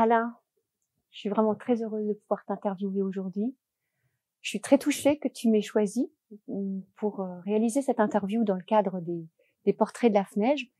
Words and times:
Alain, 0.00 0.34
je 1.10 1.18
suis 1.18 1.28
vraiment 1.28 1.54
très 1.54 1.82
heureuse 1.82 2.08
de 2.08 2.14
pouvoir 2.14 2.42
t'interviewer 2.46 3.02
aujourd'hui. 3.02 3.54
Je 4.40 4.48
suis 4.48 4.60
très 4.60 4.78
touchée 4.78 5.18
que 5.18 5.28
tu 5.28 5.50
m'aies 5.50 5.60
choisi 5.60 6.10
mm, 6.48 6.80
pour 6.96 7.20
euh, 7.20 7.40
réaliser 7.40 7.82
cette 7.82 8.00
interview 8.00 8.42
dans 8.42 8.54
le 8.54 8.62
cadre 8.62 9.00
des, 9.00 9.72
portraits 9.74 10.10
de 10.10 10.16
la 10.16 10.24
FNEJ 10.24 10.72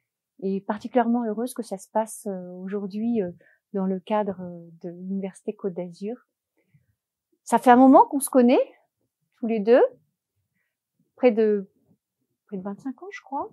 et 0.42 0.62
particulièrement 0.62 1.24
heureuse 1.24 1.52
que 1.52 1.62
ça 1.62 1.76
se 1.76 1.88
passe 1.90 2.26
euh, 2.26 2.50
aujourd'hui 2.52 3.20
euh, 3.22 3.30
dans 3.74 3.84
le 3.84 4.00
cadre 4.00 4.40
de 4.82 4.88
l'Université 4.88 5.54
Côte 5.54 5.74
d'Azur. 5.74 6.16
Ça 7.44 7.58
fait 7.58 7.70
un 7.70 7.76
moment 7.76 8.06
qu'on 8.06 8.20
se 8.20 8.30
connaît, 8.30 8.72
tous 9.36 9.46
les 9.46 9.60
deux, 9.60 9.82
près 11.16 11.30
de, 11.30 11.70
près 12.46 12.56
de 12.56 12.62
25 12.62 13.02
ans, 13.02 13.08
je 13.10 13.20
crois. 13.20 13.52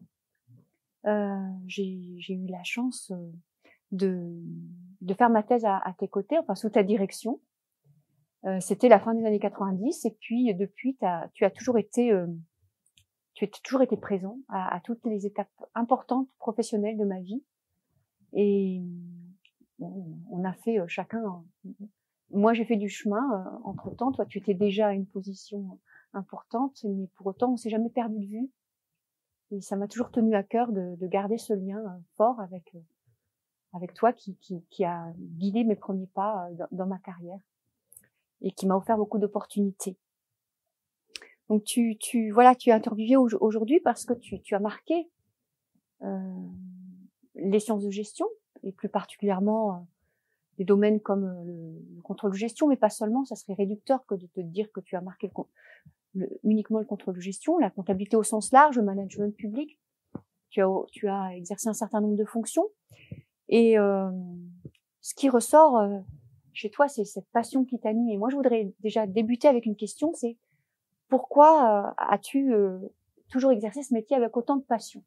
J'ai 1.67 2.33
eu 2.33 2.47
la 2.47 2.63
chance 2.63 3.11
de, 3.91 4.33
de 5.01 5.13
faire 5.13 5.29
ma 5.29 5.43
thèse 5.43 5.65
à, 5.65 5.77
à, 5.77 5.93
tes 5.93 6.07
côtés, 6.07 6.37
enfin 6.37 6.55
sous 6.55 6.69
ta 6.69 6.83
direction. 6.83 7.39
Euh, 8.45 8.59
C'était 8.59 8.89
la 8.89 8.99
fin 8.99 9.13
des 9.13 9.25
années 9.25 9.39
90 9.39 10.05
et 10.05 10.17
puis 10.19 10.53
depuis, 10.53 10.97
as, 11.01 11.29
tu 11.33 11.45
as 11.45 11.51
toujours 11.51 11.77
été, 11.77 12.11
euh, 12.11 12.27
tu 13.33 13.45
as 13.45 13.47
toujours 13.63 13.81
été 13.81 13.97
présent 13.97 14.39
à, 14.49 14.75
à, 14.75 14.79
toutes 14.79 15.05
les 15.05 15.25
étapes 15.25 15.49
importantes 15.73 16.29
professionnelles 16.37 16.97
de 16.97 17.05
ma 17.05 17.19
vie. 17.19 17.43
Et 18.33 18.81
on 19.79 20.43
a 20.43 20.53
fait 20.53 20.79
euh, 20.79 20.87
chacun. 20.87 21.43
Moi, 22.31 22.53
j'ai 22.53 22.65
fait 22.65 22.75
du 22.75 22.89
chemin 22.89 23.23
euh, 23.33 23.57
entre 23.63 23.89
temps. 23.95 24.11
Toi, 24.11 24.25
tu 24.25 24.37
étais 24.39 24.53
déjà 24.53 24.87
à 24.87 24.93
une 24.93 25.05
position 25.05 25.79
importante, 26.13 26.83
mais 26.83 27.07
pour 27.15 27.27
autant, 27.27 27.53
on 27.53 27.57
s'est 27.57 27.69
jamais 27.69 27.89
perdu 27.89 28.19
de 28.19 28.25
vue. 28.25 28.51
Et 29.51 29.61
ça 29.61 29.75
m'a 29.75 29.87
toujours 29.87 30.11
tenu 30.11 30.35
à 30.35 30.43
cœur 30.43 30.71
de, 30.71 30.95
de 30.95 31.07
garder 31.07 31.37
ce 31.37 31.53
lien 31.53 31.79
euh, 31.79 31.99
fort 32.15 32.39
avec 32.41 32.75
avec 33.77 33.93
toi 33.93 34.11
qui, 34.11 34.35
a 34.83 35.11
guidé 35.17 35.63
mes 35.63 35.75
premiers 35.75 36.07
pas 36.07 36.49
dans, 36.53 36.67
dans 36.71 36.87
ma 36.87 36.97
carrière 36.99 37.39
et 38.41 38.51
qui 38.51 38.67
m'a 38.67 38.75
offert 38.75 38.97
beaucoup 38.97 39.17
d'opportunités. 39.17 39.97
Donc 41.49 41.63
tu, 41.63 42.31
voilà, 42.31 42.55
tu 42.55 42.69
es 42.69 42.73
interviewé 42.73 43.15
aujourd'hui 43.15 43.79
parce 43.79 44.05
que 44.05 44.13
tu, 44.13 44.53
as 44.53 44.59
marqué 44.59 45.09
euh, 46.03 46.33
les 47.35 47.59
sciences 47.59 47.83
de 47.83 47.89
gestion 47.89 48.27
et 48.63 48.71
plus 48.71 48.89
particulièrement 48.89 49.71
euh, 49.71 49.79
des 50.57 50.65
domaines 50.65 50.99
comme 50.99 51.23
euh, 51.23 51.43
le, 51.45 51.95
le, 51.95 52.01
contrôle 52.01 52.31
de 52.31 52.37
gestion, 52.37 52.67
mais 52.67 52.75
pas 52.75 52.89
seulement. 52.89 53.23
Ça 53.23 53.35
serait 53.35 53.53
réducteur 53.53 54.05
que 54.05 54.15
de 54.15 54.27
te 54.27 54.41
dire 54.41 54.69
que 54.73 54.81
tu 54.81 54.95
as 54.97 55.01
marqué 55.01 55.31
uniquement 56.43 56.79
le 56.79 56.85
contrôle 56.85 57.15
de 57.15 57.21
gestion, 57.21 57.57
la 57.59 57.69
comptabilité 57.69 58.17
au 58.17 58.23
sens 58.23 58.51
large, 58.51 58.75
le 58.75 58.83
management 58.83 59.33
public. 59.35 59.79
Tu 60.49 60.61
as 61.07 61.35
exercé 61.35 61.69
un 61.69 61.73
certain 61.73 62.01
nombre 62.01 62.15
de 62.15 62.25
fonctions 62.25 62.65
et 63.49 63.77
euh, 63.77 64.09
ce 65.01 65.15
qui 65.15 65.29
ressort 65.29 65.77
euh, 65.77 65.99
chez 66.53 66.69
toi, 66.69 66.87
c'est 66.87 67.05
cette 67.05 67.29
passion 67.31 67.65
qui 67.65 67.79
t'anime. 67.79 68.09
Et 68.09 68.17
moi, 68.17 68.29
je 68.29 68.35
voudrais 68.35 68.73
déjà 68.81 69.07
débuter 69.07 69.47
avec 69.47 69.65
une 69.65 69.75
question, 69.75 70.11
c'est 70.13 70.37
pourquoi 71.07 71.87
euh, 71.87 71.91
as-tu 71.97 72.53
toujours 73.29 73.51
exercé 73.51 73.83
ce 73.83 73.93
métier 73.93 74.15
avec 74.15 74.35
autant 74.35 74.57
de 74.57 74.63
passion? 74.63 75.03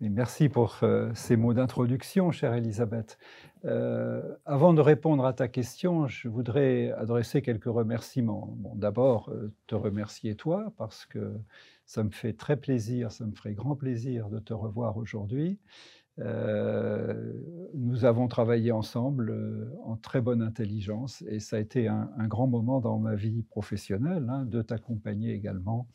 Merci 0.00 0.50
pour 0.50 0.80
ces 1.14 1.36
mots 1.36 1.54
d'introduction, 1.54 2.30
chère 2.30 2.52
Elisabeth. 2.52 3.16
Avant 3.64 4.74
de 4.74 4.82
répondre 4.82 5.24
à 5.24 5.32
ta 5.32 5.48
question, 5.48 6.06
je 6.06 6.28
voudrais 6.28 6.90
adresser 6.92 7.40
quelques 7.40 7.64
remerciements. 7.64 8.58
D'abord, 8.74 9.32
te 9.66 9.74
remercier 9.74 10.34
toi, 10.34 10.70
parce 10.76 11.06
que 11.06 11.32
ça 11.86 12.04
me 12.04 12.10
fait 12.10 12.34
très 12.34 12.58
plaisir, 12.58 13.10
ça 13.10 13.24
me 13.24 13.34
ferait 13.34 13.54
grand 13.54 13.74
plaisir 13.74 14.28
de 14.28 14.38
te 14.38 14.52
revoir 14.52 14.98
aujourd'hui. 14.98 15.58
Euh, 16.18 17.32
nous 17.74 18.04
avons 18.04 18.26
travaillé 18.26 18.72
ensemble 18.72 19.30
euh, 19.30 19.70
en 19.84 19.96
très 19.96 20.20
bonne 20.20 20.40
intelligence 20.40 21.22
et 21.28 21.40
ça 21.40 21.56
a 21.56 21.58
été 21.58 21.88
un, 21.88 22.08
grand 22.26 22.46
moment 22.46 22.80
dans 22.80 22.98
ma 22.98 23.14
vie 23.14 23.42
professionnelle 23.42 24.26
hein, 24.30 24.46
de 24.46 24.62
t'accompagner 24.62 25.34
également 25.34 25.86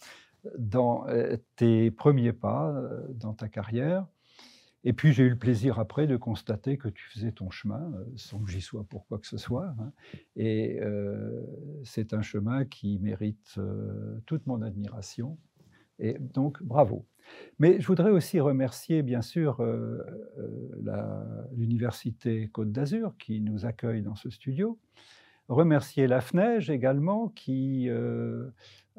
dans 0.59 1.07
euh, 1.07 1.37
tes 1.55 1.89
premiers 1.91 2.33
pas 2.33 2.75
dans 3.15 3.33
ta 3.33 3.47
carrière. 3.47 4.05
Et 4.83 4.93
puis 4.93 5.13
j'ai 5.13 5.23
eu 5.23 5.29
le 5.29 5.37
plaisir 5.37 5.77
après 5.77 6.07
de 6.07 6.17
constater 6.17 6.77
que 6.77 6.87
tu 6.87 7.07
faisais 7.11 7.31
ton 7.31 7.51
chemin 7.51 7.91
sans 8.15 8.39
que 8.39 8.49
j'y 8.49 8.61
sois 8.61 8.83
pour 8.83 9.05
quoi 9.05 9.19
que 9.19 9.27
ce 9.27 9.37
soit. 9.37 9.75
Hein. 9.79 9.91
Et 10.35 10.79
c'est 11.83 12.15
un 12.15 12.23
chemin 12.23 12.65
qui 12.65 12.97
mérite 12.97 13.59
toute 14.25 14.47
mon 14.47 14.63
admiration. 14.63 15.37
Et 16.01 16.17
donc 16.19 16.61
bravo. 16.63 17.05
Mais 17.59 17.79
je 17.79 17.87
voudrais 17.87 18.09
aussi 18.09 18.39
remercier, 18.39 19.03
bien 19.03 19.21
sûr, 19.21 19.61
euh, 19.61 19.99
euh, 20.39 21.13
l'Université 21.55 22.49
Côte 22.51 22.71
d'Azur 22.71 23.13
qui 23.19 23.39
nous 23.39 23.65
accueille 23.65 24.01
dans 24.01 24.15
ce 24.15 24.29
studio. 24.29 24.79
Remercier 25.47 26.07
la 26.07 26.21
FNEJ 26.21 26.71
également 26.71 27.29
qui 27.29 27.87
euh, 27.89 28.49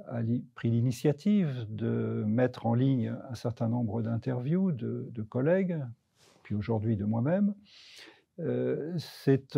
a 0.07 0.21
pris 0.55 0.71
l'initiative 0.71 1.67
de 1.69 2.25
mettre 2.27 2.67
en 2.67 2.75
ligne 2.75 3.15
un 3.31 3.35
certain 3.35 3.69
nombre 3.69 4.01
d'interviews 4.03 4.71
de, 4.71 5.23
collègues, 5.29 5.79
puis 6.43 6.55
aujourd'hui 6.55 6.97
de 6.97 7.05
moi-même. 7.05 7.55
C'est 8.99 9.57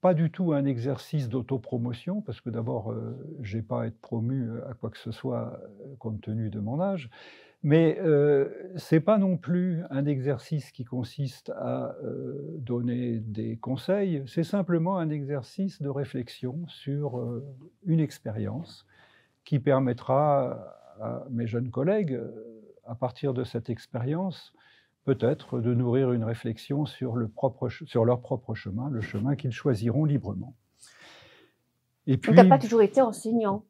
pas 0.00 0.14
du 0.14 0.30
tout 0.30 0.52
un 0.52 0.64
exercice 0.64 1.28
d'autopromotion, 1.28 2.22
parce 2.22 2.40
que 2.40 2.50
d'abord, 2.50 2.92
euh, 2.92 3.16
je 3.42 3.56
n'ai 3.56 3.62
pas 3.62 3.82
à 3.82 3.86
être 3.86 4.00
promu 4.00 4.48
à 4.68 4.74
quoi 4.74 4.90
que 4.90 4.98
ce 4.98 5.12
soit 5.12 5.60
compte 5.98 6.20
tenu 6.20 6.50
de 6.50 6.60
mon 6.60 6.80
âge. 6.80 7.10
Mais 7.62 7.98
euh, 8.00 8.48
ce 8.76 8.94
n'est 8.94 9.00
pas 9.02 9.18
non 9.18 9.36
plus 9.36 9.82
un 9.90 10.06
exercice 10.06 10.72
qui 10.72 10.84
consiste 10.84 11.50
à 11.50 11.94
euh, 12.02 12.56
donner 12.56 13.18
des 13.18 13.58
conseils, 13.58 14.22
c'est 14.26 14.44
simplement 14.44 14.96
un 14.96 15.10
exercice 15.10 15.82
de 15.82 15.90
réflexion 15.90 16.66
sur 16.68 17.18
euh, 17.18 17.44
une 17.84 18.00
expérience 18.00 18.86
qui 19.44 19.58
permettra 19.58 20.76
à 21.00 21.24
mes 21.30 21.46
jeunes 21.46 21.70
collègues, 21.70 22.18
à 22.86 22.94
partir 22.94 23.34
de 23.34 23.42
cette 23.42 23.68
expérience, 23.70 24.52
peut-être 25.04 25.60
de 25.60 25.74
nourrir 25.74 26.12
une 26.12 26.24
réflexion 26.24 26.86
sur, 26.86 27.16
le 27.16 27.28
propre, 27.28 27.68
sur, 27.68 28.04
leur 28.04 28.20
propre 28.20 28.54
chemin, 28.54 28.90
le 28.90 29.00
chemin 29.00 29.36
qu'ils 29.36 29.52
choisiront 29.52 30.04
librement. 30.04 30.54
Et 32.06 32.16
puis, 32.16 32.32
tu 32.32 32.36
n'as 32.36 32.48
pas 32.48 32.58
toujours 32.58 32.82
été 32.82 33.00
enseignant. 33.00 33.64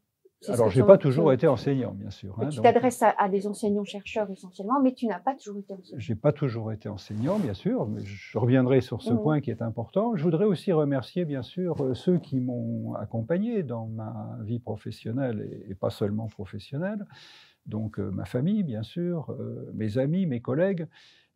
Alors, 0.49 0.71
je 0.71 0.81
n'ai 0.81 0.87
pas 0.87 0.97
toujours 0.97 1.35
été 1.35 1.47
enseignant, 1.47 1.93
bien 1.93 2.09
sûr. 2.09 2.35
Hein, 2.41 2.49
tu 2.49 2.63
t'adresses 2.63 3.03
à, 3.03 3.11
à, 3.19 3.29
des 3.29 3.47
enseignants-chercheurs 3.47 4.31
essentiellement, 4.31 4.81
mais 4.83 4.95
tu 4.95 5.07
n'as 5.07 5.19
pas 5.19 5.35
toujours 5.35 5.59
été 5.59 5.75
enseignant. 5.75 6.01
Je 6.01 6.13
n'ai 6.13 6.19
pas 6.19 6.33
toujours 6.33 6.73
été 6.73 6.89
enseignant, 6.89 7.39
bien 7.39 7.53
sûr, 7.53 7.87
mais 7.87 8.01
je 8.03 8.39
reviendrai 8.39 8.81
sur 8.81 9.03
ce 9.03 9.13
mmh. 9.13 9.21
point 9.21 9.41
qui 9.43 9.51
est 9.51 9.61
important. 9.61 10.17
Je 10.17 10.23
voudrais 10.23 10.47
aussi 10.47 10.73
remercier, 10.73 11.27
bien 11.27 11.43
sûr, 11.43 11.83
euh, 11.83 11.93
ceux 11.93 12.17
qui 12.17 12.41
m'ont 12.41 12.95
accompagné 12.95 13.63
dans 13.63 13.87
ma 13.87 14.39
vie 14.43 14.61
professionnelle 14.61 15.47
et, 15.67 15.73
et 15.73 15.75
pas 15.75 15.91
seulement 15.91 16.29
professionnelle. 16.29 17.05
Donc, 17.67 17.99
euh, 17.99 18.11
ma 18.11 18.25
famille, 18.25 18.63
bien 18.63 18.83
sûr, 18.83 19.31
euh, 19.31 19.71
mes 19.75 19.99
amis, 19.99 20.27
mes 20.27 20.41
collègues. 20.41 20.87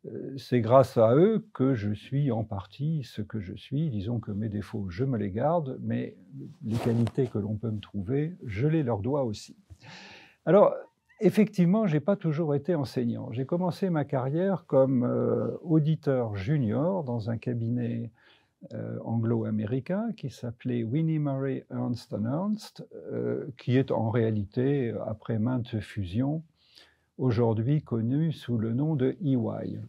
Euh, 0.07 0.37
c'est 0.37 0.61
grâce 0.61 0.97
à 0.97 1.15
eux 1.15 1.45
que 1.53 1.73
je 1.73 1.91
suis 1.91 2.31
en 2.31 2.43
partie 2.43 3.03
ce 3.03 3.21
que 3.21 3.39
je 3.39 3.53
suis. 3.53 3.89
Disons 3.89 4.19
que 4.19 4.31
mes 4.31 4.49
défauts, 4.49 4.87
je 4.89 5.03
me 5.03 5.17
les 5.17 5.31
garde, 5.31 5.79
mais 5.81 6.15
les 6.63 6.77
qualités 6.77 7.27
que 7.27 7.39
l'on 7.39 7.55
peut 7.55 7.71
me 7.71 7.79
trouver, 7.79 8.35
je 8.45 8.67
les 8.67 8.83
leur 8.83 8.99
dois 8.99 9.23
aussi. 9.23 9.55
Alors, 10.45 10.73
effectivement, 11.21 11.87
je 11.87 11.95
n'ai 11.95 11.99
pas 11.99 12.15
toujours 12.15 12.53
été 12.55 12.75
enseignant. 12.75 13.31
J'ai 13.31 13.45
commencé 13.45 13.89
ma 13.89 14.05
carrière 14.05 14.65
comme 14.67 15.03
euh, 15.03 15.57
auditeur 15.63 16.35
junior 16.35 17.03
dans 17.03 17.29
un 17.29 17.37
cabinet 17.37 18.11
euh, 18.73 18.97
anglo-américain 19.03 20.09
qui 20.17 20.29
s'appelait 20.29 20.83
Winnie 20.83 21.19
Murray 21.19 21.65
Ernst 21.71 22.13
Ernst, 22.13 22.87
qui 23.57 23.77
est 23.77 23.91
en 23.91 24.09
réalité, 24.09 24.93
après 25.07 25.39
maintes 25.39 25.79
fusions, 25.79 26.43
aujourd'hui 27.17 27.81
connu 27.81 28.31
sous 28.31 28.57
le 28.57 28.73
nom 28.73 28.95
de 28.95 29.15
EY. 29.23 29.79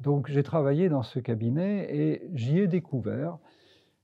Donc 0.00 0.28
j'ai 0.30 0.42
travaillé 0.42 0.88
dans 0.88 1.02
ce 1.02 1.18
cabinet 1.18 1.88
et 1.94 2.30
j'y 2.34 2.58
ai 2.58 2.66
découvert 2.66 3.38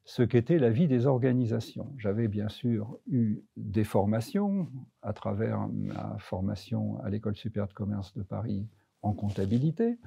ce 0.04 0.22
qu'était 0.22 0.58
la 0.58 0.70
vie 0.70 0.86
des 0.86 1.06
organisations. 1.06 1.92
J'avais 1.96 2.28
bien 2.28 2.48
sûr 2.48 2.98
eu 3.06 3.42
des 3.56 3.84
formations 3.84 4.68
à 5.02 5.12
travers 5.12 5.66
ma 5.68 6.16
formation 6.18 7.00
à 7.02 7.10
l'École 7.10 7.36
supérieure 7.36 7.68
de 7.68 7.72
commerce 7.72 8.14
de 8.14 8.22
Paris 8.22 8.66
en 9.02 9.12
comptabilité. 9.12 9.98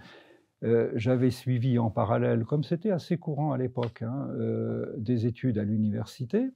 Euh, 0.63 0.91
J'avais 0.95 1.31
suivi 1.31 1.79
en 1.79 1.89
parallèle, 1.89 2.45
comme 2.45 2.63
c'était 2.63 2.91
assez 2.91 3.17
courant 3.17 3.51
à 3.51 3.57
l'époque, 3.57 4.01
hein, 4.01 4.27
euh, 4.33 4.93
des 4.97 5.25
études 5.25 5.57
à 5.57 5.63
l'université, 5.63 6.49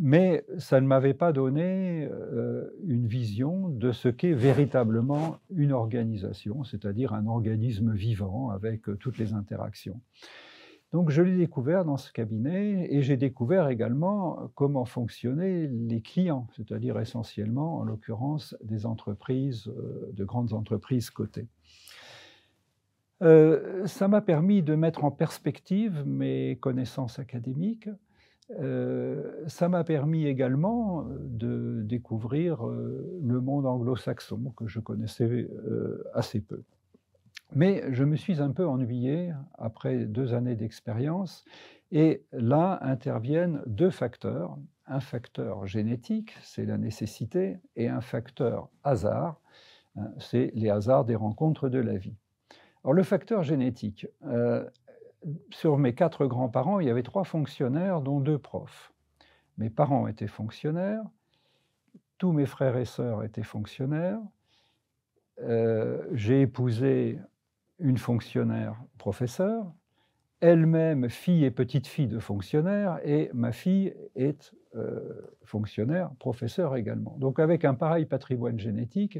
mais 0.00 0.44
ça 0.58 0.80
ne 0.80 0.86
m'avait 0.86 1.14
pas 1.14 1.32
donné 1.32 2.08
euh, 2.10 2.68
une 2.84 3.06
vision 3.06 3.68
de 3.68 3.92
ce 3.92 4.08
qu'est 4.08 4.32
véritablement 4.32 5.38
une 5.54 5.72
organisation, 5.72 6.64
c'est-à-dire 6.64 7.12
un 7.12 7.26
organisme 7.26 7.92
vivant 7.92 8.50
avec 8.50 8.88
euh, 8.88 8.96
toutes 8.96 9.18
les 9.18 9.32
interactions. 9.32 10.00
Donc 10.92 11.10
je 11.10 11.20
l'ai 11.22 11.36
découvert 11.36 11.84
dans 11.84 11.96
ce 11.96 12.12
cabinet 12.12 12.88
et 12.90 13.02
j'ai 13.02 13.16
découvert 13.16 13.68
également 13.68 14.50
comment 14.54 14.84
fonctionnaient 14.84 15.66
les 15.66 16.00
clients, 16.00 16.46
c'est-à-dire 16.56 16.98
essentiellement, 16.98 17.78
en 17.78 17.84
l'occurrence, 17.84 18.56
des 18.62 18.86
entreprises, 18.86 19.68
euh, 19.68 20.10
de 20.12 20.24
grandes 20.24 20.52
entreprises 20.52 21.10
cotées. 21.10 21.48
Ça 23.18 24.08
m'a 24.08 24.20
permis 24.20 24.62
de 24.62 24.74
mettre 24.74 25.04
en 25.04 25.10
perspective 25.10 26.04
mes 26.06 26.58
connaissances 26.60 27.18
académiques. 27.18 27.88
Euh, 28.50 29.44
ça 29.48 29.68
m'a 29.68 29.82
permis 29.82 30.26
également 30.26 31.04
de 31.20 31.82
découvrir 31.82 32.64
le 32.64 33.40
monde 33.40 33.66
anglo-saxon 33.66 34.52
que 34.56 34.66
je 34.66 34.80
connaissais 34.80 35.48
assez 36.14 36.40
peu. 36.40 36.62
Mais 37.54 37.82
je 37.92 38.04
me 38.04 38.16
suis 38.16 38.40
un 38.40 38.50
peu 38.50 38.66
ennuyé 38.66 39.32
après 39.54 40.04
deux 40.04 40.34
années 40.34 40.56
d'expérience 40.56 41.44
et 41.92 42.24
là 42.32 42.78
interviennent 42.82 43.62
deux 43.66 43.90
facteurs. 43.90 44.58
Un 44.86 45.00
facteur 45.00 45.66
génétique, 45.66 46.36
c'est 46.42 46.64
la 46.64 46.78
nécessité, 46.78 47.58
et 47.74 47.88
un 47.88 48.00
facteur 48.00 48.68
hasard, 48.84 49.40
hein, 49.96 50.10
c'est 50.18 50.52
les 50.54 50.70
hasards 50.70 51.04
des 51.04 51.16
rencontres 51.16 51.68
de 51.68 51.78
la 51.78 51.96
vie. 51.96 52.14
Alors 52.84 52.94
le 52.94 53.02
facteur 53.02 53.42
génétique, 53.42 54.06
euh, 54.26 54.64
sur 55.50 55.78
mes 55.78 55.94
quatre 55.94 56.26
grands-parents, 56.26 56.80
il 56.80 56.86
y 56.86 56.90
avait 56.90 57.02
trois 57.02 57.24
fonctionnaires, 57.24 58.00
dont 58.00 58.20
deux 58.20 58.38
profs. 58.38 58.92
Mes 59.58 59.70
parents 59.70 60.06
étaient 60.06 60.26
fonctionnaires, 60.26 61.02
tous 62.18 62.32
mes 62.32 62.46
frères 62.46 62.76
et 62.76 62.84
sœurs 62.84 63.24
étaient 63.24 63.42
fonctionnaires. 63.42 64.20
Euh, 65.42 66.06
j'ai 66.12 66.42
épousé 66.42 67.18
une 67.78 67.98
fonctionnaire 67.98 68.76
professeure, 68.98 69.72
elle-même 70.40 71.08
fille 71.08 71.44
et 71.44 71.50
petite-fille 71.50 72.08
de 72.08 72.18
fonctionnaires, 72.18 73.00
et 73.04 73.30
ma 73.34 73.52
fille 73.52 73.94
est 74.14 74.54
euh, 74.74 75.00
fonctionnaire, 75.44 76.10
professeur 76.18 76.76
également. 76.76 77.16
Donc 77.18 77.38
avec 77.38 77.64
un 77.64 77.74
pareil 77.74 78.06
patrimoine 78.06 78.58
génétique, 78.58 79.18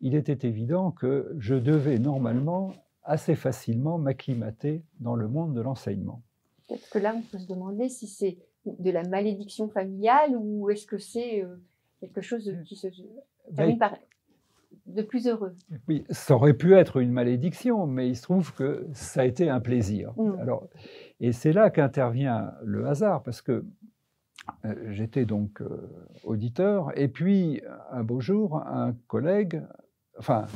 il 0.00 0.14
était 0.14 0.46
évident 0.46 0.90
que 0.90 1.34
je 1.38 1.54
devais 1.54 1.98
normalement 1.98 2.72
assez 3.08 3.34
facilement 3.34 3.98
m'acclimater 3.98 4.82
dans 5.00 5.16
le 5.16 5.28
monde 5.28 5.54
de 5.54 5.60
l'enseignement. 5.60 6.22
Peut-être 6.68 6.90
que 6.90 6.98
là, 6.98 7.14
on 7.16 7.22
peut 7.22 7.38
se 7.38 7.48
demander 7.48 7.88
si 7.88 8.06
c'est 8.06 8.36
de 8.66 8.90
la 8.90 9.02
malédiction 9.02 9.68
familiale 9.68 10.36
ou 10.36 10.68
est-ce 10.70 10.86
que 10.86 10.98
c'est 10.98 11.42
euh, 11.42 11.56
quelque 12.00 12.20
chose 12.20 12.54
qui 12.66 12.76
se 12.76 12.88
termine 13.56 13.78
par 13.78 13.96
de 14.84 15.02
plus 15.02 15.26
heureux? 15.26 15.54
Oui, 15.88 16.04
ça 16.10 16.34
aurait 16.34 16.54
pu 16.54 16.74
être 16.74 16.98
une 16.98 17.12
malédiction, 17.12 17.86
mais 17.86 18.08
il 18.08 18.16
se 18.16 18.22
trouve 18.22 18.52
que 18.54 18.86
ça 18.92 19.22
a 19.22 19.24
été 19.24 19.48
un 19.48 19.60
plaisir. 19.60 20.12
Mm. 20.16 20.40
Alors, 20.40 20.68
et 21.20 21.32
c'est 21.32 21.52
là 21.52 21.70
qu'intervient 21.70 22.52
le 22.62 22.86
hasard, 22.86 23.22
parce 23.22 23.40
que 23.40 23.64
euh, 24.64 24.74
j'étais 24.92 25.24
donc 25.24 25.62
euh, 25.62 25.88
auditeur, 26.24 26.96
et 26.98 27.08
puis 27.08 27.62
un 27.90 28.02
beau 28.02 28.20
jour, 28.20 28.56
un 28.66 28.94
collègue, 29.06 29.62
enfin 30.18 30.46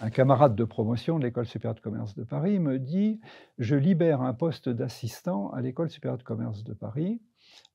un 0.00 0.10
camarade 0.10 0.54
de 0.54 0.64
promotion 0.64 1.18
de 1.18 1.24
l'École 1.24 1.46
supérieure 1.46 1.74
de 1.74 1.80
commerce 1.80 2.14
de 2.14 2.24
Paris 2.24 2.58
me 2.58 2.78
dit 2.78 3.20
Je 3.58 3.76
libère 3.76 4.22
un 4.22 4.34
poste 4.34 4.68
d'assistant 4.68 5.50
à 5.50 5.60
l'École 5.60 5.90
supérieure 5.90 6.18
de 6.18 6.22
commerce 6.22 6.64
de 6.64 6.74
Paris. 6.74 7.20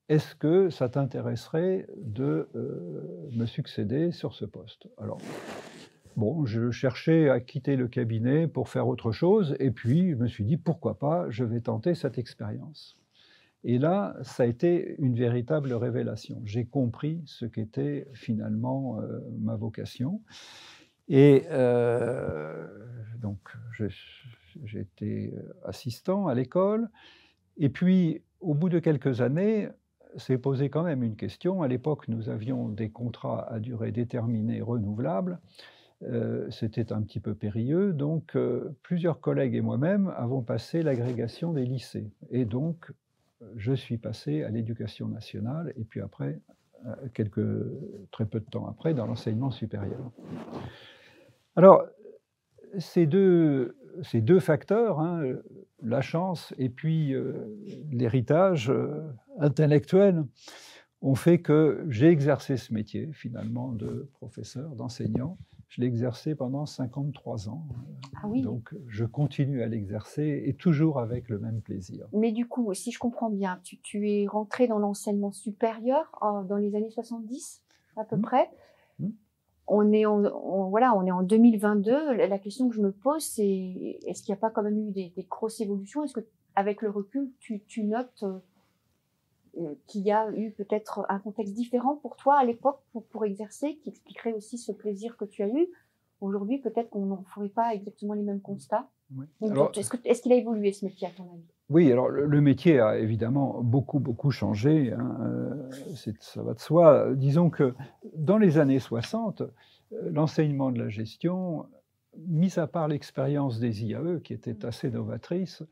Est-ce 0.08 0.34
que 0.34 0.70
ça 0.70 0.88
t'intéresserait 0.88 1.86
de 1.96 2.48
euh, 2.54 3.28
me 3.32 3.46
succéder 3.46 4.10
sur 4.10 4.34
ce 4.34 4.44
poste? 4.44 4.88
Alors, 4.98 5.18
Bon, 6.14 6.44
je 6.44 6.70
cherchais 6.70 7.30
à 7.30 7.40
quitter 7.40 7.74
le 7.74 7.88
cabinet 7.88 8.46
pour 8.46 8.68
faire 8.68 8.86
autre 8.86 9.12
chose, 9.12 9.56
et 9.58 9.70
puis 9.70 10.10
je 10.10 10.16
me 10.16 10.28
suis 10.28 10.44
dit, 10.44 10.58
pourquoi 10.58 10.98
pas, 10.98 11.24
je 11.30 11.42
vais 11.42 11.62
tenter 11.62 11.94
cette 11.94 12.18
expérience. 12.18 12.98
Et 13.64 13.78
là, 13.78 14.14
ça 14.22 14.42
a 14.42 14.46
été 14.46 14.94
une 14.98 15.14
véritable 15.14 15.72
révélation. 15.72 16.42
J'ai 16.44 16.66
compris 16.66 17.22
ce 17.24 17.46
qu'était 17.46 18.08
finalement 18.12 19.00
euh, 19.00 19.20
ma 19.38 19.56
vocation. 19.56 20.20
Et 21.12 21.44
euh, 21.50 22.66
donc, 23.20 23.38
été 24.74 25.34
assistant 25.64 26.26
à 26.26 26.34
l'école. 26.34 26.88
Et 27.58 27.68
puis, 27.68 28.22
au 28.40 28.54
bout 28.54 28.70
de 28.70 28.78
quelques 28.78 29.20
années, 29.20 29.68
s'est 30.16 30.38
posé 30.38 30.70
quand 30.70 30.82
même 30.82 31.02
une 31.02 31.16
question. 31.16 31.62
À 31.62 31.68
l'époque, 31.68 32.08
nous 32.08 32.28
avions 32.28 32.68
des 32.68 32.90
contrats 32.90 33.46
à 33.52 33.60
durée 33.60 33.92
déterminée 33.92 34.60
renouvelables. 34.62 35.38
Euh, 36.04 36.50
c'était 36.50 36.92
un 36.92 37.02
petit 37.02 37.20
peu 37.20 37.34
périlleux. 37.34 37.92
Donc, 37.92 38.34
euh, 38.34 38.74
plusieurs 38.82 39.20
collègues 39.20 39.54
et 39.54 39.60
moi-même 39.60 40.12
avons 40.16 40.42
passé 40.42 40.82
l'agrégation 40.82 41.52
des 41.52 41.64
lycées. 41.64 42.10
Et 42.30 42.44
donc, 42.44 42.90
je 43.56 43.72
suis 43.72 43.98
passé 43.98 44.44
à 44.44 44.50
l'éducation 44.50 45.08
nationale 45.08 45.72
et 45.76 45.84
puis 45.84 46.00
après, 46.00 46.40
euh, 46.86 46.94
très 48.10 48.26
peu 48.26 48.40
de 48.40 48.44
temps 48.50 48.66
après, 48.66 48.94
dans 48.94 49.06
l'enseignement 49.06 49.50
supérieur. 49.50 50.10
Alors, 51.56 51.82
ces 52.78 53.06
deux, 53.06 53.76
ces 54.02 54.20
deux 54.20 54.40
facteurs, 54.40 55.00
hein, 55.00 55.22
la 55.82 56.00
chance 56.00 56.54
et 56.58 56.68
puis 56.68 57.14
l'héritage 57.90 58.72
intellectuel, 59.38 60.24
ont 61.02 61.16
fait 61.16 61.40
que 61.40 61.84
j'ai 61.88 62.08
exercé 62.08 62.56
ce 62.56 62.72
métier 62.72 63.10
finalement 63.12 63.72
de 63.72 64.08
professeur, 64.14 64.76
d'enseignant, 64.76 65.36
je 65.72 65.80
l'ai 65.80 65.86
exercé 65.86 66.34
pendant 66.34 66.66
53 66.66 67.48
ans. 67.48 67.66
Ah 68.16 68.28
oui. 68.28 68.42
Donc, 68.42 68.74
je 68.88 69.06
continue 69.06 69.62
à 69.62 69.66
l'exercer 69.66 70.42
et 70.44 70.52
toujours 70.52 71.00
avec 71.00 71.30
le 71.30 71.38
même 71.38 71.62
plaisir. 71.62 72.06
Mais 72.12 72.30
du 72.30 72.46
coup, 72.46 72.74
si 72.74 72.92
je 72.92 72.98
comprends 72.98 73.30
bien, 73.30 73.58
tu, 73.62 74.10
es 74.10 74.26
rentré 74.26 74.66
dans 74.66 74.78
l'enseignement 74.78 75.32
supérieur 75.32 76.12
dans 76.46 76.58
les 76.58 76.74
années 76.74 76.90
70 76.90 77.62
à 77.96 78.04
peu 78.04 78.16
mmh. 78.16 78.22
près. 78.22 78.50
Mmh. 78.98 79.08
On 79.66 79.92
est 79.92 80.06
en, 80.06 80.68
voilà, 80.68 80.94
on 80.94 81.06
est 81.06 81.12
en 81.12 81.22
2022. 81.22 82.14
La 82.14 82.38
question 82.38 82.68
que 82.68 82.74
je 82.74 82.80
me 82.80 82.92
pose, 82.92 83.22
c'est 83.22 83.98
est-ce 84.06 84.22
qu'il 84.22 84.32
n'y 84.32 84.38
a 84.38 84.40
pas 84.40 84.50
quand 84.50 84.62
même 84.62 84.88
eu 84.88 84.90
des, 84.90 85.12
grosses 85.30 85.60
évolutions? 85.60 86.04
Est-ce 86.04 86.14
que, 86.14 86.26
avec 86.56 86.82
le 86.82 86.90
recul, 86.90 87.30
tu, 87.38 87.62
tu 87.66 87.84
notes 87.84 88.24
euh, 88.24 88.38
euh, 89.58 89.74
qu'il 89.86 90.02
y 90.02 90.10
a 90.10 90.30
eu 90.32 90.50
peut-être 90.50 91.06
un 91.08 91.18
contexte 91.20 91.54
différent 91.54 91.96
pour 91.96 92.16
toi 92.16 92.38
à 92.38 92.44
l'époque 92.44 92.80
pour, 92.92 93.04
pour, 93.04 93.24
exercer, 93.24 93.76
qui 93.76 93.90
expliquerait 93.90 94.32
aussi 94.32 94.58
ce 94.58 94.72
plaisir 94.72 95.16
que 95.16 95.24
tu 95.24 95.42
as 95.42 95.48
eu? 95.48 95.68
Aujourd'hui, 96.20 96.58
peut-être 96.58 96.90
qu'on 96.90 97.06
n'en 97.06 97.22
ferait 97.24 97.48
pas 97.48 97.74
exactement 97.74 98.14
les 98.14 98.22
mêmes 98.22 98.40
constats. 98.40 98.88
Est-ce 100.04 100.22
qu'il 100.22 100.32
a 100.32 100.36
évolué 100.36 100.72
ce 100.72 100.84
métier 100.84 101.08
à 101.08 101.10
ton 101.10 101.24
avis? 101.24 101.44
Oui, 101.72 101.90
alors 101.90 102.10
le, 102.10 102.40
métier 102.42 102.80
a 102.80 102.98
évidemment 102.98 103.62
beaucoup, 103.62 103.98
beaucoup 103.98 104.30
changé. 104.30 104.92
Hein, 104.92 105.16
euh, 105.22 105.70
ça 106.20 106.42
va 106.42 106.52
de 106.52 106.60
soi. 106.60 107.14
Disons 107.14 107.48
que 107.48 107.74
dans 108.14 108.36
les 108.36 108.58
années 108.58 108.78
60, 108.78 109.40
euh, 109.40 109.46
l'enseignement 110.10 110.70
de 110.70 110.78
la 110.78 110.90
gestion 110.90 111.64
mis 112.28 112.58
à 112.58 112.66
part 112.66 112.88
l'expérience 112.88 113.58
des 113.58 113.84
IAE, 113.86 114.20
qui 114.22 114.34
était 114.34 114.52
mmh. 114.52 114.66
assez 114.66 114.90
novatrice, 114.90 115.62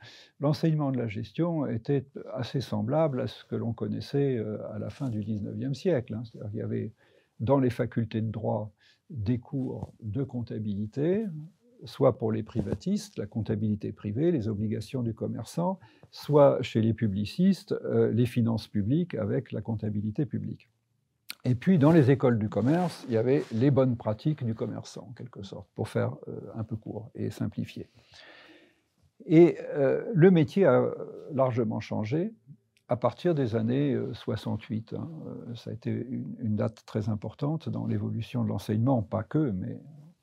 l'enseignement 0.40 0.90
de 0.90 0.96
la 0.96 1.06
gestion 1.06 1.66
était 1.66 2.06
assez 2.32 2.62
semblable 2.62 3.20
à 3.20 3.26
ce 3.26 3.44
que 3.44 3.56
l'on 3.56 3.74
connaissait 3.74 4.38
euh, 4.38 4.56
à 4.72 4.78
la 4.78 4.88
fin 4.88 5.10
du 5.10 5.20
19e 5.20 5.74
siècle. 5.74 6.14
Hein. 6.14 6.22
C'est-à-dire 6.24 6.50
qu'il 6.50 6.60
y 6.60 6.62
avait 6.62 6.92
dans 7.40 7.58
les 7.58 7.68
facultés 7.68 8.22
de 8.22 8.30
droit 8.30 8.72
des 9.10 9.38
cours 9.38 9.92
de 10.00 10.22
comptabilité, 10.22 11.26
soit 11.84 12.18
pour 12.18 12.32
les 12.32 12.42
privatistes, 12.42 13.18
la 13.18 13.26
comptabilité 13.26 13.92
privée, 13.92 14.30
les 14.30 14.48
obligations 14.48 15.02
du 15.02 15.14
commerçant, 15.14 15.78
soit 16.10 16.60
chez 16.62 16.80
les 16.80 16.94
publicistes, 16.94 17.72
euh, 17.72 18.10
les 18.12 18.26
finances 18.26 18.68
publiques 18.68 19.14
avec 19.14 19.52
la 19.52 19.60
comptabilité 19.60 20.26
publique. 20.26 20.68
Et 21.44 21.54
puis, 21.54 21.78
dans 21.78 21.92
les 21.92 22.10
écoles 22.10 22.38
du 22.38 22.48
commerce, 22.48 23.04
il 23.08 23.14
y 23.14 23.16
avait 23.16 23.44
les 23.52 23.70
bonnes 23.70 23.96
pratiques 23.96 24.44
du 24.44 24.54
commerçant, 24.54 25.06
en 25.10 25.12
quelque 25.12 25.42
sorte, 25.42 25.68
pour 25.74 25.88
faire 25.88 26.16
euh, 26.28 26.38
un 26.54 26.64
peu 26.64 26.76
court 26.76 27.10
et 27.14 27.30
simplifier. 27.30 27.88
Et 29.26 29.58
euh, 29.74 30.04
le 30.14 30.30
métier 30.30 30.64
a 30.66 30.84
largement 31.32 31.80
changé 31.80 32.32
à 32.88 32.96
partir 32.96 33.34
des 33.34 33.54
années 33.54 33.96
68. 34.12 34.92
Euh, 34.92 34.96
hein. 34.98 35.08
Ça 35.54 35.70
a 35.70 35.72
été 35.72 35.90
une, 35.90 36.56
date 36.56 36.82
très 36.84 37.08
importante 37.08 37.68
dans 37.68 37.86
l'évolution 37.86 38.42
de 38.42 38.48
l'enseignement, 38.48 39.00
pas 39.02 39.22
que, 39.22 39.52
mais 39.52 39.80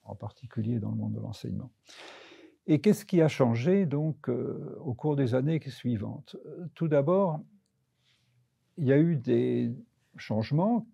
en 0.07 0.15
particulier 0.15 0.79
dans 0.79 0.91
le 0.91 0.97
monde 0.97 1.13
de 1.13 1.19
l'enseignement. 1.19 1.71
Et 2.65 2.81
qu'est-ce 2.81 3.05
qui 3.05 3.21
a 3.21 3.27
changé 3.27 3.85
donc 3.85 4.27
au 4.27 4.93
cours 4.93 5.15
des 5.15 5.35
années 5.35 5.61
suivantes? 5.69 6.35
Tout 6.75 6.89
d'abord, 6.89 7.39
il 8.77 8.85
y 8.85 8.91
a 8.91 8.97
eu 8.97 9.15
des 9.15 9.71
changements 10.17 10.85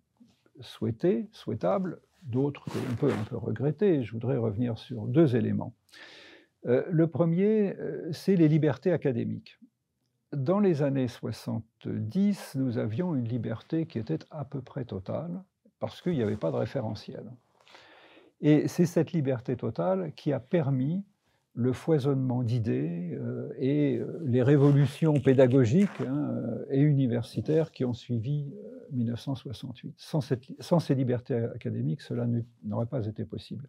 souhaités, 0.60 1.28
souhaitables, 1.32 2.00
d'autres 2.22 2.64
que 2.70 3.06
l'on 3.06 3.24
peut 3.24 3.36
regretter. 3.36 4.02
Je 4.02 4.12
voudrais 4.12 4.36
revenir 4.36 4.78
sur 4.78 5.06
deux 5.06 5.36
éléments. 5.36 5.74
Euh, 6.66 6.84
le 6.90 7.06
premier, 7.06 7.76
euh, 7.76 8.10
c'est 8.12 8.36
les 8.36 8.48
libertés 8.48 8.92
académiques. 8.92 9.58
Dans 10.32 10.60
les 10.60 10.82
années 10.82 11.08
70, 11.08 12.54
nous 12.56 12.78
avions 12.78 13.14
une 13.14 13.28
liberté 13.28 13.86
qui 13.86 13.98
était 13.98 14.18
à 14.30 14.44
peu 14.44 14.62
près 14.62 14.84
totale, 14.84 15.42
parce 15.78 16.00
qu'il 16.00 16.14
n'y 16.14 16.22
avait 16.22 16.36
pas 16.36 16.50
de 16.50 16.56
référentiel. 16.56 17.24
Et 18.40 18.68
c'est 18.68 18.86
cette 18.86 19.12
liberté 19.12 19.56
totale 19.56 20.12
qui 20.14 20.32
a 20.32 20.40
permis 20.40 21.04
le 21.54 21.72
foisonnement 21.72 22.42
d'idées 22.42 23.12
euh, 23.14 23.52
et 23.58 23.96
euh, 23.96 24.20
les 24.24 24.42
révolutions 24.42 25.20
pédagogiques 25.20 26.00
hein, 26.00 26.30
euh, 26.32 26.66
et 26.70 26.80
universitaires 26.80 27.70
qui 27.70 27.84
ont 27.84 27.92
suivi 27.92 28.52
1968. 28.90 29.94
Sans, 29.96 30.20
ces 30.80 30.94
libertés 30.94 31.36
académiques, 31.36 32.02
cela 32.02 32.26
n'aurait 32.64 32.86
pas 32.86 33.06
été 33.06 33.24
possible. 33.24 33.68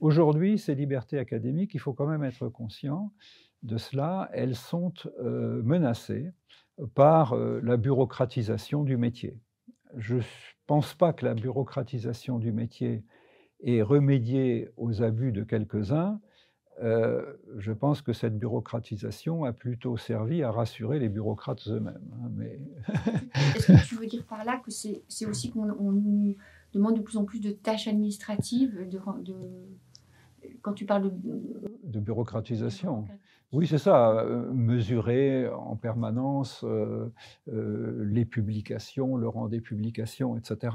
Aujourd'hui, 0.00 0.58
ces 0.58 0.74
libertés 0.74 1.18
académiques, 1.18 1.74
il 1.74 1.80
faut 1.80 1.92
quand 1.92 2.06
même 2.06 2.24
être 2.24 2.48
conscient 2.48 3.12
de 3.62 3.76
cela, 3.76 4.28
elles 4.32 4.56
sont 4.56 4.92
menacées 5.20 6.32
par 6.94 7.36
la 7.36 7.76
bureaucratisation 7.76 8.82
du 8.82 8.96
métier. 8.96 9.38
Je 9.96 10.16
ne 10.16 10.22
pense 10.66 10.94
pas 10.94 11.12
que 11.12 11.24
la 11.24 11.34
bureaucratisation 11.34 12.40
du 12.40 12.50
métier 12.50 13.04
ait 13.62 13.82
remédié 13.82 14.68
aux 14.76 15.02
abus 15.02 15.32
de 15.32 15.42
quelques-uns, 15.42 16.20
euh, 16.82 17.22
je 17.58 17.72
pense 17.72 18.02
que 18.02 18.12
cette 18.12 18.38
bureaucratisation 18.38 19.44
a 19.44 19.52
plutôt 19.52 19.96
servi 19.96 20.42
à 20.42 20.50
rassurer 20.50 20.98
les 20.98 21.08
bureaucrates 21.08 21.68
eux-mêmes. 21.68 22.10
Hein, 22.14 22.30
mais... 22.34 22.58
Est-ce 23.56 23.72
que 23.72 23.88
tu 23.88 23.94
veux 23.96 24.06
dire 24.06 24.24
par 24.24 24.44
là 24.44 24.60
que 24.64 24.70
c'est 24.70 25.26
aussi 25.26 25.50
qu'on 25.50 25.66
nous 25.66 26.34
demande 26.72 26.96
de 26.96 27.02
plus 27.02 27.18
en 27.18 27.24
plus 27.24 27.40
de 27.40 27.50
tâches 27.50 27.88
administratives 27.88 28.88
de, 28.88 28.98
quand 30.62 30.72
tu 30.72 30.86
parles 30.86 31.12
de... 31.20 31.30
De 31.84 32.00
bureaucratisation. 32.00 33.06
Oui, 33.52 33.66
c'est 33.66 33.78
ça, 33.78 34.18
euh, 34.18 34.50
mesurer 34.50 35.46
en 35.48 35.76
permanence 35.76 36.64
euh, 36.64 37.12
les 37.46 38.24
publications, 38.24 39.16
le 39.16 39.28
rang 39.28 39.48
des 39.48 39.60
publications, 39.60 40.38
etc. 40.38 40.74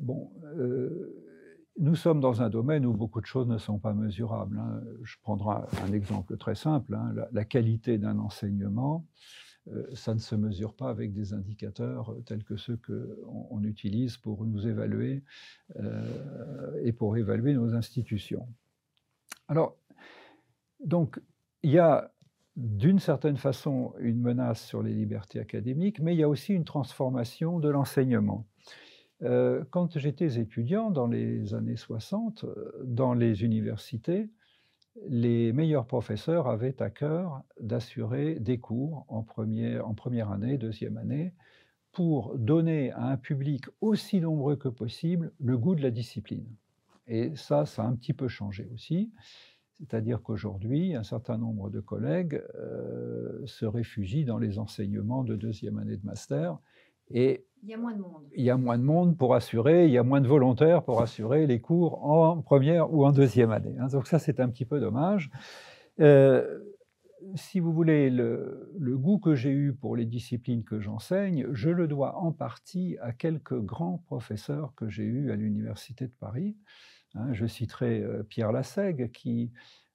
Bon, 0.00 0.30
nous 1.78 1.94
sommes 1.94 2.20
dans 2.20 2.42
un 2.42 2.48
domaine 2.48 2.86
où 2.86 2.92
beaucoup 2.92 3.20
de 3.20 3.26
choses 3.26 3.48
ne 3.48 3.58
sont 3.58 3.78
pas 3.78 3.92
mesurables. 3.92 4.58
Hein. 4.58 4.82
Je 5.02 5.16
prendrai 5.22 5.56
un 5.82 5.92
exemple 5.92 6.36
très 6.36 6.54
simple. 6.54 6.94
Hein. 6.94 7.14
La, 7.32 7.44
qualité 7.44 7.98
d'un 7.98 8.18
enseignement, 8.18 9.06
euh, 9.68 9.86
ça 9.94 10.14
ne 10.14 10.18
se 10.18 10.34
mesure 10.34 10.74
pas 10.74 10.88
avec 10.88 11.12
des 11.12 11.34
indicateurs 11.34 12.16
tels 12.24 12.44
que 12.44 12.56
ceux 12.56 12.78
qu'on 12.86 13.46
on 13.50 13.62
utilise 13.64 14.16
pour 14.16 14.44
nous 14.46 14.66
évaluer 14.66 15.22
euh, 15.76 16.80
et 16.82 16.92
pour 16.92 17.16
évaluer 17.16 17.52
nos 17.54 17.74
institutions. 17.74 18.48
Alors, 19.48 19.76
donc, 20.80 21.20
il 21.62 21.70
y 21.72 21.78
a 21.78 22.10
d'une 22.56 22.98
certaine 22.98 23.36
façon 23.36 23.92
une 23.98 24.20
menace 24.20 24.64
sur 24.64 24.82
les 24.82 24.94
libertés 24.94 25.40
académiques, 25.40 26.00
mais 26.00 26.14
il 26.14 26.18
y 26.18 26.22
a 26.22 26.28
aussi 26.28 26.54
une 26.54 26.64
transformation 26.64 27.58
de 27.58 27.68
l'enseignement. 27.68 28.46
Euh, 29.22 29.64
quand 29.70 29.98
j'étais 29.98 30.38
étudiant 30.38 30.90
dans 30.90 31.06
les 31.06 31.54
années 31.54 31.76
60, 31.76 32.44
euh, 32.44 32.72
dans 32.84 33.14
les 33.14 33.44
universités, 33.44 34.28
les 35.08 35.52
meilleurs 35.52 35.86
professeurs 35.86 36.48
avaient 36.48 36.80
à 36.82 36.90
cœur 36.90 37.42
d'assurer 37.60 38.38
des 38.40 38.58
cours 38.58 39.04
en 39.08 39.22
première, 39.22 40.30
année, 40.30 40.58
deuxième 40.58 40.96
année, 40.96 41.34
pour 41.92 42.36
donner 42.36 42.92
à 42.92 43.06
un 43.06 43.16
public 43.16 43.64
aussi 43.80 44.20
nombreux 44.20 44.56
que 44.56 44.68
possible 44.68 45.32
le 45.40 45.56
goût 45.56 45.74
de 45.74 45.82
la 45.82 45.90
discipline. 45.90 46.46
Et 47.06 47.34
ça, 47.36 47.66
ça 47.66 47.84
a 47.84 47.86
un 47.86 47.94
petit 47.94 48.12
peu 48.12 48.28
changé 48.28 48.68
aussi. 48.74 49.12
C'est-à-dire 49.78 50.22
qu'aujourd'hui, 50.22 50.94
un 50.94 51.02
certain 51.02 51.38
nombre 51.38 51.70
de 51.70 51.80
collègues 51.80 52.42
euh, 52.54 53.46
se 53.46 53.66
réfugient 53.66 54.24
dans 54.24 54.38
les 54.38 54.58
enseignements 54.58 55.24
de 55.24 55.36
deuxième 55.36 55.78
année 55.78 55.96
de 55.96 56.04
master 56.04 56.58
et 57.10 57.46
il 57.62 57.70
y 57.70 57.74
a 57.74 57.78
moins 57.78 57.94
de 57.94 58.00
monde. 58.00 58.22
Il 58.36 58.44
y 58.44 58.50
a 58.50 58.56
moins 58.56 58.78
de 58.78 58.84
monde 58.84 59.16
pour 59.16 59.34
assurer, 59.34 59.86
il 59.86 59.90
y 59.90 59.98
a 59.98 60.04
moins 60.04 60.20
de 60.20 60.28
volontaires 60.28 60.84
pour 60.84 61.02
assurer 61.02 61.48
les 61.48 61.60
cours 61.60 62.04
en 62.04 62.40
première 62.40 62.92
ou 62.92 63.04
en 63.04 63.10
deuxième 63.10 63.50
année. 63.50 63.74
Hein. 63.80 63.88
Donc 63.88 64.06
ça, 64.06 64.20
c'est 64.20 64.38
un 64.38 64.48
petit 64.48 64.64
peu 64.64 64.78
dommage. 64.78 65.30
Euh, 65.98 66.60
si 67.34 67.58
vous 67.58 67.72
voulez, 67.72 68.08
le, 68.08 68.70
goût 68.78 69.18
que 69.18 69.34
j'ai 69.34 69.50
eu 69.50 69.72
pour 69.72 69.96
les 69.96 70.04
disciplines 70.04 70.64
que 70.64 70.80
j'enseigne, 70.80 71.46
je 71.52 71.70
le 71.70 71.88
dois 71.88 72.16
en 72.18 72.30
partie 72.30 72.96
à 73.00 73.12
quelques 73.12 73.58
grands 73.58 73.98
professeurs 74.06 74.72
que 74.76 74.88
j'ai 74.88 75.04
eus 75.04 75.32
à 75.32 75.36
l'Université 75.36 76.06
de 76.06 76.14
Paris. 76.20 76.56
Hein. 77.14 77.32
je 77.32 77.46
citerai 77.46 78.00
euh, 78.00 78.22
Pierre 78.22 78.52
Lassègue, 78.52 79.10
qui 79.10 79.50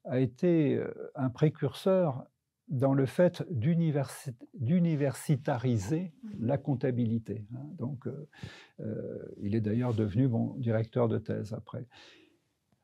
a 0.05 0.19
été 0.19 0.75
euh, 0.75 0.91
un 1.15 1.29
précurseur 1.29 2.25
dans 2.71 2.93
le 2.93 3.05
fait 3.05 3.43
d'universitariser 3.51 6.13
mmh. 6.23 6.29
la 6.39 6.57
comptabilité. 6.57 7.45
Hein. 7.53 7.67
Donc, 7.77 8.07
euh, 8.07 8.29
euh, 8.79 9.35
il 9.41 9.55
est 9.55 9.61
d'ailleurs 9.61 9.93
devenu 9.93 10.29
mon 10.29 10.55
directeur 10.55 11.09
de 11.09 11.17
thèse 11.17 11.51
après. 11.53 11.85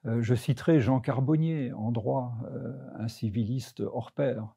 Euh, 0.05 0.21
je 0.21 0.35
citerai 0.35 0.81
Jean 0.81 0.99
Carbonnier 0.99 1.71
en 1.71 1.91
droit, 1.91 2.35
un 2.95 3.07
civiliste 3.07 3.79
hors 3.79 4.11
pair, 4.11 4.53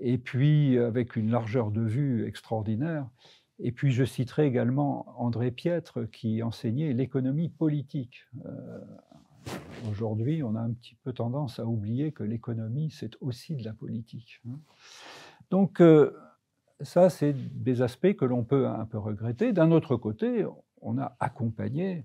et 0.00 0.18
puis 0.18 0.76
avec 0.78 1.14
une 1.16 1.30
largeur 1.30 1.70
de 1.70 1.82
vue 1.82 2.26
extraordinaire. 2.26 3.08
Et 3.58 3.72
puis 3.72 3.90
je 3.92 4.04
citerai 4.04 4.44
également 4.46 5.06
André 5.18 5.50
Piètre 5.50 6.10
qui 6.10 6.42
enseignait 6.42 6.92
l'économie 6.92 7.48
politique 7.48 8.26
Aujourd'hui, 9.90 10.42
on 10.42 10.54
a 10.54 10.60
un 10.60 10.72
petit 10.72 10.96
peu 11.04 11.12
tendance 11.12 11.58
à 11.58 11.66
oublier 11.66 12.12
que 12.12 12.22
l'économie, 12.22 12.90
c'est 12.90 13.16
aussi 13.20 13.56
de 13.56 13.64
la 13.64 13.72
politique. 13.72 14.40
Hein. 14.48 14.58
Donc, 15.50 15.80
euh, 15.80 16.16
ça, 16.80 17.10
c'est 17.10 17.32
des 17.32 17.82
aspects 17.82 18.14
que 18.14 18.24
l'on 18.24 18.44
peut 18.44 18.66
un 18.66 18.84
peu 18.84 18.98
regretter. 18.98 19.52
D'un 19.52 19.70
autre 19.70 19.96
côté, 19.96 20.44
on 20.80 20.98
a 20.98 21.16
accompagné 21.20 22.04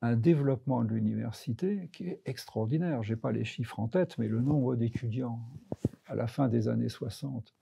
un 0.00 0.16
développement 0.16 0.84
de 0.84 0.90
l'université 0.90 1.90
qui 1.92 2.08
est 2.08 2.20
extraordinaire. 2.24 3.02
Je 3.02 3.14
n'ai 3.14 3.20
pas 3.20 3.32
les 3.32 3.44
chiffres 3.44 3.80
en 3.80 3.88
tête, 3.88 4.16
mais 4.18 4.28
le 4.28 4.40
nombre 4.40 4.76
d'étudiants 4.76 5.40
à 6.06 6.14
la 6.14 6.26
fin 6.26 6.48
des 6.48 6.68
années 6.68 6.88
60 6.88 7.54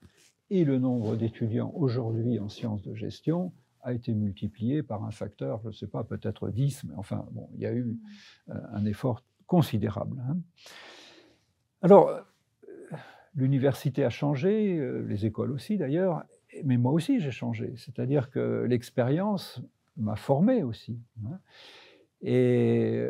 et 0.49 0.63
le 0.63 0.77
nombre 0.77 1.15
d'étudiants 1.15 1.71
aujourd'hui 1.75 2.39
en 2.39 2.47
sciences 2.47 2.83
de 2.83 2.93
gestion 2.93 3.51
a 3.81 3.93
été 3.93 4.13
multiplié 4.13 4.83
par 4.83 5.03
un 5.03 5.11
facteur, 5.11 5.61
je 5.63 5.67
ne 5.67 5.73
sais 5.73 5.87
pas, 5.87 6.03
peut-être 6.03 6.49
10, 6.49 6.85
mais 6.85 6.93
enfin, 6.97 7.25
bon, 7.31 7.49
il 7.55 7.61
y 7.61 7.65
a 7.65 7.73
eu 7.73 7.97
euh, 8.49 8.53
un 8.73 8.85
effort 8.85 9.23
considérable. 9.47 10.21
Hein. 10.29 10.37
Alors, 11.81 12.09
euh, 12.09 12.21
l'université 13.35 14.03
a 14.03 14.09
changé, 14.09 14.77
euh, 14.77 15.05
les 15.07 15.25
écoles 15.25 15.51
aussi 15.51 15.77
d'ailleurs, 15.77 16.23
mais 16.63 16.77
moi 16.77 16.91
aussi 16.91 17.19
j'ai 17.19 17.31
changé. 17.31 17.73
C'est-à-dire 17.77 18.29
que 18.29 18.65
l'expérience 18.67 19.61
m'a 19.95 20.15
formé 20.15 20.63
aussi. 20.63 20.99
Hein. 21.25 21.39
Et 22.21 23.07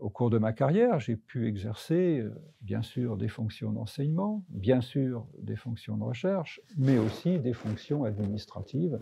au 0.00 0.10
cours 0.10 0.30
de 0.30 0.38
ma 0.38 0.52
carrière, 0.52 0.98
j'ai 0.98 1.14
pu 1.14 1.46
exercer, 1.46 2.24
bien 2.60 2.82
sûr, 2.82 3.16
des 3.16 3.28
fonctions 3.28 3.70
d'enseignement, 3.70 4.42
bien 4.48 4.80
sûr, 4.80 5.24
des 5.38 5.54
fonctions 5.54 5.96
de 5.96 6.02
recherche, 6.02 6.60
mais 6.76 6.98
aussi 6.98 7.38
des 7.38 7.52
fonctions 7.52 8.02
administratives 8.02 8.98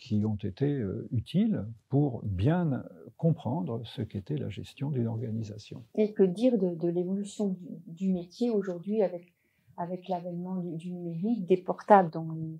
qui 0.00 0.24
ont 0.24 0.36
été 0.36 0.66
euh, 0.66 1.06
utiles 1.12 1.64
pour 1.90 2.22
bien 2.24 2.82
comprendre 3.18 3.82
ce 3.84 4.00
qu'était 4.00 4.38
la 4.38 4.48
gestion 4.48 4.90
d'une 4.90 5.06
organisation. 5.06 5.84
Et 5.94 6.14
que 6.14 6.22
dire 6.22 6.56
de, 6.58 6.88
l'évolution 6.88 7.56
du, 7.86 8.10
métier 8.10 8.50
aujourd'hui 8.50 9.02
avec, 9.02 9.34
avec 9.76 10.08
l'avènement 10.08 10.56
du, 10.56 10.90
numérique, 10.90 11.46
des 11.46 11.58
portables 11.58 12.10
dans 12.10 12.32
les, 12.32 12.58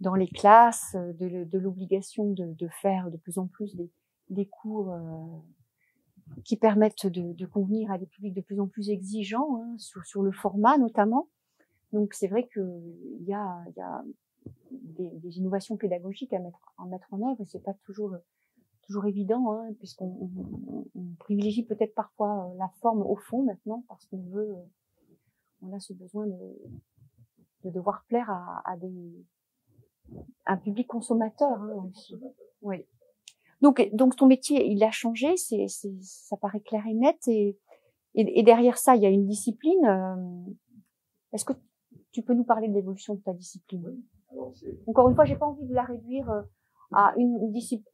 dans 0.00 0.16
les 0.16 0.26
classes, 0.26 0.96
de, 0.96 1.58
l'obligation 1.58 2.32
de, 2.32 2.68
faire 2.82 3.12
de 3.12 3.16
plus 3.16 3.38
en 3.38 3.46
plus 3.46 3.76
des, 4.28 4.46
cours 4.46 4.92
euh, 4.92 6.40
qui 6.44 6.56
permettent 6.56 7.06
de, 7.06 7.46
convenir 7.46 7.92
à 7.92 7.98
des 7.98 8.06
publics 8.06 8.34
de 8.34 8.40
plus 8.40 8.58
en 8.58 8.66
plus 8.66 8.90
exigeants, 8.90 9.62
hein, 9.62 9.76
sur, 9.78 10.04
sur 10.04 10.22
le 10.22 10.32
format 10.32 10.78
notamment. 10.78 11.28
Donc 11.92 12.12
c'est 12.14 12.28
vrai 12.28 12.48
qu'il 12.48 13.20
y 13.20 13.30
y 13.30 13.34
a 13.34 14.02
des, 14.70 15.38
innovations 15.38 15.76
pédagogiques 15.76 16.32
à 16.32 16.38
mettre, 16.38 16.74
en 16.78 16.86
mettre 16.86 17.12
en 17.12 17.22
œuvre. 17.30 17.44
C'est 17.46 17.62
pas 17.62 17.74
toujours 17.84 18.16
toujours 18.82 19.06
évident, 19.06 19.52
hein, 19.52 19.72
puisqu'on 19.78 20.28
privilégie 21.20 21.64
peut-être 21.64 21.94
parfois 21.94 22.46
euh, 22.46 22.58
la 22.58 22.68
forme 22.80 23.02
au 23.02 23.16
fond 23.16 23.44
maintenant, 23.44 23.84
parce 23.88 24.04
qu'on 24.06 24.22
veut, 24.24 24.50
euh, 24.50 24.64
on 25.62 25.72
a 25.72 25.78
ce 25.78 25.92
besoin 25.92 26.26
de, 26.26 26.58
de 27.64 27.70
devoir 27.70 28.04
plaire 28.08 28.28
à, 28.28 28.62
à 28.64 28.76
des 28.76 29.24
un 30.46 30.56
public 30.56 30.86
consommateur 30.88 31.60
hein, 31.60 31.90
aussi. 31.90 32.14
Oui. 32.60 32.84
Donc, 33.60 33.88
donc 33.92 34.16
ton 34.16 34.26
métier, 34.26 34.66
il 34.66 34.82
a 34.82 34.90
changé, 34.90 35.36
c'est, 35.36 35.66
ça 35.68 36.36
paraît 36.36 36.60
clair 36.60 36.84
et 36.86 36.94
net, 36.94 37.16
et, 37.28 37.56
et, 38.14 38.42
derrière 38.42 38.76
ça, 38.76 38.96
il 38.96 39.02
y 39.02 39.06
a 39.06 39.08
une 39.08 39.26
discipline. 39.26 39.84
Euh, 39.86 40.52
est-ce 41.32 41.44
que 41.44 41.52
tu 42.10 42.22
peux 42.22 42.34
nous 42.34 42.44
parler 42.44 42.68
de 42.68 42.74
l'évolution 42.74 43.14
de 43.14 43.20
ta 43.20 43.32
discipline? 43.32 44.02
Encore 44.86 45.08
une 45.08 45.14
fois, 45.14 45.24
j'ai 45.24 45.36
pas 45.36 45.46
envie 45.46 45.66
de 45.66 45.74
la 45.74 45.84
réduire 45.84 46.30
euh, 46.30 46.42
à 46.92 47.14
une, 47.16 47.38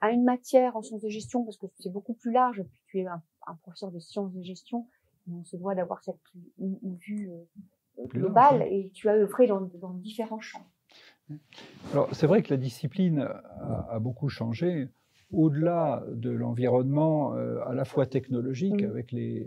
à 0.00 0.10
une 0.10 0.24
matière 0.24 0.76
en 0.76 0.82
sciences 0.82 1.02
de 1.02 1.08
gestion 1.08 1.44
parce 1.44 1.56
que 1.56 1.66
c'est 1.78 1.92
beaucoup 1.92 2.14
plus 2.14 2.32
large. 2.32 2.62
Puis 2.62 2.80
tu 2.86 2.98
es 3.00 3.06
un, 3.06 3.22
professeur 3.62 3.90
de 3.90 3.98
sciences 3.98 4.32
de 4.34 4.42
gestion, 4.42 4.86
on 5.32 5.42
se 5.44 5.56
doit 5.56 5.74
d'avoir 5.74 6.02
cette 6.02 6.16
vue 6.58 7.30
euh, 7.30 8.04
globale 8.08 8.62
et 8.62 8.90
tu 8.92 9.08
as 9.08 9.14
œuvré 9.14 9.46
dans, 9.46 9.60
dans 9.80 9.94
différents 9.94 10.40
champs. 10.40 10.66
Alors 11.92 12.08
c'est 12.14 12.26
vrai 12.26 12.42
que 12.42 12.52
la 12.52 12.58
discipline 12.58 13.28
a, 13.90 13.98
beaucoup 14.00 14.28
changé 14.28 14.88
au-delà 15.30 16.04
de 16.12 16.30
l'environnement 16.30 17.34
euh, 17.34 17.60
à 17.66 17.74
la 17.74 17.84
fois 17.84 18.06
technologique 18.06 18.82
mmh. 18.82 18.90
avec 18.90 19.12
les 19.12 19.46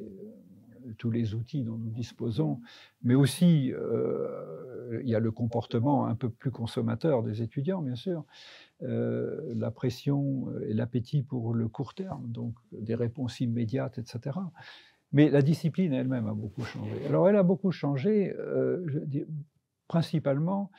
tous 0.98 1.12
les 1.12 1.34
outils 1.34 1.64
dont 1.64 1.78
nous 1.78 1.90
disposons, 1.90 2.62
mais 3.04 3.16
aussi 3.16 3.72
euh, 3.74 5.00
il 5.04 5.10
y 5.10 5.16
a 5.16 5.20
le 5.20 5.32
comportement 5.32 6.06
un 6.06 6.16
peu 6.16 6.30
plus 6.30 6.52
consommateur 6.52 7.24
des 7.24 7.42
étudiants, 7.42 7.82
bien 7.82 7.96
sûr, 7.96 8.26
euh, 8.84 9.54
la 9.56 9.72
pression 9.72 10.48
et 10.68 10.74
l'appétit 10.74 11.24
pour 11.24 11.54
le 11.54 11.68
court 11.68 11.94
terme, 11.94 12.28
donc 12.28 12.56
des 12.72 12.96
réponses 12.96 13.40
immédiates, 13.40 13.98
etc. 13.98 14.38
Mais 15.12 15.30
la 15.30 15.42
discipline 15.42 15.94
elle-même 15.94 16.28
a 16.28 16.34
beaucoup 16.34 16.64
changé. 16.64 17.06
Alors 17.08 17.28
elle 17.28 17.36
a 17.36 17.44
beaucoup 17.44 17.72
changé, 17.72 18.34
je 18.38 19.00
dis, 19.00 19.26
principalement 19.88 20.72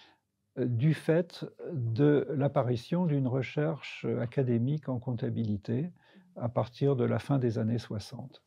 du 0.56 0.94
fait 0.94 1.44
de 1.72 2.26
l'apparition 2.30 3.06
d'une 3.06 3.26
recherche 3.26 4.06
académique 4.20 4.88
en 4.88 4.98
comptabilité 4.98 5.90
à 6.36 6.48
partir 6.48 6.96
de 6.96 7.04
la 7.04 7.18
fin 7.18 7.38
des 7.38 7.58
années 7.58 7.78
60. 7.78 8.42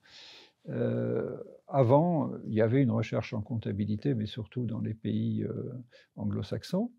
Euh, 0.69 1.37
avant, 1.67 2.31
il 2.45 2.53
y 2.53 2.61
avait 2.61 2.81
une 2.81 2.91
recherche 2.91 3.33
en 3.33 3.41
comptabilité, 3.41 4.13
mais 4.13 4.25
surtout 4.25 4.65
dans 4.65 4.79
les 4.79 4.93
pays 4.93 5.43
euh, 5.43 5.73
anglo-saxons. 6.15 6.91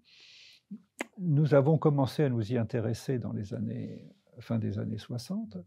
Nous 1.19 1.55
avons 1.55 1.79
commencé 1.79 2.25
à 2.25 2.29
nous 2.29 2.53
y 2.53 2.59
intéresser 2.59 3.19
dans 3.19 3.33
les 3.33 3.55
années, 3.55 4.05
fin 4.41 4.59
des 4.59 4.79
années 4.79 4.99
60, 4.99 5.59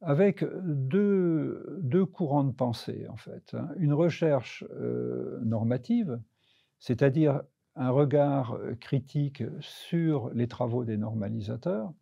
avec 0.00 0.44
deux, 0.64 1.78
deux 1.82 2.04
courants 2.04 2.44
de 2.44 2.52
pensée, 2.52 3.06
en 3.08 3.16
fait. 3.16 3.54
Hein. 3.54 3.70
Une 3.76 3.94
recherche 3.94 4.64
euh, 4.72 5.40
normative, 5.44 6.20
c'est-à-dire 6.78 7.42
un 7.76 7.90
regard 7.90 8.56
critique 8.80 9.42
sur 9.58 10.30
les 10.32 10.46
travaux 10.46 10.84
des 10.84 10.96
normalisateurs, 10.96 11.92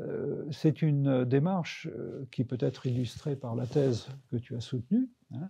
euh, 0.00 0.44
c'est 0.50 0.82
une 0.82 1.24
démarche 1.24 1.88
euh, 1.88 2.26
qui 2.30 2.44
peut 2.44 2.58
être 2.60 2.86
illustrée 2.86 3.36
par 3.36 3.54
la 3.54 3.66
thèse 3.66 4.08
que 4.30 4.36
tu 4.36 4.54
as 4.54 4.60
soutenue 4.60 5.08
hein, 5.32 5.48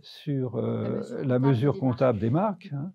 sur 0.00 0.60
la, 0.60 1.38
mesure 1.38 1.78
comptable 1.78 2.18
des 2.18 2.28
marques, 2.28 2.70
hein, 2.74 2.92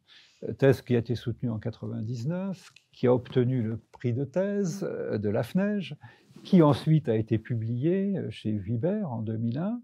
thèse 0.60 0.81
qui 0.81 0.96
a 0.96 1.00
été 1.00 1.15
soutenue 1.15 1.50
en 1.50 1.58
99, 1.58 2.72
qui 2.91 3.08
a 3.08 3.13
obtenu 3.13 3.63
le 3.63 3.77
prix 3.91 4.13
de 4.13 4.25
thèse 4.25 4.84
mmh. 4.84 5.17
de 5.17 5.29
la 5.29 5.41
FNEJ, 5.41 5.96
qui 6.43 6.62
ensuite 6.62 7.10
a 7.10 7.15
été 7.15 7.39
publiée 7.39 8.15
chez 8.29 8.51
Vibert 8.51 9.12
en 9.12 9.24
2001. 9.24 9.81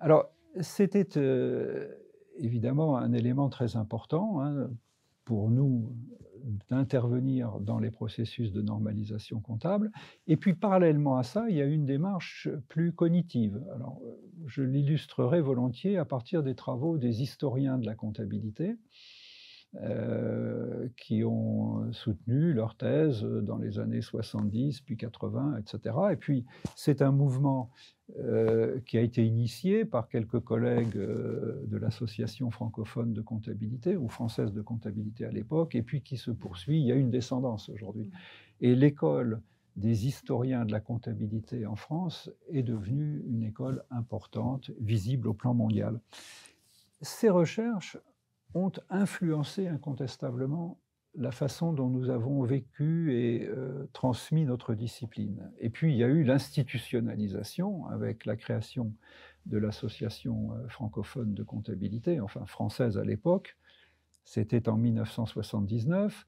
Alors, 0.00 0.34
c'était 0.60 1.06
évidemment 2.38 2.96
un 2.96 3.12
élément 3.12 3.48
très 3.48 3.76
important 3.76 4.40
hein, 4.42 4.68
pour 5.24 5.50
nous 5.50 5.94
d'intervenir 6.68 7.60
dans 7.60 7.78
les 7.78 7.90
processus 7.90 8.52
de 8.52 8.62
normalisation 8.62 9.40
comptable. 9.40 9.90
Et 10.26 10.36
puis 10.36 10.54
parallèlement 10.54 11.16
à 11.16 11.22
ça, 11.22 11.46
il 11.48 11.56
y 11.56 11.62
a 11.62 11.66
une 11.66 11.86
démarche 11.86 12.48
plus 12.68 12.92
cognitive. 12.92 13.62
Alors, 13.74 14.00
je 14.46 14.62
l'illustrerai 14.62 15.40
volontiers 15.40 15.98
à 15.98 16.04
partir 16.04 16.42
des 16.42 16.54
travaux 16.54 16.98
des 16.98 17.22
historiens 17.22 17.78
de 17.78 17.86
la 17.86 17.94
comptabilité. 17.94 18.76
Euh, 19.80 20.88
qui 20.98 21.24
ont 21.24 21.90
soutenu 21.94 22.52
leur 22.52 22.76
thèse 22.76 23.22
dans 23.22 23.56
les 23.56 23.78
années 23.78 24.02
70, 24.02 24.82
puis 24.82 24.98
80, 24.98 25.60
etc. 25.60 25.96
Et 26.12 26.16
puis, 26.16 26.44
c'est 26.76 27.00
un 27.00 27.10
mouvement 27.10 27.70
euh, 28.18 28.80
qui 28.84 28.98
a 28.98 29.00
été 29.00 29.24
initié 29.24 29.86
par 29.86 30.10
quelques 30.10 30.40
collègues 30.40 30.98
euh, 30.98 31.64
de 31.68 31.78
l'association 31.78 32.50
francophone 32.50 33.14
de 33.14 33.22
comptabilité 33.22 33.96
ou 33.96 34.10
française 34.10 34.52
de 34.52 34.60
comptabilité 34.60 35.24
à 35.24 35.30
l'époque, 35.30 35.74
et 35.74 35.80
puis 35.80 36.02
qui 36.02 36.18
se 36.18 36.30
poursuit. 36.30 36.78
Il 36.78 36.86
y 36.86 36.92
a 36.92 36.96
une 36.96 37.10
descendance 37.10 37.70
aujourd'hui. 37.70 38.08
Mmh. 38.08 38.12
Et 38.60 38.74
l'école 38.74 39.40
des 39.76 40.06
historiens 40.06 40.66
de 40.66 40.72
la 40.72 40.80
comptabilité 40.80 41.64
en 41.64 41.76
France 41.76 42.30
est 42.50 42.62
devenue 42.62 43.24
une 43.26 43.42
école 43.42 43.84
importante, 43.90 44.70
visible 44.80 45.28
au 45.28 45.32
plan 45.32 45.54
mondial. 45.54 45.98
Ces 47.00 47.30
recherches 47.30 47.96
ont 48.54 48.72
influencé 48.90 49.68
incontestablement 49.68 50.78
la 51.14 51.30
façon 51.30 51.72
dont 51.72 51.88
nous 51.88 52.08
avons 52.08 52.42
vécu 52.42 53.14
et 53.14 53.46
euh, 53.46 53.86
transmis 53.92 54.44
notre 54.46 54.74
discipline. 54.74 55.50
Et 55.58 55.68
puis 55.68 55.92
il 55.92 55.98
y 55.98 56.04
a 56.04 56.08
eu 56.08 56.24
l'institutionnalisation 56.24 57.86
avec 57.86 58.24
la 58.24 58.36
création 58.36 58.94
de 59.44 59.58
l'association 59.58 60.52
euh, 60.52 60.68
francophone 60.68 61.34
de 61.34 61.42
comptabilité, 61.42 62.20
enfin 62.20 62.46
française 62.46 62.96
à 62.96 63.04
l'époque, 63.04 63.56
c'était 64.24 64.68
en 64.68 64.76
1979, 64.76 66.26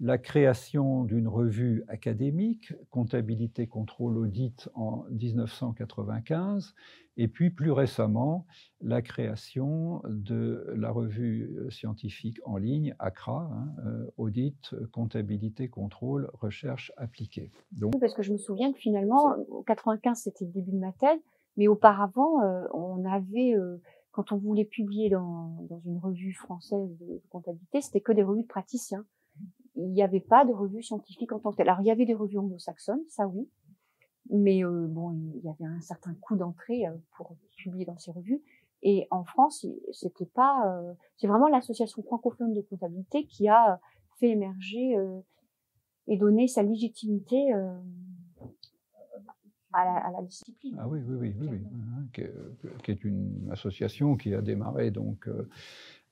la 0.00 0.18
création 0.18 1.04
d'une 1.04 1.28
revue 1.28 1.84
académique, 1.88 2.72
Comptabilité, 2.90 3.66
Contrôle, 3.66 4.18
Audit 4.18 4.68
en 4.74 5.04
1995, 5.10 6.74
et 7.16 7.28
puis 7.28 7.50
plus 7.50 7.70
récemment 7.70 8.44
la 8.80 9.02
création 9.02 10.02
de 10.08 10.66
la 10.76 10.90
revue 10.90 11.56
scientifique 11.70 12.40
en 12.44 12.56
ligne, 12.56 12.94
ACRA, 12.98 13.48
hein, 13.52 13.72
euh, 13.86 14.10
Audit, 14.16 14.74
Comptabilité, 14.90 15.68
Contrôle, 15.68 16.28
Recherche 16.34 16.90
appliquée. 16.96 17.52
Donc, 17.70 17.98
parce 18.00 18.14
que 18.14 18.22
je 18.22 18.32
me 18.32 18.38
souviens 18.38 18.72
que 18.72 18.78
finalement, 18.78 19.36
en 19.50 19.62
95 19.62 20.18
c'était 20.18 20.44
le 20.44 20.50
début 20.50 20.72
de 20.72 20.78
ma 20.78 20.92
thèse, 20.92 21.20
mais 21.56 21.68
auparavant 21.68 22.42
euh, 22.42 22.64
on 22.72 23.04
avait... 23.04 23.54
Euh, 23.54 23.80
quand 24.10 24.30
on 24.30 24.36
voulait 24.36 24.64
publier 24.64 25.10
dans, 25.10 25.66
dans, 25.68 25.80
une 25.84 25.98
revue 25.98 26.34
française 26.34 26.88
de 27.00 27.20
comptabilité, 27.30 27.80
c'était 27.80 28.00
que 28.00 28.12
des 28.12 28.22
revues 28.22 28.42
de 28.42 28.46
praticiens 28.46 29.04
il 29.76 29.90
n'y 29.90 30.02
avait 30.02 30.20
pas 30.20 30.44
de 30.44 30.52
revue 30.52 30.82
scientifique 30.82 31.32
en 31.32 31.38
tant 31.38 31.50
que 31.50 31.56
telle. 31.56 31.68
Alors 31.68 31.80
il 31.80 31.86
y 31.86 31.90
avait 31.90 32.06
des 32.06 32.14
revues 32.14 32.38
anglo-saxonnes, 32.38 33.02
ça 33.08 33.26
oui, 33.26 33.48
mais 34.30 34.64
euh, 34.64 34.86
bon, 34.88 35.12
il 35.12 35.42
y 35.44 35.48
avait 35.48 35.64
un 35.64 35.80
certain 35.80 36.14
coût 36.14 36.36
d'entrée 36.36 36.86
euh, 36.86 36.94
pour 37.16 37.36
publier 37.56 37.84
dans 37.84 37.98
ces 37.98 38.10
revues. 38.10 38.42
Et 38.82 39.06
en 39.10 39.24
France, 39.24 39.66
c'était 39.92 40.26
pas, 40.26 40.62
euh, 40.66 40.92
c'est 41.16 41.26
vraiment 41.26 41.48
l'association 41.48 42.02
francophone 42.02 42.52
de 42.52 42.60
comptabilité 42.60 43.26
qui 43.26 43.48
a 43.48 43.80
fait 44.18 44.30
émerger 44.30 44.94
et 46.06 46.18
donné 46.18 46.48
sa 46.48 46.62
légitimité 46.62 47.52
à 49.72 49.84
la, 49.84 49.96
à, 49.96 50.10
la, 50.12 50.22
discipline. 50.22 50.76
Ah 50.78 50.86
oui, 50.86 51.00
oui, 51.00 51.16
oui, 51.16 51.34
oui, 51.40 51.48
oui. 51.50 51.60
Hein, 51.96 52.06
qui, 52.12 52.90
est, 52.90 53.04
une 53.04 53.48
association 53.50 54.16
qui 54.16 54.34
a 54.34 54.42
démarré 54.42 54.90
donc, 54.90 55.30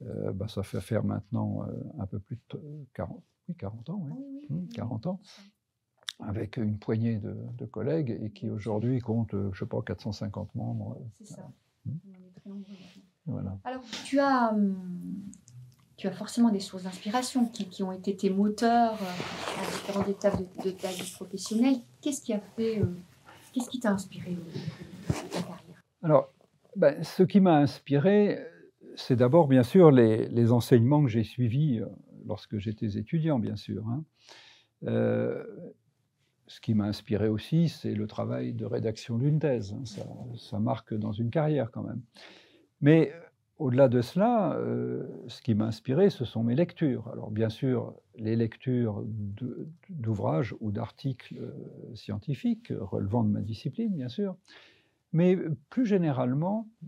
bah, 0.01 0.49
ça 0.49 0.63
fait 0.63 0.81
faire 0.81 1.05
maintenant 1.05 1.67
un 1.99 2.07
peu 2.07 2.19
plus 2.21 2.39
de 2.51 2.87
40, 2.95 3.23
oui, 3.49 3.55
40 3.57 3.91
ans, 3.91 4.07
oui. 4.11 4.69
40 4.75 5.07
mmh, 5.07 5.09
ans, 5.09 5.21
avec 6.21 6.57
une 6.57 6.79
poignée 6.79 7.19
de, 7.19 7.67
collègues 7.67 8.19
et 8.23 8.31
qui 8.31 8.51
aujourd'hui 8.51 8.99
compte, 9.01 9.35
euh, 9.35 9.51
je 9.53 9.65
ne 9.65 9.67
sais 9.67 9.67
pas, 9.67 9.83
450 9.83 10.55
membres. 10.55 10.99
C'est 11.19 11.27
ça. 11.27 11.51
Mmh. 11.87 11.93
Voilà. 13.27 13.59
Alors, 13.65 13.83
tu 14.05 14.19
as, 14.19 14.53
hum, 14.53 15.31
tu 15.97 16.07
as 16.09 16.13
forcément 16.13 16.51
des 16.51 16.61
sources 16.61 16.85
d'inspiration 16.85 17.47
qui, 17.47 17.83
ont 17.83 17.93
été 17.93 18.17
tes 18.17 18.31
moteurs 18.31 18.95
euh, 18.95 19.63
à 19.63 19.71
différentes 19.71 20.09
étapes 20.09 20.41
de, 20.65 20.71
ta 20.71 20.89
vie 20.89 21.11
professionnelle. 21.13 21.77
Qu'est-ce 22.01 22.23
qui 22.23 22.33
a 22.33 22.41
fait, 22.57 22.81
euh, 22.81 22.87
qu'est-ce 23.53 23.71
qui 23.71 23.81
t'a 23.81 23.93
inspiré 23.93 24.33
de 24.33 25.29
ta 25.31 25.43
carrière? 25.43 25.83
Alors, 26.03 26.33
ben, 26.77 27.03
ce 27.05 27.23
qui 27.23 27.41
m'a 27.41 27.57
inspiré, 27.57 28.45
c'est 28.97 29.17
d'abord, 29.17 29.47
bien 29.47 29.63
sûr, 29.63 29.91
les, 29.91 30.29
les 30.29 30.53
enseignements 30.53 31.03
que 31.03 31.09
j'ai 31.09 31.25
suivis 31.25 31.81
lorsque 32.27 32.59
j'étais 32.59 32.99
étudiant, 32.99 33.39
bien 33.39 33.57
sûr. 33.57 33.87
Hein. 33.89 34.05
Euh, 34.85 35.45
ce 36.47 36.61
qui 36.61 36.75
m'a 36.75 36.85
inspiré 36.85 37.29
aussi, 37.29 37.69
c'est 37.69 37.95
le 37.95 38.07
travail 38.07 38.53
de 38.53 38.65
rédaction 38.65 39.19
d'une 39.19 39.39
thèse. 39.39 39.75
Hein. 39.75 39.85
Ça, 40.37 40.59
marque 40.59 40.95
dans 40.95 41.13
une 41.13 41.31
carrière 41.31 41.71
quand 41.71 41.83
même. 41.83 42.03
Mais 42.81 43.13
au-delà 43.59 43.89
de 43.89 44.03
cela, 44.03 44.55
euh, 44.57 45.07
ce 45.29 45.41
qui 45.41 45.55
m'a 45.55 45.67
inspiré, 45.67 46.11
ce 46.11 46.25
sont 46.25 46.43
mes 46.43 46.55
lectures. 46.55 47.09
Alors 47.09 47.31
bien 47.31 47.49
sûr, 47.49 47.95
les 48.17 48.37
lectures 48.37 49.05
d'ouvrages 49.89 50.55
ou 50.61 50.73
d'articles 50.73 51.39
euh, 51.39 51.95
scientifiques 51.95 52.73
relevant 52.81 53.25
de 53.25 53.31
ma 53.31 53.41
discipline, 53.41 53.95
bien 53.95 54.09
sûr. 54.09 54.37
Mais 55.13 55.39
plus 55.71 55.87
généralement, 55.87 56.69
euh, 56.83 56.87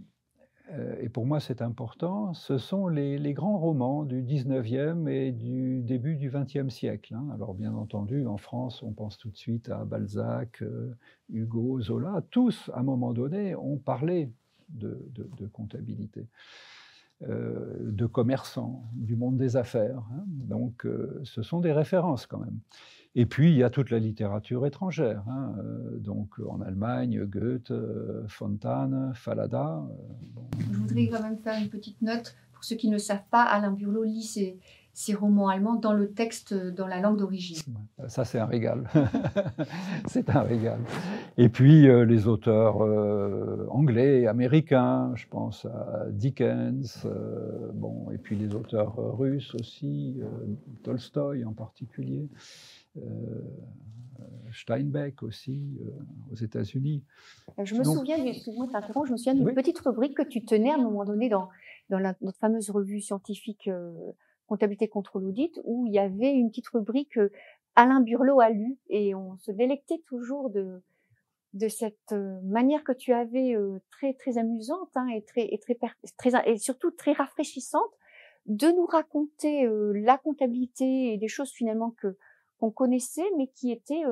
et 1.00 1.08
pour 1.10 1.26
moi 1.26 1.40
c'est 1.40 1.60
important, 1.60 2.32
ce 2.32 2.56
sont 2.56 2.88
les, 2.88 3.34
grands 3.34 3.58
romans 3.58 4.04
du 4.04 4.22
19e 4.22 5.08
et 5.08 5.30
du 5.30 5.82
début 5.82 6.16
du 6.16 6.30
20e 6.30 6.70
siècle. 6.70 7.14
Hein. 7.14 7.28
Alors 7.34 7.54
bien 7.54 7.74
entendu, 7.74 8.26
en 8.26 8.38
France, 8.38 8.82
on 8.82 8.92
pense 8.92 9.18
tout 9.18 9.30
de 9.30 9.36
suite 9.36 9.68
à 9.68 9.84
Balzac, 9.84 10.62
euh, 10.62 10.96
Hugo, 11.30 11.80
Zola. 11.80 12.22
Tous, 12.30 12.70
à 12.72 12.80
un 12.80 12.82
moment 12.82 13.12
donné, 13.12 13.54
ont 13.54 13.76
parlé 13.76 14.32
de, 14.70 14.98
comptabilité, 15.52 16.26
euh, 17.22 17.76
de 17.80 18.06
commerçants, 18.06 18.84
du 18.94 19.16
monde 19.16 19.36
des 19.36 19.56
affaires. 19.56 20.02
Hein. 20.12 20.24
Donc 20.26 20.86
ce 21.24 21.42
sont 21.42 21.60
des 21.60 21.72
références 21.72 22.26
quand 22.26 22.38
même. 22.38 22.58
Et 23.16 23.26
puis, 23.26 23.50
il 23.50 23.56
y 23.56 23.62
a 23.62 23.70
toute 23.70 23.90
la 23.90 24.00
littérature 24.00 24.66
étrangère. 24.66 25.22
Hein, 25.28 25.54
euh, 25.58 25.98
donc, 25.98 26.30
en 26.48 26.60
Allemagne, 26.60 27.24
Goethe, 27.24 27.70
euh, 27.70 28.26
Fontane, 28.26 29.12
Falada. 29.14 29.84
Euh, 29.88 30.62
Je 30.72 30.76
voudrais 30.76 31.06
quand 31.06 31.22
même 31.22 31.38
faire 31.38 31.60
une 31.60 31.68
petite 31.68 32.02
note. 32.02 32.34
Pour 32.52 32.64
ceux 32.64 32.74
qui 32.74 32.88
ne 32.88 32.98
savent 32.98 33.26
pas, 33.30 33.42
Alain 33.42 33.70
Burlot 33.70 34.02
lit 34.02 34.60
romans 35.14 35.48
allemands 35.48 35.74
dans 35.74 35.92
le 35.92 36.10
texte, 36.10 36.54
dans 36.54 36.86
la 36.86 37.00
langue 37.00 37.18
d'origine. 37.18 37.58
Ça, 38.08 38.24
c'est 38.24 38.38
un 38.38 38.46
régal. 38.46 38.88
c'est 40.06 40.30
un 40.30 40.42
régal. 40.42 40.80
Et 41.36 41.48
puis, 41.48 41.82
les 42.06 42.26
auteurs 42.26 42.80
anglais, 43.70 44.26
américains, 44.26 45.12
je 45.14 45.26
pense 45.28 45.64
à 45.66 46.06
Dickens, 46.10 47.06
bon, 47.74 48.10
et 48.10 48.18
puis 48.18 48.36
les 48.36 48.54
auteurs 48.54 48.94
russes 49.18 49.54
aussi, 49.54 50.20
Tolstoï 50.82 51.44
en 51.44 51.52
particulier. 51.52 52.28
Euh, 52.96 54.22
Steinbeck 54.52 55.24
aussi, 55.24 55.76
aux 56.30 56.36
États-Unis. 56.36 57.02
Je 57.62 57.74
me 57.74 57.82
souviens, 57.82 58.16
je 58.16 59.12
me 59.12 59.16
souviens 59.16 59.34
d'une 59.34 59.52
petite 59.52 59.80
rubrique 59.80 60.16
que 60.16 60.22
tu 60.22 60.44
tenais 60.44 60.70
à 60.70 60.74
un 60.74 60.82
moment 60.82 61.04
donné 61.04 61.28
dans, 61.28 61.48
dans 61.90 61.98
la, 61.98 62.14
notre 62.20 62.38
fameuse 62.38 62.70
revue 62.70 63.00
scientifique 63.00 63.68
Comptabilité 64.46 64.88
Contrôle 64.88 65.24
Audit, 65.24 65.60
où 65.64 65.86
il 65.86 65.92
y 65.92 65.98
avait 65.98 66.32
une 66.32 66.50
petite 66.50 66.68
rubrique 66.68 67.18
Alain 67.76 68.00
Burlot 68.00 68.40
a 68.40 68.50
lu, 68.50 68.78
et 68.88 69.14
on 69.14 69.36
se 69.38 69.50
délectait 69.50 70.02
toujours 70.06 70.50
de, 70.50 70.82
de 71.54 71.68
cette 71.68 72.14
manière 72.42 72.84
que 72.84 72.92
tu 72.92 73.12
avais 73.12 73.56
très 73.90 74.14
très 74.14 74.38
amusante 74.38 74.90
hein, 74.94 75.08
et 75.08 75.22
très 75.22 75.46
et 75.52 75.58
très, 75.58 75.76
très 76.16 76.30
et 76.48 76.58
surtout 76.58 76.90
très 76.90 77.12
rafraîchissante 77.12 77.90
de 78.46 78.68
nous 78.68 78.86
raconter 78.86 79.66
la 79.94 80.18
comptabilité 80.18 81.14
et 81.14 81.18
des 81.18 81.28
choses 81.28 81.50
finalement 81.50 81.90
que 81.90 82.16
qu'on 82.58 82.70
connaissait 82.70 83.28
mais 83.36 83.48
qui 83.48 83.72
étaient 83.72 84.04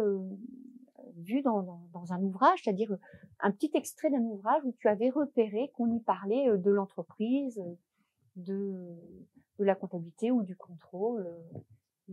vues 1.16 1.42
dans, 1.42 1.62
dans, 1.92 2.12
un 2.12 2.23
ouvrage, 2.23 2.61
c'est-à-dire 2.62 2.97
un 3.40 3.51
petit 3.51 3.71
extrait 3.75 4.11
d'un 4.11 4.23
ouvrage 4.23 4.62
où 4.64 4.75
tu 4.79 4.88
avais 4.88 5.11
repéré 5.11 5.71
qu'on 5.75 5.90
y 5.92 6.01
parlait 6.01 6.57
de 6.57 6.71
l'entreprise, 6.71 7.62
de 8.37 8.97
de 9.59 9.64
la 9.64 9.75
comptabilité 9.75 10.31
ou 10.31 10.42
du 10.42 10.57
contrôle. 10.57 11.27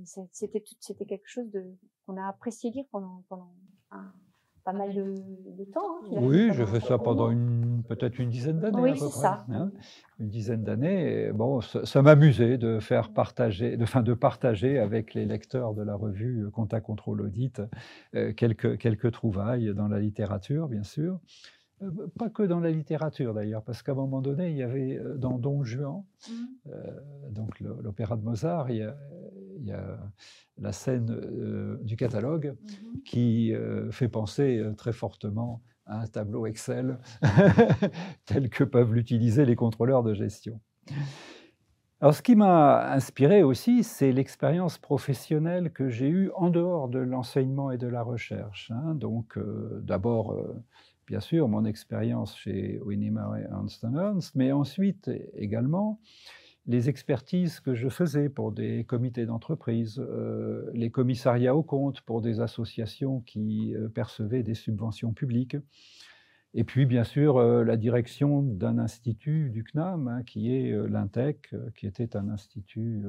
C'était 0.03 0.63
c'était 0.79 1.05
quelque 1.05 1.27
chose 1.27 1.49
de 1.51 1.65
qu'on 2.05 2.17
a 2.17 2.27
apprécié 2.27 2.71
lire 2.71 2.85
pendant 2.91 3.23
pendant 3.27 3.53
un, 3.91 4.13
pas 4.63 4.73
mal 4.73 4.93
de, 4.93 5.63
temps. 5.65 5.97
Hein, 6.11 6.19
oui, 6.21 6.49
j'ai 6.53 6.65
fait 6.65 6.79
ça 6.79 6.97
pendant 6.97 7.31
une, 7.31 7.83
peut-être 7.87 8.19
une 8.19 8.29
dizaine 8.29 8.59
d'années. 8.59 8.81
Oui, 8.81 8.97
c'est 8.97 9.09
ça. 9.09 9.45
Hein, 9.51 9.71
une 10.19 10.29
dizaine 10.29 10.63
d'années. 10.63 11.31
Bon, 11.31 11.61
ça, 11.61 12.01
m'amusait 12.01 12.57
de 12.57 12.79
faire 12.79 13.11
partager, 13.11 13.77
de, 13.77 13.85
fin, 13.85 14.01
de 14.01 14.13
partager 14.13 14.79
avec 14.79 15.13
les 15.13 15.25
lecteurs 15.25 15.73
de 15.73 15.83
la 15.83 15.95
revue 15.95 16.49
Compta 16.51 16.81
Contrôle 16.81 17.21
Audit 17.21 17.61
euh, 18.15 18.33
quelques, 18.33 18.77
quelques 18.77 19.11
trouvailles 19.11 19.73
dans 19.73 19.87
la 19.87 19.99
littérature, 19.99 20.67
bien 20.67 20.83
sûr. 20.83 21.19
Euh, 21.81 22.07
pas 22.17 22.29
que 22.29 22.43
dans 22.43 22.59
la 22.59 22.71
littérature 22.71 23.33
d'ailleurs, 23.33 23.63
parce 23.63 23.83
qu'à 23.83 23.93
un 23.93 23.95
moment 23.95 24.21
donné, 24.21 24.49
il 24.49 24.57
y 24.57 24.63
avait 24.63 24.97
euh, 24.97 25.17
dans 25.17 25.37
Don 25.37 25.63
Juan, 25.63 26.03
mmh. 26.29 26.33
donc 27.31 27.59
l'opéra 27.59 28.17
de 28.17 28.23
Mozart, 28.23 28.69
il 28.69 28.77
y 28.77 28.83
a, 28.83 28.95
il 29.59 29.65
y 29.65 29.71
a 29.71 29.99
la 30.61 30.71
scène 30.71 31.09
euh, 31.11 31.77
du 31.83 31.95
catalogue 31.95 32.55
mhm. 32.61 33.01
qui 33.03 33.53
euh, 33.53 33.91
fait 33.91 34.07
penser 34.09 34.57
euh, 34.57 34.73
très 34.73 34.93
fortement 34.93 35.61
à 35.85 36.01
un 36.01 36.07
tableau 36.07 36.45
Excel 36.45 36.99
tel 38.25 38.49
que 38.49 38.63
peuvent 38.63 38.93
l'utiliser 38.93 39.45
les 39.45 39.55
contrôleurs 39.55 40.03
de 40.03 40.13
gestion. 40.13 40.59
Alors, 42.01 42.13
ce 42.13 42.21
qui 42.21 42.35
m'a 42.35 42.91
inspiré 42.93 43.43
aussi, 43.43 43.83
c'est 43.83 44.11
l'expérience 44.11 44.77
professionnelle 44.77 45.71
que 45.71 45.89
j'ai 45.89 46.07
eue 46.07 46.31
en 46.35 46.49
dehors 46.49 46.87
de 46.87 46.99
l'enseignement 46.99 47.71
et 47.71 47.77
de 47.77 47.87
la 47.87 48.03
recherche. 48.03 48.71
Hein. 48.71 48.95
Donc, 48.95 49.37
d'abord, 49.81 50.37
bien 51.09 51.19
sûr, 51.19 51.47
mon 51.47 51.65
expérience 51.65 52.37
chez 52.37 52.79
Winnie 52.81 53.07
et 53.07 53.43
Ernst 53.49 53.83
mais 54.35 54.51
ensuite 54.51 55.09
également 55.35 55.99
les 56.67 56.87
expertises 56.87 57.59
que 57.59 57.73
je 57.73 57.89
faisais 57.89 58.29
pour 58.29 58.51
des 58.51 58.83
comités 58.83 59.25
d'entreprise, 59.25 59.99
euh, 59.99 60.69
les 60.75 60.91
commissariats 60.91 61.55
aux 61.55 61.63
comptes 61.63 62.01
pour 62.01 62.21
des 62.21 62.41
associations 62.41 63.21
qui 63.21 63.73
euh, 63.73 63.89
percevaient 63.89 64.43
des 64.43 64.53
subventions 64.53 65.11
publiques, 65.11 65.57
et 66.53 66.63
puis 66.63 66.85
bien 66.85 67.03
sûr 67.03 67.37
euh, 67.37 67.63
la 67.63 67.75
direction 67.75 68.43
d'un 68.43 68.77
institut 68.77 69.49
du 69.49 69.63
CNAM, 69.63 70.07
hein, 70.07 70.21
qui 70.21 70.55
est 70.55 70.71
l'INTEC, 70.87 71.55
qui 71.75 71.87
était 71.87 72.15
un 72.15 72.29
institut, 72.29 73.03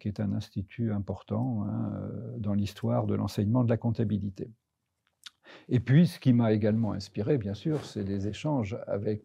qui 0.00 0.08
est 0.08 0.18
un 0.18 0.32
institut 0.32 0.90
important 0.90 1.64
hein, 1.64 2.10
dans 2.38 2.54
l'histoire 2.54 3.06
de 3.06 3.14
l'enseignement 3.14 3.62
de 3.62 3.70
la 3.70 3.76
comptabilité. 3.76 4.50
Et 5.68 5.80
puis, 5.80 6.06
ce 6.06 6.18
qui 6.18 6.32
m'a 6.32 6.52
également 6.52 6.92
inspiré, 6.92 7.38
bien 7.38 7.54
sûr, 7.54 7.84
c'est 7.84 8.02
les 8.02 8.28
échanges 8.28 8.76
avec 8.86 9.24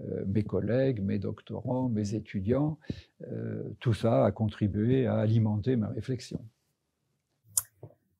euh, 0.00 0.24
mes 0.26 0.44
collègues, 0.44 1.02
mes 1.02 1.18
doctorants, 1.18 1.88
mes 1.88 2.14
étudiants. 2.14 2.78
Euh, 3.28 3.62
tout 3.80 3.94
ça 3.94 4.26
a 4.26 4.30
contribué 4.30 5.06
à 5.06 5.16
alimenter 5.16 5.76
ma 5.76 5.88
réflexion. 5.88 6.38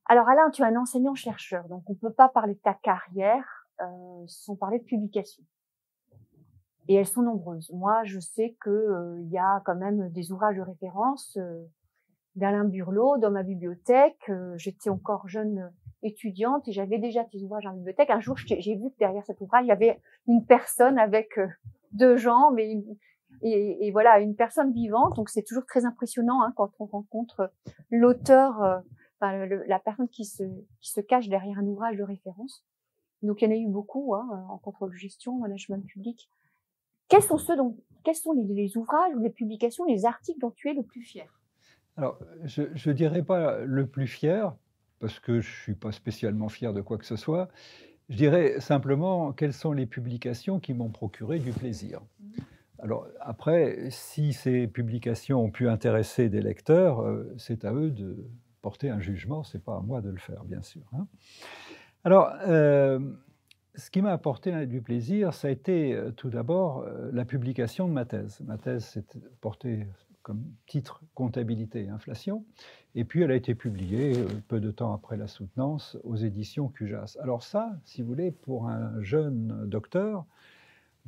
Alors 0.07 0.27
Alain, 0.29 0.49
tu 0.51 0.63
es 0.63 0.65
un 0.65 0.77
enseignant-chercheur, 0.77 1.69
donc 1.69 1.83
on 1.91 1.93
ne 1.93 1.99
peut 1.99 2.13
pas 2.13 2.29
parler 2.29 2.55
de 2.55 2.61
ta 2.61 2.73
carrière 2.73 3.67
euh, 3.83 4.25
sans 4.27 4.57
parler 4.57 4.79
de 4.79 4.85
publications. 4.85 5.45
Et 6.89 6.95
elles 6.95 7.07
sont 7.07 7.23
nombreuses. 7.23 7.71
Moi, 7.73 8.05
je 8.05 8.21
sais 8.21 8.57
qu'il 8.63 9.29
y 9.31 9.37
a 9.37 9.61
quand 9.67 9.75
même 9.75 10.09
des 10.11 10.33
ouvrages 10.33 10.57
de 10.57 10.63
référence 10.63 11.37
d'Alain 12.37 12.65
Burlot 12.65 13.19
dans 13.19 13.33
ma 13.33 13.43
bibliothèque. 13.43 14.31
J'étais 14.55 14.89
encore 14.89 15.29
jeune 15.29 15.69
étudiante 16.03 16.69
et 16.69 16.73
j'avais 16.73 16.99
déjà 16.99 17.25
tes 17.25 17.43
ouvrages 17.43 17.65
la 17.65 17.73
bibliothèque. 17.73 18.11
Un 18.11 18.21
jour, 18.21 18.37
j'ai 18.37 18.75
vu 18.77 18.91
que 18.91 18.99
derrière 18.99 19.25
cet 19.25 19.41
ouvrage, 19.41 19.65
il 19.65 19.69
y 19.69 19.73
avait 19.73 20.01
une 20.27 20.45
personne 20.45 20.99
avec 20.99 21.39
euh, 21.39 21.47
deux 21.93 22.17
jambes 22.17 22.59
et, 22.59 22.85
et, 23.43 23.91
voilà, 23.91 24.21
une 24.21 24.35
personne 24.35 24.73
vivante. 24.73 25.17
Donc, 25.17 25.29
c'est 25.29 25.43
toujours 25.43 25.67
très 25.67 25.85
impressionnant 25.85 26.43
hein, 26.43 26.53
quand 26.57 26.71
on 26.79 26.87
rencontre 26.87 27.51
l'auteur, 27.91 28.63
euh, 28.63 28.79
enfin, 29.21 29.47
la 29.47 29.79
personne 29.79 30.09
qui 30.09 30.25
se, 30.25 30.45
qui 30.81 30.91
se 30.91 31.01
cache 31.01 31.29
derrière 31.29 31.59
un 31.59 31.67
ouvrage 31.67 31.97
de 31.97 32.03
référence. 32.03 32.65
Donc, 33.23 33.43
il 33.43 33.47
y 33.47 33.49
en 33.49 33.55
a 33.55 33.59
eu 33.59 33.69
beaucoup 33.69 34.15
hein, 34.15 34.47
en 34.49 34.59
contrôle 34.59 34.91
de 34.91 34.97
gestion, 34.97 35.39
management 35.39 35.85
public. 35.87 36.29
Quels 37.09 37.23
sont 37.23 37.39
ceux 37.39 37.57
dont, 37.57 37.77
quels 38.05 38.15
sont 38.15 38.33
les, 38.33 38.45
les 38.45 38.77
ouvrages 38.77 39.15
ou 39.15 39.21
les 39.21 39.31
publications, 39.31 39.85
les 39.85 40.05
articles 40.07 40.41
dont 40.41 40.51
tu 40.51 40.69
es 40.71 40.75
le 40.75 40.83
plus 40.83 41.03
fier? 41.03 41.27
Alors, 41.97 42.19
je 42.45 42.63
ne 42.63 42.95
dirais 42.95 43.23
pas 43.23 43.59
le 43.61 43.87
plus 43.87 44.07
fier, 44.07 44.55
parce 45.01 45.21
que 45.21 45.41
je 45.41 45.49
ne 45.49 45.55
suis 45.63 45.75
pas 45.75 45.93
spécialement 45.93 46.49
fier 46.49 46.73
de 46.73 46.81
quoi 46.81 46.99
que 46.99 47.07
ce 47.07 47.17
soit. 47.17 47.49
Je 48.09 48.17
dirais 48.17 48.61
simplement 48.61 49.33
quelles 49.33 49.53
sont 49.53 49.73
les 49.73 49.87
publications 49.87 50.61
qui 50.61 50.75
m'ont 50.75 50.91
procuré 50.91 51.39
du 51.39 51.51
plaisir. 51.51 52.01
Alors 52.79 53.09
après, 53.21 53.89
si 53.91 54.33
ces 54.33 54.67
publications 54.67 55.43
ont 55.43 55.51
pu 55.51 55.69
intéresser 55.69 56.29
des 56.29 56.41
lecteurs, 56.41 57.01
euh, 57.01 57.35
c'est 57.39 57.65
à 57.65 57.73
eux 57.73 57.91
de 57.91 58.29
porter 58.63 58.91
un 58.91 59.01
jugement, 59.01 59.43
ce 59.43 59.57
n'est 59.57 59.63
pas 59.63 59.77
à 59.77 59.81
moi 59.81 60.03
de 60.03 60.11
le 60.11 60.19
faire, 60.19 60.45
bien 60.45 60.63
sûr. 60.63 60.83
Hein. 60.93 61.07
Alors, 62.05 62.31
euh, 62.47 63.01
ce 63.75 63.91
qui 63.91 64.03
m'a 64.03 64.13
apporté 64.13 64.67
du 64.67 64.83
plaisir, 64.83 65.35
ça 65.35 65.49
a 65.49 65.51
été 65.51 65.95
euh, 65.95 66.11
tout 66.11 66.31
d'abord 66.31 66.85
la 67.13 67.25
publication 67.25 67.89
de 67.89 67.93
ma 67.93 68.05
thèse. 68.05 68.41
Ma 68.45 68.59
thèse 68.59 68.85
s'est 68.85 69.05
portée 69.41 69.87
comme 70.27 70.43
titre 70.67 71.03
Comptabilité 71.15 71.85
et 71.85 71.89
inflation. 71.89 72.45
Et 72.97 73.05
puis 73.05 73.23
elle 73.23 73.31
a 73.31 73.37
été 73.37 73.55
publiée 73.55 74.19
euh, 74.19 74.27
peu 74.49 74.59
de 74.59 74.73
temps 74.73 74.93
après 74.93 75.17
la 75.17 75.29
soutenance 75.29 75.97
aux 76.03 76.17
éditions 76.17 76.67
Cujas. 76.67 77.17
Alors 77.23 77.45
ça, 77.45 77.79
si 77.85 78.03
vous 78.03 78.09
voulez, 78.09 78.33
pour 78.33 78.67
un 78.67 79.01
jeune 79.03 79.67
docteur, 79.69 80.25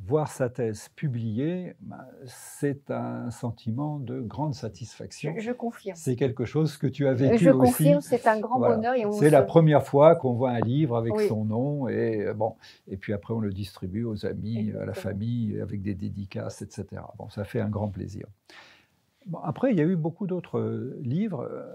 voir 0.05 0.29
sa 0.29 0.49
thèse 0.49 0.87
publiée, 0.95 1.75
bah, 1.81 2.07
c'est 2.23 2.91
un 2.91 3.29
sentiment 3.29 3.99
de 3.99 4.21
grande 4.21 4.55
satisfaction. 4.55 5.35
Je, 5.37 5.51
confirme. 5.51 5.97
C'est 5.97 6.15
quelque 6.15 6.45
chose 6.45 6.77
que 6.77 6.87
tu 6.87 7.05
as 7.05 7.13
vécu 7.13 7.43
je 7.43 7.49
aussi. 7.49 7.71
Je 7.71 7.73
confirme, 7.73 7.99
c'est 8.01 8.25
un 8.25 8.39
grand 8.39 8.57
bonheur. 8.57 8.95
C'est 9.11 9.29
la 9.29 9.41
première 9.41 9.83
fois 9.83 10.15
qu'on 10.15 10.31
voit 10.31 10.51
un 10.51 10.61
livre 10.61 10.95
avec 10.95 11.19
son 11.27 11.43
nom 11.43 11.89
et 11.89 12.25
euh, 12.25 12.33
bon, 12.33 12.55
et 12.87 12.95
puis 12.95 13.11
après 13.11 13.33
on 13.33 13.41
le 13.41 13.51
distribue 13.51 14.05
aux 14.05 14.25
amis, 14.25 14.71
à 14.81 14.85
la 14.85 14.93
famille, 14.93 15.59
avec 15.59 15.81
des 15.81 15.93
dédicaces, 15.93 16.61
etc. 16.61 17.01
Bon, 17.17 17.27
ça 17.27 17.43
fait 17.43 17.59
un 17.59 17.69
grand 17.69 17.89
plaisir 17.89 18.25
après, 19.43 19.71
il 19.71 19.77
y 19.77 19.81
a 19.81 19.85
eu 19.85 19.95
beaucoup 19.95 20.27
d'autres 20.27 20.59
euh, 20.59 20.99
livres. 21.01 21.41
Euh, 21.41 21.65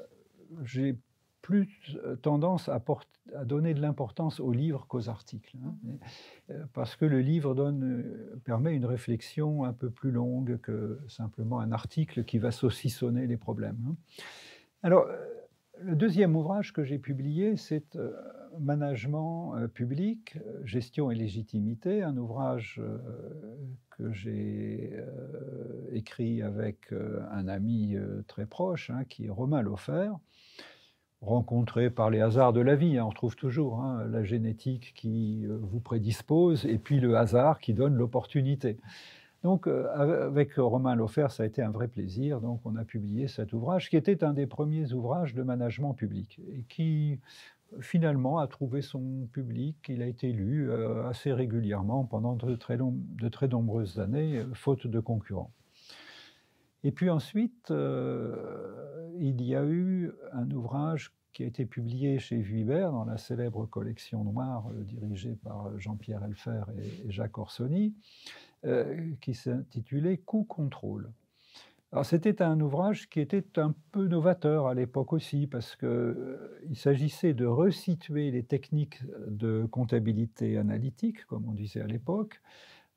j'ai 0.65 0.97
plus 1.43 1.69
euh, 2.05 2.17
tendance 2.17 2.69
à, 2.69 2.83
donner 3.45 3.75
de 3.75 3.81
l'importance 3.81 4.41
aux 4.41 4.53
livres 4.53 4.87
qu'aux 4.87 5.09
articles, 5.09 5.57
hein. 5.65 5.75
mmh. 5.83 6.55
parce 6.73 6.97
que 6.97 7.05
le 7.05 7.21
livre 7.21 7.55
donne, 7.55 8.05
permet 8.45 8.75
une 8.75 8.87
réflexion 8.87 9.65
un 9.65 9.73
peu 9.73 9.91
plus 9.91 10.11
longue 10.11 10.59
que 10.61 11.01
simplement 11.09 11.61
un 11.61 11.73
article 11.73 12.25
qui 12.25 12.39
va 12.39 12.51
saucissonner 12.51 13.27
les 13.27 13.37
problèmes. 13.37 13.79
Hein. 13.89 13.97
Alors, 14.83 15.07
le 15.81 15.97
deuxième 15.97 16.37
ouvrage 16.37 16.73
que 16.73 16.85
j'ai 16.85 16.99
publié, 16.99 17.57
c'est 17.57 17.99
Management 18.61 19.67
public, 19.75 20.39
gestion 20.65 21.11
et 21.11 21.15
légitimité, 21.15 22.03
un 22.03 22.17
ouvrage 22.17 22.81
que 23.97 24.13
j'ai 24.13 24.93
euh, 24.95 25.89
écrit 25.93 26.43
avec 26.43 26.93
euh, 26.93 27.21
un 27.31 27.49
ami 27.49 27.95
euh, 27.95 28.23
très 28.27 28.47
proche, 28.47 28.91
hein, 28.91 29.05
qui 29.09 29.27
est 29.27 29.31
Romain 29.31 29.63
Lofer, 29.63 30.11
rencontré 31.21 31.91
par 31.91 32.11
les 32.11 32.21
hasards 32.21 32.53
de 32.53 32.61
la 32.61 32.77
vie. 32.77 32.99
Hein. 32.99 33.07
on 33.07 33.13
trouve 33.13 33.37
toujours 33.37 33.81
hein, 33.81 34.05
la 34.11 34.25
génétique 34.25 34.93
qui 34.95 35.47
vous 35.47 35.81
prédispose 35.81 36.67
et 36.67 36.79
puis 36.79 37.01
le 37.01 37.17
hasard 37.17 37.61
qui 37.61 37.73
donne 37.73 37.95
l'opportunité. 37.95 38.79
Donc, 39.43 39.67
avec 39.67 40.55
Romain 40.55 40.95
Lofer, 40.95 41.27
ça 41.29 41.43
a 41.43 41.47
été 41.47 41.61
un 41.61 41.71
vrai 41.71 41.87
plaisir. 41.87 42.41
Donc, 42.41 42.63
on 42.65 42.77
a 42.77 42.85
publié 42.85 43.29
cet 43.29 43.53
ouvrage 43.53 43.91
qui 43.91 43.97
était 43.99 44.25
un 44.25 44.33
des 44.33 44.47
premiers 44.47 44.95
ouvrages 44.95 45.35
de 45.35 45.43
management 45.43 45.93
public 45.93 46.41
et 46.51 46.63
qui 46.63 47.21
finalement 47.81 48.39
a 48.39 48.47
trouvé 48.47 48.83
son 48.83 49.29
public. 49.33 49.77
Il 49.89 50.03
a 50.03 50.07
été 50.07 50.33
lu 50.33 50.71
euh, 50.71 51.07
assez 51.09 51.33
régulièrement 51.33 52.05
pendant 52.05 52.35
de 52.35 52.57
très, 53.29 53.49
nombreuses 53.49 53.99
années, 53.99 54.39
euh, 54.39 54.55
faute 54.55 54.87
de 54.87 55.01
concurrents. 55.01 55.53
Et 56.83 56.93
puis 56.93 57.11
ensuite, 57.11 57.71
euh, 57.71 59.11
il 59.19 59.43
y 59.43 59.55
a 59.55 59.65
eu 59.65 60.13
un 60.33 60.51
ouvrage 60.51 61.13
qui 61.33 61.43
a 61.43 61.47
été 61.47 61.65
publié 61.67 62.19
chez 62.19 62.37
Vuibert 62.37 62.93
dans 62.93 63.05
la 63.05 63.17
célèbre 63.17 63.67
collection 63.67 64.23
noire 64.23 64.71
dirigée 64.85 65.37
par 65.43 65.77
Jean-Pierre 65.81 66.23
Elfer 66.25 66.63
et, 66.79 67.11
Jacques 67.11 67.39
Orsoni, 67.39 67.95
qui 69.21 69.35
s'intitulait 69.35 70.19
Coup 70.19 70.45
contrôle. 70.45 71.11
Alors 71.95 72.05
c'était 72.05 72.43
un 72.43 72.61
ouvrage 72.61 73.09
qui 73.09 73.21
était 73.21 73.57
un 73.57 73.73
peu 73.93 74.09
novateur 74.09 74.67
à 74.67 74.75
l'époque 74.75 75.13
aussi, 75.13 75.47
parce 75.47 75.77
qu'il 75.77 76.77
s'agissait 76.77 77.35
de 77.35 77.47
resituer 77.47 78.33
les 78.33 78.43
techniques 78.43 79.01
de 79.29 79.65
comptabilité 79.67 80.59
analytique, 80.59 81.25
comme 81.27 81.49
on 81.49 81.53
disait 81.53 81.83
à 81.83 81.87
l'époque, 81.87 82.43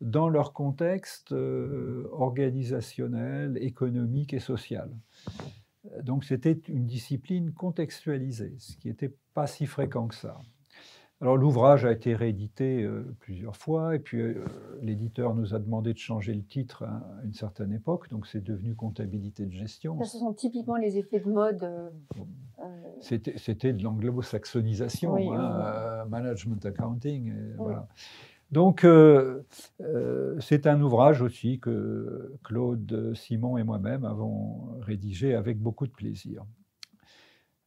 dans 0.02 0.30
leur 0.30 0.52
contexte 0.52 1.32
euh, 1.32 2.10
organisationnel, 2.12 3.60
économique 3.62 4.34
et 4.34 4.40
social. 4.40 4.90
Donc 6.02 6.24
c'était 6.24 6.60
une 6.68 6.88
discipline 6.88 7.54
contextualisée, 7.54 8.56
ce 8.58 8.78
qui 8.78 8.88
n'était 8.88 9.14
pas 9.36 9.46
si 9.46 9.68
fréquent 9.68 10.08
que 10.08 10.16
ça. 10.16 10.40
Alors 11.20 11.36
l'ouvrage 11.36 11.84
a 11.84 11.92
été 11.92 12.14
réédité 12.14 12.84
euh, 12.84 13.16
plusieurs 13.20 13.56
fois, 13.56 13.96
et 13.96 14.00
puis 14.00 14.22
euh, 14.22 14.46
l'éditeur 14.82 15.34
nous 15.34 15.56
a 15.56 15.60
demandé 15.60 15.94
de 15.94 15.98
changer 15.98 16.34
le 16.34 16.44
titre 16.44 16.84
à, 16.84 17.02
une 17.24 17.34
certaine 17.34 17.74
époque, 17.74 18.10
donc 18.10 18.28
c'est 18.28 18.44
devenu 18.44 18.76
comptabilité 18.76 19.46
de 19.46 19.52
gestion. 19.52 20.02
ce 20.04 20.18
sont 20.20 20.34
typiquement 20.34 20.76
les 20.76 20.98
effets 20.98 21.20
de 21.20 21.30
mode. 21.30 21.92
C'était 23.00 23.74
de 23.74 23.84
l'anglo-saxonisation, 23.84 25.34
hein, 25.34 26.06
management 26.06 26.66
accounting, 26.66 27.34
voilà. 27.58 27.88
Donc, 28.52 28.86
euh, 28.86 29.44
euh, 29.82 30.40
c'est 30.40 30.68
un 30.68 30.82
ouvrage 30.82 31.22
aussi 31.22 31.60
que 31.60 32.34
Claude 32.44 33.14
Simon 33.14 33.58
et 33.58 33.64
moi-même 33.64 34.06
avons 34.06 34.80
rédigé 34.82 35.36
avec 35.36 35.60
beaucoup 35.60 35.86
de 35.86 35.92
plaisir. 35.92 36.46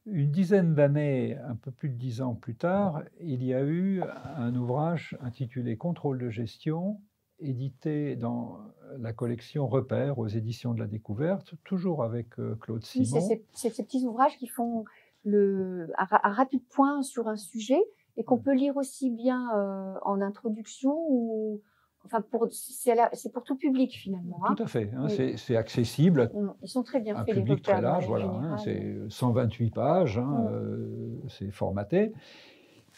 Une 0.05 0.31
dizaine 0.31 0.73
d'années, 0.73 1.37
un 1.37 1.55
peu 1.55 1.71
plus 1.71 1.89
de 1.89 1.95
dix 1.95 2.21
ans 2.21 2.33
plus 2.33 2.55
tard, 2.55 3.03
il 3.19 3.43
y 3.43 3.53
a 3.53 3.63
eu 3.63 4.01
un 4.35 4.55
ouvrage 4.55 5.15
intitulé 5.21 5.77
Contrôle 5.77 6.17
de 6.17 6.29
gestion, 6.29 6.99
édité 7.39 8.15
dans 8.15 8.57
la 8.97 9.13
collection 9.13 9.67
Repères 9.67 10.17
aux 10.17 10.27
éditions 10.27 10.73
de 10.73 10.79
la 10.79 10.87
découverte, 10.87 11.53
toujours 11.63 12.03
avec 12.03 12.39
euh, 12.39 12.55
Claude 12.55 12.83
Simon. 12.83 13.05
Oui, 13.13 13.37
c'est 13.53 13.69
ces 13.69 13.83
petits 13.83 14.05
ouvrages 14.05 14.37
qui 14.37 14.47
font 14.47 14.85
le, 15.23 15.91
un 15.97 16.31
rapide 16.31 16.63
point 16.69 17.03
sur 17.03 17.27
un 17.27 17.37
sujet 17.37 17.81
et 18.17 18.23
qu'on 18.23 18.39
peut 18.39 18.53
lire 18.53 18.77
aussi 18.77 19.09
bien 19.09 19.49
euh, 19.55 19.93
en 20.03 20.21
introduction 20.21 20.95
ou 21.09 21.61
enfin 22.05 22.21
pour 22.21 22.47
c'est 22.51 23.33
pour 23.33 23.43
tout 23.43 23.55
public 23.55 23.93
finalement. 23.93 24.41
Hein. 24.43 24.55
Tout 24.55 24.63
à 24.63 24.67
fait, 24.67 24.91
hein, 24.95 25.07
c'est 25.37 25.55
accessible. 25.55 26.29
Mm, 26.33 26.49
ils 26.63 26.69
sont 26.69 26.83
très 26.83 26.99
bien 26.99 27.15
faits. 27.15 27.29
Un 27.29 27.41
public 27.41 27.61
très 27.61 27.81
large, 27.81 28.07
voilà. 28.07 28.25
Hein, 28.25 28.57
c'est 28.57 28.97
128 29.09 29.71
pages, 29.71 30.19
mm. 30.19 30.47
euh, 30.51 31.09
c'est 31.29 31.51
formaté. 31.51 32.13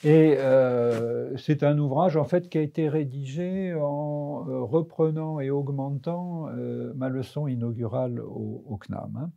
Et 0.03 0.35
euh, 0.37 1.37
c'est 1.37 1.63
un 1.63 1.77
ouvrage 1.77 2.17
en 2.17 2.25
fait 2.25 2.49
qui 2.49 2.57
a 2.57 2.61
été 2.61 2.89
rédigé 2.89 3.73
en 3.75 4.43
reprenant 4.65 5.39
et 5.39 5.49
augmentant 5.49 6.47
ma 6.95 7.09
leçon 7.09 7.47
inaugurale 7.47 8.19
au, 8.19 8.65
au 8.67 8.77
CNAM 8.77 9.29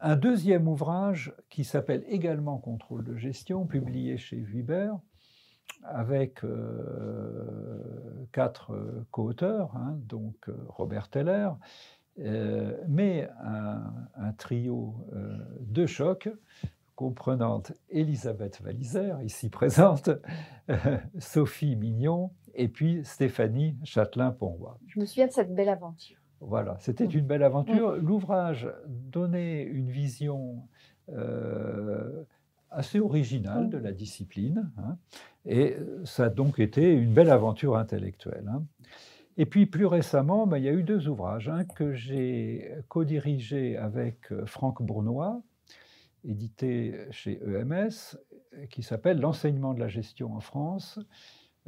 un 0.00 0.16
deuxième 0.16 0.68
ouvrage 0.68 1.34
qui 1.48 1.64
s'appelle 1.64 2.04
également 2.08 2.58
Contrôle 2.58 3.04
de 3.04 3.16
gestion, 3.16 3.66
publié 3.66 4.16
chez 4.18 4.36
Vuibert, 4.36 4.98
avec 5.84 6.44
euh, 6.44 8.26
quatre 8.32 8.72
euh, 8.72 9.06
co-auteurs, 9.10 9.74
hein, 9.76 9.98
donc 10.06 10.48
euh, 10.48 10.56
Robert 10.68 11.08
Teller, 11.08 11.50
mais 12.88 13.28
un, 13.44 14.32
trio 14.38 14.94
de 15.60 15.84
choc 15.84 16.30
comprenant 16.94 17.62
Elisabeth 17.90 18.62
Valizer, 18.62 19.20
ici 19.20 19.50
présente, 19.50 20.08
Sophie 21.18 21.76
Mignon, 21.76 22.30
et 22.54 22.68
puis 22.68 23.04
Stéphanie 23.04 23.76
Châtelain-Ponroy. 23.84 24.78
Je 24.86 24.98
me 24.98 25.04
souviens 25.04 25.26
de 25.26 25.32
cette 25.32 25.54
belle 25.54 25.68
aventure. 25.68 26.16
Voilà, 26.40 26.76
c'était 26.80 27.04
une 27.04 27.26
belle 27.26 27.42
aventure. 27.42 27.96
L'ouvrage 27.96 28.66
donnait 28.86 29.62
une 29.62 29.90
vision 29.90 30.66
euh, 31.10 32.24
assez 32.70 33.00
originale 33.00 33.70
de 33.70 33.78
la 33.78 33.92
discipline, 33.92 34.70
hein, 34.78 34.96
et 35.44 35.76
ça 36.04 36.24
a 36.24 36.28
donc 36.28 36.58
été 36.58 36.92
une 36.92 37.12
belle 37.12 37.30
aventure 37.30 37.76
intellectuelle. 37.76 38.48
Hein. 38.48 38.64
Et 39.36 39.46
puis 39.46 39.66
plus 39.66 39.86
récemment, 39.86 40.46
ben, 40.46 40.58
il 40.58 40.64
y 40.64 40.68
a 40.68 40.72
eu 40.72 40.82
deux 40.82 41.08
ouvrages, 41.08 41.48
un 41.48 41.64
que 41.64 41.92
j'ai 41.92 42.70
co-dirigé 42.88 43.76
avec 43.76 44.32
euh, 44.32 44.46
Franck 44.46 44.82
Bournois, 44.82 45.42
édité 46.24 46.94
chez 47.10 47.40
EMS, 47.46 48.16
qui 48.70 48.82
s'appelle 48.82 49.20
L'enseignement 49.20 49.74
de 49.74 49.80
la 49.80 49.88
gestion 49.88 50.34
en 50.34 50.40
France, 50.40 50.98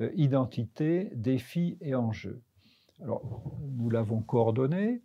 euh, 0.00 0.11
identité, 0.14 1.11
défis 1.14 1.76
et 1.80 1.94
enjeux. 1.94 2.40
Alors, 3.02 3.52
nous 3.76 3.90
l'avons 3.90 4.22
coordonné, 4.22 5.02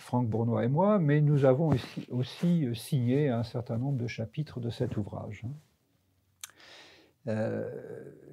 Franck 0.00 0.28
Bournois 0.28 0.64
et 0.64 0.68
moi, 0.68 0.98
mais 0.98 1.20
nous 1.20 1.44
avons 1.44 1.72
aussi, 2.08 2.66
euh, 2.66 2.74
signé 2.74 3.28
un 3.28 3.42
certain 3.42 3.76
nombre 3.76 3.98
de 3.98 4.06
chapitres 4.06 4.58
de 4.58 4.70
cet 4.70 4.96
ouvrage. 4.96 5.44
Euh, 7.26 7.68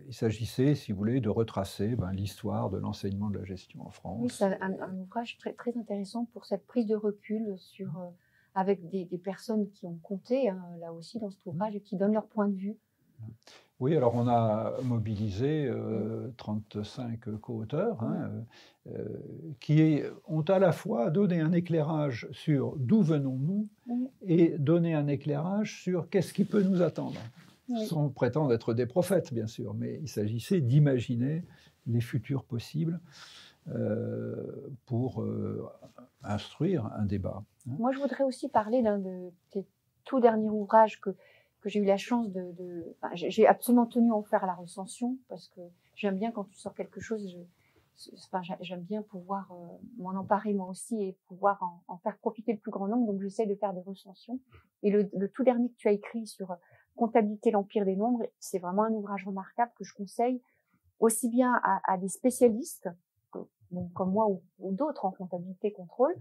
il 0.08 0.14
s'agissait, 0.14 0.76
si 0.76 0.94
vous 0.94 0.98
voulez, 0.98 1.20
de 1.20 1.30
retracer 1.30 1.96
ben, 1.98 2.14
l'histoire 2.14 2.70
de 2.70 2.78
l'enseignement 2.78 3.30
de 3.30 3.38
la 3.38 3.44
gestion 3.44 3.86
en 3.86 3.90
France. 3.90 4.20
Oui, 4.22 4.30
c'est 4.30 4.58
un, 4.62 4.98
ouvrage 4.98 5.38
très, 5.38 5.52
très 5.54 5.78
intéressant 5.78 6.26
pour 6.32 6.46
cette 6.46 6.66
prise 6.66 6.88
de 6.88 6.96
recul 6.96 7.58
sur, 7.58 8.00
euh, 8.00 8.08
avec 8.56 8.90
des, 8.90 9.06
personnes 9.18 9.70
qui 9.72 9.86
ont 9.86 10.00
compté, 10.02 10.48
hein, 10.48 10.64
là 10.80 10.94
aussi, 10.94 11.20
dans 11.20 11.30
cet 11.30 11.46
ouvrage, 11.46 11.76
et 11.76 11.82
qui 11.82 11.98
donnent 11.98 12.14
leur 12.14 12.28
point 12.28 12.48
de 12.48 12.56
vue. 12.56 12.78
Oui, 13.80 13.96
alors 13.96 14.16
on 14.16 14.28
a 14.28 14.74
mobilisé 14.82 15.72
35 16.38 17.40
co-auteurs 17.40 18.02
hein, 18.02 18.32
euh, 18.88 19.04
qui 19.60 20.02
ont 20.28 20.42
à 20.42 20.60
la 20.60 20.72
fois 20.72 21.12
donné 21.12 21.42
un 21.42 21.52
éclairage 21.52 22.28
sur 22.32 22.76
d'où 22.78 23.02
venons-nous 23.02 23.68
et 24.22 24.58
donné 24.58 24.94
un 24.94 25.08
éclairage 25.08 25.82
sur 25.82 26.10
qu'est-ce 26.10 26.34
qui 26.34 26.46
peut 26.46 26.64
nous 26.64 26.82
attendre. 26.82 27.20
Sans 27.88 28.10
prétendre 28.10 28.54
être 28.54 28.74
des 28.74 28.86
prophètes, 28.86 29.34
bien 29.34 29.48
sûr, 29.48 29.74
mais 29.74 30.00
il 30.02 30.08
s'agissait 30.08 30.62
d'imaginer 30.62 31.44
les 31.86 32.00
futurs 32.00 32.46
possibles 32.46 33.00
euh, 33.70 34.72
pour 34.86 35.22
euh, 35.22 35.70
instruire 36.24 36.90
un 36.98 37.06
débat. 37.06 37.44
Hein. 37.70 37.76
Moi, 37.78 37.92
je 37.92 38.00
voudrais 38.00 38.24
aussi 38.24 38.48
parler 38.48 38.82
d'un 38.82 39.00
de 39.00 39.32
tes 39.52 39.66
tout 40.06 40.22
derniers 40.22 40.50
ouvrages 40.50 41.02
que 41.02 41.10
j'ai 41.68 41.80
eu 41.80 41.86
la 41.86 41.98
chance 41.98 42.30
de, 42.32 42.52
de 42.54 42.96
j'ai 43.14 43.48
absolument 43.48 43.86
tenu 43.86 44.12
à 44.12 44.16
en 44.16 44.24
faire 44.24 44.46
la 44.46 44.54
recension 44.54 45.18
parce 45.30 45.48
que 45.50 45.62
j'aime 45.96 46.18
bien 46.18 46.32
quand 46.32 46.46
tu 46.46 46.56
sors 46.56 46.74
quelque 46.74 47.00
chose, 47.00 47.38
enfin, 48.16 48.42
j'aime 48.62 48.82
bien 48.82 49.02
pouvoir 49.02 49.52
euh, 49.52 49.78
m'en 49.98 50.12
emparer 50.12 50.54
moi 50.54 50.68
aussi 50.68 51.02
et 51.02 51.18
pouvoir 51.28 51.82
en, 51.88 51.98
faire 51.98 52.18
profiter 52.18 52.54
le 52.54 52.60
plus 52.60 52.72
grand 52.72 52.88
nombre. 52.88 53.12
Donc 53.12 53.22
j'essaie 53.22 53.46
de 53.46 53.56
faire 53.56 53.74
des 53.74 53.82
recensions. 53.82 54.40
Et 54.84 54.92
le, 54.92 55.10
tout 55.30 55.44
dernier 55.44 55.70
que 55.70 55.76
tu 55.78 55.88
as 55.88 55.94
écrit 55.94 56.28
sur 56.28 56.56
comptabilité 56.96 57.52
l'empire 57.52 57.86
des 57.86 57.96
nombres, 57.96 58.26
c'est 58.40 58.60
vraiment 58.60 58.84
un 58.84 58.92
ouvrage 58.92 59.26
remarquable 59.26 59.72
que 59.76 59.84
je 59.84 59.94
conseille 59.94 60.42
aussi 61.00 61.30
bien 61.30 61.54
à, 61.64 61.98
des 61.98 62.10
spécialistes 62.10 62.90
comme 63.94 64.12
moi 64.12 64.28
ou, 64.28 64.42
ou 64.60 64.72
d'autres 64.72 65.06
en 65.06 65.12
comptabilité 65.12 65.72
contrôle, 65.72 66.16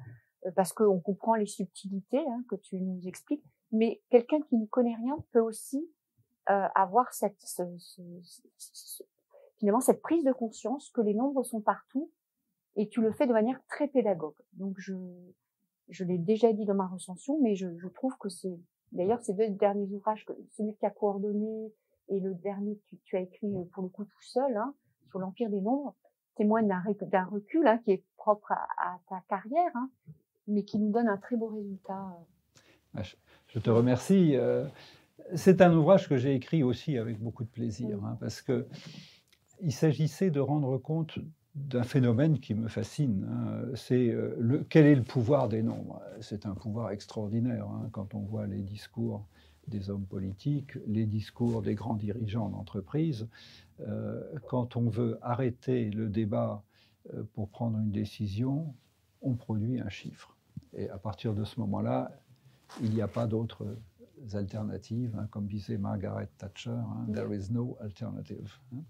euh, 0.47 0.51
parce 0.55 0.73
qu'on 0.73 1.01
comprend 1.01 1.35
les 1.35 1.47
subtilités 1.47 2.25
hein, 2.29 2.45
que 2.49 2.57
tu 2.57 2.81
nous 2.81 3.07
expliques, 3.07 3.45
mais 3.73 4.01
quelqu'un 4.11 4.41
qui 4.43 4.57
n'y 4.57 4.69
connaît 4.69 4.95
rien 4.95 5.17
peut 5.33 5.41
aussi 5.41 5.89
euh, 6.49 6.69
avoir 6.75 7.13
cette, 7.13 7.41
ce, 7.41 7.63
ce, 7.79 9.03
finalement 9.59 9.81
cette 9.81 10.03
prise 10.03 10.25
de 10.25 10.33
conscience 10.33 10.91
que 10.91 11.01
les 11.01 11.15
nombres 11.15 11.43
sont 11.43 11.61
partout 11.61 12.11
et 12.77 12.89
tu 12.89 13.01
le 13.01 13.13
fais 13.13 13.27
de 13.27 13.33
manière 13.33 13.61
très 13.69 13.89
pédagogue. 13.89 14.37
Donc 14.53 14.77
je, 14.79 14.95
je 15.89 16.05
l'ai 16.05 16.19
déjà 16.19 16.53
dit 16.53 16.65
dans 16.65 16.75
ma 16.75 16.87
recension, 16.87 17.39
mais 17.41 17.57
je, 17.57 17.77
je 17.79 17.89
trouve 17.89 18.17
que 18.19 18.29
c'est 18.29 18.59
d'ailleurs 18.93 19.23
ces 19.23 19.35
deux 19.35 19.49
derniers 19.49 19.91
ouvrages, 19.93 20.25
celui 20.53 20.75
que 20.75 20.81
tu 20.81 20.87
as 20.87 20.91
coordonné 20.91 21.73
et 22.09 22.21
le 22.21 22.35
dernier 22.35 22.77
que 22.77 22.97
tu, 23.05 23.17
as 23.17 23.21
écrit 23.21 23.55
euh, 23.57 23.65
pour 23.73 23.83
le 23.83 23.89
coup 23.89 24.05
tout 24.05 24.23
seul 24.23 24.57
hein, 24.57 24.75
sur 25.09 25.19
l'empire 25.19 25.51
des 25.51 25.61
nombres, 25.61 25.95
témoignent 26.37 26.69
d'un 26.69 27.25
recul 27.25 27.67
hein, 27.67 27.79
qui 27.79 27.93
est 27.93 28.05
propre 28.17 28.53
à, 28.53 29.01
ta 29.09 29.21
carrière, 29.29 29.71
hein, 29.75 29.91
mais 30.47 30.65
qui 30.65 30.79
nous 30.79 30.91
donne 30.91 31.09
un 31.09 31.17
très 31.17 31.37
beau 31.37 31.49
résultat. 31.49 32.17
Euh. 32.95 33.03
Je 33.49 33.59
te 33.59 33.71
remercie. 33.71 34.37
Euh, 34.37 34.65
c'est 35.35 35.61
un 35.61 35.73
ouvrage 35.75 36.09
que 36.09 36.17
j'ai 36.17 36.35
écrit 36.35 36.63
aussi 36.63 36.99
avec 36.99 37.19
beaucoup 37.19 37.45
de 37.45 37.49
plaisir, 37.49 38.05
hein, 38.05 38.17
parce 38.21 38.43
que 38.43 38.67
il 39.63 39.73
s'agissait 39.73 40.31
de 40.31 40.41
rendre 40.41 40.77
compte 40.79 41.19
d'un 41.55 41.85
phénomène 41.85 42.39
qui 42.39 42.55
me 42.55 42.69
fascine. 42.69 43.27
Hein. 43.31 43.71
C'est 43.75 44.11
euh, 44.11 44.67
quel 44.69 44.85
est 44.85 44.95
le 44.95 45.03
pouvoir 45.03 45.49
des 45.49 45.63
nombres 45.63 46.03
C'est 46.21 46.45
un 46.45 46.55
pouvoir 46.55 46.91
extraordinaire 46.91 47.67
hein, 47.67 47.89
quand 47.93 48.15
on 48.15 48.21
voit 48.21 48.47
les 48.47 48.61
discours 48.61 49.27
des 49.69 49.91
hommes 49.91 50.05
politiques, 50.05 50.73
les 50.87 51.07
discours 51.07 51.63
des 51.63 51.75
grands 51.75 51.95
dirigeants 51.95 52.51
d'entreprise. 52.51 53.27
Euh, 53.81 54.23
quand 54.49 54.77
on 54.77 54.89
veut 54.89 55.19
arrêter 55.23 55.91
le 55.91 56.09
débat 56.09 56.63
pour 57.35 57.49
prendre 57.49 57.79
une 57.79 57.91
décision, 57.91 58.75
on 59.23 59.35
produit 59.35 59.81
un 59.81 59.89
chiffre. 59.89 60.37
Et 60.75 60.91
à 60.91 60.99
partir 60.99 61.35
de 61.35 61.45
ce 61.45 61.59
moment-là, 61.61 62.11
il 62.83 62.91
n'y 62.91 63.03
a 63.03 63.09
pas 63.09 63.27
d'autre 63.27 63.67
alternatives, 64.35 65.17
hein, 65.19 65.29
comme 65.31 65.47
disait 65.47 65.79
Margaret 65.79 66.29
Thatcher, 66.39 66.71
hein, 66.71 67.07
There 67.13 67.35
is 67.35 67.53
no 67.53 67.77
alternative. 67.81 68.53
Hein. 68.75 68.83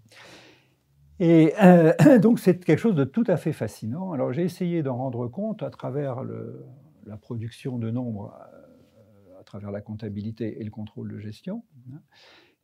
Et 1.19 1.53
euh, 1.61 1.93
donc 2.19 2.39
c'est 2.39 2.63
quelque 2.63 2.79
chose 2.79 2.95
de 2.95 3.03
tout 3.03 3.23
à 3.27 3.37
fait 3.37 3.53
fascinant. 3.53 4.11
Alors 4.11 4.33
j'ai 4.33 4.43
essayé 4.43 4.83
d'en 4.83 4.97
rendre 4.97 5.27
compte 5.27 5.63
à 5.63 5.69
travers 5.69 6.23
le, 6.23 6.65
la 7.05 7.17
production 7.17 7.77
de 7.77 7.89
nombres, 7.89 8.33
euh, 8.53 9.39
à 9.39 9.43
travers 9.43 9.71
la 9.71 9.81
comptabilité 9.81 10.59
et 10.59 10.63
le 10.63 10.71
contrôle 10.71 11.11
de 11.11 11.17
gestion. 11.17 11.63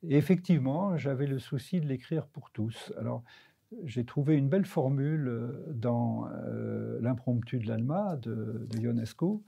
Et 0.03 0.17
effectivement, 0.17 0.97
j'avais 0.97 1.27
le 1.27 1.39
souci 1.39 1.79
de 1.79 1.87
l'écrire 1.87 2.27
pour 2.27 2.51
tous. 2.51 2.91
Alors, 2.99 3.23
j'ai 3.85 4.05
trouvé 4.05 4.35
une 4.35 4.49
belle 4.49 4.65
formule 4.65 5.27
euh, 5.27 5.73
dans 5.73 6.27
euh, 6.27 6.99
l'impromptu 7.01 7.59
de 7.59 7.67
l'Alma 7.67 8.17
de, 8.17 8.67
de, 8.69 8.79
Ionesco, 8.79 9.43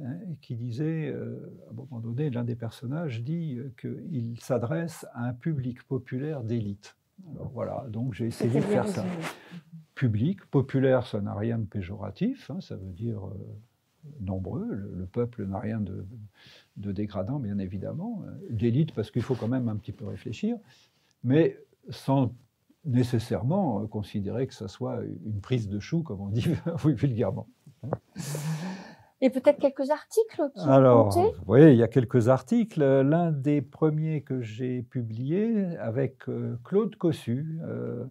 hein, 0.00 0.16
qui 0.40 0.56
disait, 0.56 1.08
euh, 1.08 1.52
à 1.66 1.70
un 1.70 1.74
moment 1.74 2.00
donné, 2.00 2.30
l'un 2.30 2.44
des 2.44 2.56
personnages 2.56 3.22
dit 3.22 3.58
qu'il 3.78 4.38
s'adresse 4.40 5.06
à 5.12 5.26
un 5.26 5.32
public 5.32 5.82
populaire 5.84 6.42
d'élite. 6.42 6.96
Voilà, 7.52 7.86
donc 7.88 8.14
j'ai 8.14 8.26
essayé 8.26 8.60
de 8.60 8.64
faire 8.64 8.88
ça. 8.88 9.04
Public, 9.94 10.44
populaire, 10.46 11.06
ça 11.06 11.20
n'a 11.20 11.34
rien 11.34 11.58
de 11.58 11.66
péjoratif, 11.66 12.50
hein, 12.50 12.60
ça 12.60 12.76
veut 12.76 12.92
dire 12.92 13.20
nombreux, 14.18 14.66
le, 14.68 15.06
peuple 15.06 15.46
n'a 15.46 15.60
rien 15.60 15.80
de, 15.80 16.04
de, 16.76 16.90
dégradant, 16.90 17.38
bien 17.38 17.58
évidemment, 17.58 18.24
d'élite 18.50 18.92
parce 18.94 19.12
qu'il 19.12 19.22
faut 19.22 19.36
quand 19.36 19.46
même 19.46 19.68
un 19.68 19.76
petit 19.76 19.92
peu 19.92 20.04
réfléchir, 20.04 20.56
mais 21.22 21.56
sans 21.90 22.34
nécessairement 22.84 23.86
considérer 23.86 24.46
que 24.46 24.54
ça 24.54 24.68
soit 24.68 25.00
une 25.24 25.40
prise 25.40 25.68
de 25.68 25.78
chou, 25.80 26.02
comme 26.02 26.20
on 26.20 26.28
dit 26.28 26.46
vulgairement. 26.84 27.48
Et 29.24 29.30
peut-être 29.30 29.60
quelques 29.60 29.88
articles 29.90 30.50
qui 30.52 30.68
Alors, 30.68 31.16
oui, 31.46 31.72
il 31.72 31.76
y 31.76 31.82
a 31.84 31.88
quelques 31.88 32.28
articles. 32.28 32.82
L'un 32.82 33.30
des 33.30 33.62
premiers 33.62 34.22
que 34.22 34.40
j'ai 34.42 34.82
publié 34.82 35.76
avec 35.76 36.28
euh, 36.28 36.58
Claude 36.64 36.96
Cossu, 36.96 37.60
euh, 37.62 38.04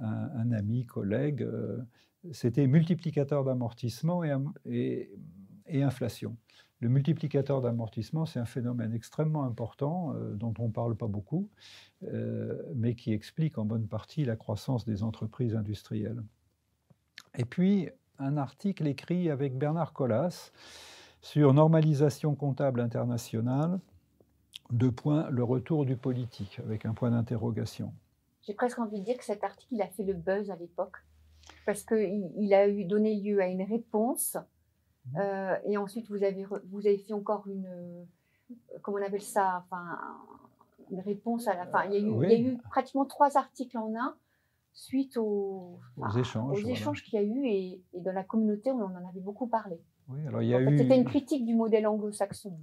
un, 0.00 0.52
ami, 0.52 0.86
collègue, 0.86 1.42
euh, 1.42 1.78
c'était 2.30 2.68
multiplicateur 2.68 3.42
d'amortissement 3.42 4.22
et, 4.22 5.10
et, 5.66 5.82
inflation. 5.82 6.36
Le 6.80 6.88
multiplicateur 6.88 7.62
d'amortissement, 7.62 8.26
c'est 8.26 8.40
un 8.40 8.44
phénomène 8.44 8.92
extrêmement 8.92 9.44
important 9.44 10.12
euh, 10.14 10.34
dont 10.34 10.52
on 10.58 10.68
ne 10.68 10.72
parle 10.72 10.96
pas 10.96 11.06
beaucoup, 11.06 11.48
euh, 12.02 12.60
mais 12.74 12.94
qui 12.94 13.12
explique 13.12 13.58
en 13.58 13.64
bonne 13.64 13.86
partie 13.86 14.24
la 14.24 14.36
croissance 14.36 14.84
des 14.84 15.02
entreprises 15.02 15.54
industrielles. 15.54 16.22
Et 17.36 17.44
puis, 17.44 17.88
un 18.18 18.36
article 18.36 18.86
écrit 18.86 19.30
avec 19.30 19.56
Bernard 19.56 19.92
Collas 19.92 20.52
sur 21.20 21.54
normalisation 21.54 22.34
comptable 22.34 22.80
internationale, 22.80 23.80
deux 24.70 24.92
points, 24.92 25.28
le 25.30 25.42
retour 25.42 25.84
du 25.84 25.96
politique, 25.96 26.60
avec 26.60 26.84
un 26.86 26.94
point 26.94 27.10
d'interrogation. 27.10 27.92
J'ai 28.42 28.54
presque 28.54 28.78
envie 28.78 29.00
de 29.00 29.04
dire 29.04 29.16
que 29.16 29.24
cet 29.24 29.42
article, 29.42 29.80
a 29.80 29.86
fait 29.88 30.04
le 30.04 30.12
buzz 30.12 30.50
à 30.50 30.56
l'époque, 30.56 30.96
parce 31.64 31.82
qu'il 31.82 32.30
il 32.36 32.52
a 32.52 32.68
eu 32.68 32.84
donné 32.84 33.14
lieu 33.14 33.40
à 33.40 33.46
une 33.46 33.62
réponse 33.62 34.36
Mmh. 35.06 35.18
Euh, 35.18 35.56
et 35.66 35.76
ensuite, 35.76 36.08
vous 36.08 36.22
avez, 36.22 36.46
vous 36.70 36.86
avez 36.86 36.98
fait 36.98 37.12
encore 37.12 37.46
une, 37.46 37.66
euh, 37.66 38.04
comment 38.82 38.98
on 38.98 39.06
appelle 39.06 39.22
ça, 39.22 39.64
enfin, 39.64 39.98
une 40.90 41.00
réponse 41.00 41.48
à 41.48 41.54
la 41.54 41.66
fin. 41.66 41.84
Il 41.84 41.92
y 41.92 41.96
a 41.96 42.00
eu, 42.00 42.24
il 42.24 42.30
y 42.30 42.34
a 42.34 42.52
eu 42.52 42.58
pratiquement 42.70 43.04
trois 43.04 43.36
articles 43.36 43.76
en 43.76 43.94
un 43.96 44.14
suite 44.72 45.16
aux, 45.16 45.78
échanges, 46.18 46.64
échanges 46.66 47.02
qu'il 47.04 47.14
y 47.14 47.22
a 47.22 47.24
eu 47.24 47.46
et, 47.46 47.80
et, 47.92 48.00
dans 48.00 48.12
la 48.12 48.24
communauté, 48.24 48.72
on 48.72 48.82
en 48.82 49.08
avait 49.08 49.20
beaucoup 49.20 49.46
parlé. 49.46 49.80
Oui, 50.08 50.18
alors 50.26 50.42
il 50.42 50.48
y 50.48 50.54
a 50.54 50.60
eu... 50.60 50.76
C'était 50.76 50.96
une 50.96 51.04
critique 51.04 51.46
du 51.46 51.54
modèle 51.54 51.86
anglo-saxon. 51.86 52.58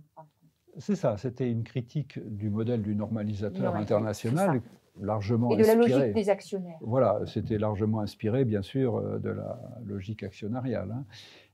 C'est 0.78 0.96
ça, 0.96 1.18
c'était 1.18 1.50
une 1.50 1.64
critique 1.64 2.20
du 2.20 2.50
modèle 2.50 2.82
du 2.82 2.96
normalisateur 2.96 3.76
international, 3.76 4.62
largement 5.00 5.52
Et 5.52 5.58
de 5.58 5.64
la 5.64 5.76
logique 5.76 6.14
des 6.14 6.30
actionnaires. 6.30 6.78
Voilà, 6.82 7.20
c'était 7.26 7.58
largement 7.58 8.02
inspiré, 8.02 8.46
bien 8.46 8.62
sûr, 8.62 8.98
euh, 8.98 9.20
de 9.20 9.30
la 9.30 9.60
logique 9.86 10.24
actionnariale. 10.24 10.92
Hein 10.92 11.06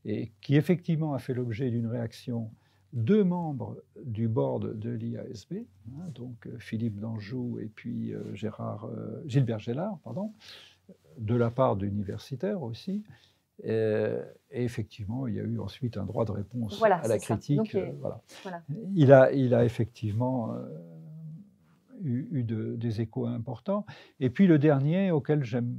et 0.08 0.32
qui 0.41 0.56
effectivement 0.56 1.13
a 1.13 1.20
fait 1.20 1.34
l'objet 1.34 1.70
d'une 1.70 1.86
réaction 1.86 2.50
deux 2.93 3.24
membres 3.24 3.84
du 4.06 4.30
board 4.30 4.80
de 4.80 4.89
l'IASB, 4.89 5.54
hein, 5.54 6.10
donc 6.15 6.48
euh, 6.48 6.58
Philippe 6.58 7.00
Danjou 7.00 7.60
et 7.60 7.67
puis 7.67 8.13
euh, 8.13 8.34
Gérard, 8.34 8.86
euh, 8.86 9.22
Gilbert 9.26 9.60
Gellard, 9.60 10.00
pardon, 10.04 10.32
de 11.17 11.36
la 11.36 11.52
part 11.52 11.76
d'universitaires 11.76 12.63
aussi. 12.63 13.04
Et, 13.63 14.13
effectivement, 14.52 15.28
il 15.28 15.34
y 15.34 15.39
a 15.39 15.43
eu 15.43 15.60
ensuite 15.60 15.98
un 15.98 16.06
droit 16.06 16.26
de 16.26 16.32
réponse 16.32 16.82
à 16.82 17.08
la 17.08 17.17
critique. 17.17 17.76
voilà. 18.00 18.22
Il, 18.93 19.12
a, 19.12 19.32
il 19.34 19.56
a 19.56 19.65
effectivement 19.65 20.56
eu, 22.04 22.28
eu 22.32 22.43
de, 22.43 22.76
des 22.76 23.02
échos 23.02 23.26
importants. 23.26 23.84
Et 24.20 24.30
puis 24.30 24.46
le 24.46 24.60
dernier 24.60 25.10
auquel 25.10 25.43
j'aime 25.43 25.76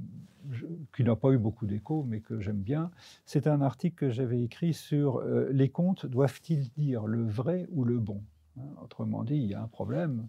qui 0.95 1.05
n'a 1.05 1.17
pas 1.17 1.31
eu 1.31 1.39
beaucoup 1.39 1.67
d'écho, 1.67 2.05
mais 2.05 2.21
que 2.21 2.41
j'aime 2.41 2.61
bien, 2.61 2.91
c'est 3.25 3.47
un 3.47 3.61
article 3.61 3.97
que 3.97 4.11
j'avais 4.11 4.43
écrit 4.43 4.75
sur 4.75 5.19
euh, 5.19 5.49
les 5.53 5.69
comptes 5.69 6.07
doivent-ils 6.07 6.71
dire 6.73 7.07
le 7.07 7.25
vrai 7.25 7.67
ou 7.71 7.85
le 7.85 7.99
bon? 7.99 8.23
Hein, 8.59 8.75
Autrement 8.83 9.25
dit, 9.25 9.37
il 9.37 9.47
y 9.47 9.55
a 9.55 9.63
un 9.63 9.69
problème 9.69 10.29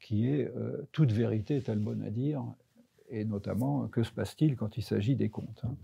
qui 0.00 0.28
est 0.28 0.48
euh, 0.56 0.88
toute 0.92 1.12
vérité 1.12 1.56
est-elle 1.56 1.78
bonne 1.78 2.02
à 2.02 2.10
dire? 2.10 2.44
Et 3.08 3.24
notamment, 3.24 3.88
que 3.88 4.02
se 4.02 4.12
passe-t-il 4.12 4.56
quand 4.56 4.76
il 4.76 4.82
s'agit 4.82 5.16
des 5.16 5.28
comptes 5.28 5.64
hein. 5.64 5.76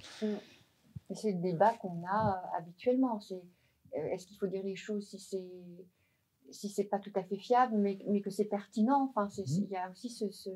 C'est 1.14 1.32
le 1.32 1.40
débat 1.40 1.74
qu'on 1.74 2.04
a 2.04 2.32
euh, 2.32 2.58
habituellement. 2.58 3.20
C'est 3.20 3.42
est-ce 3.92 4.26
qu'il 4.26 4.36
faut 4.38 4.48
dire 4.48 4.64
les 4.64 4.76
choses 4.76 5.08
si 5.08 5.18
c'est 5.18 5.44
si 6.50 6.68
c'est 6.68 6.84
pas 6.84 6.98
tout 6.98 7.12
à 7.16 7.24
fait 7.24 7.38
fiable, 7.38 7.76
mais, 7.76 7.98
mais 8.08 8.20
que 8.20 8.30
c'est 8.30 8.44
pertinent? 8.44 9.08
Enfin, 9.10 9.26
mmh. 9.26 9.42
il 9.46 9.68
y 9.68 9.76
a 9.76 9.90
aussi 9.90 10.08
ce 10.08 10.30
ce 10.30 10.50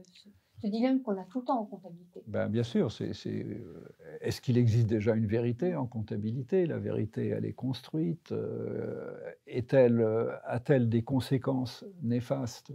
dilemme 0.69 1.03
qu'on 1.03 1.19
a 1.19 1.25
tout 1.25 1.41
le 1.41 1.45
temps 1.45 1.61
en 1.61 1.65
comptabilité. 1.65 2.23
Ben, 2.27 2.49
bien 2.49 2.63
sûr, 2.63 2.91
c'est, 2.93 3.13
euh, 3.27 3.89
est-ce 4.21 4.41
qu'il 4.41 4.59
existe 4.59 4.87
déjà 4.87 5.15
une 5.15 5.27
vérité 5.27 5.75
en 5.75 5.87
comptabilité? 5.87 6.67
La 6.67 6.79
vérité, 6.79 7.29
elle 7.29 7.45
est 7.45 7.53
construite. 7.53 8.33
Euh, 8.33 9.17
est-elle, 9.47 10.01
euh, 10.01 10.31
a-t-elle 10.45 10.89
des 10.89 11.03
conséquences 11.03 11.85
néfastes 12.03 12.73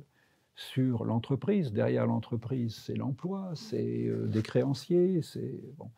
sur 0.56 1.06
l'entreprise? 1.06 1.72
Derrière 1.72 2.08
l'entreprise, 2.08 2.76
c'est 2.76 2.96
l'emploi, 2.96 3.52
c'est 3.56 4.10
des 4.28 4.42
créanciers. 4.42 5.22
C'est, 5.22 5.62
bon. 5.78 5.92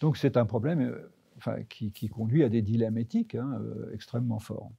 Donc 0.00 0.16
c'est 0.16 0.36
un 0.36 0.46
problème 0.46 0.96
enfin, 1.36 1.62
qui, 1.68 2.08
conduit 2.08 2.44
à 2.44 2.48
des 2.48 2.62
dilemmes 2.62 2.98
éthiques 2.98 3.34
hein, 3.34 3.60
extrêmement 3.92 4.38
forts. 4.38 4.70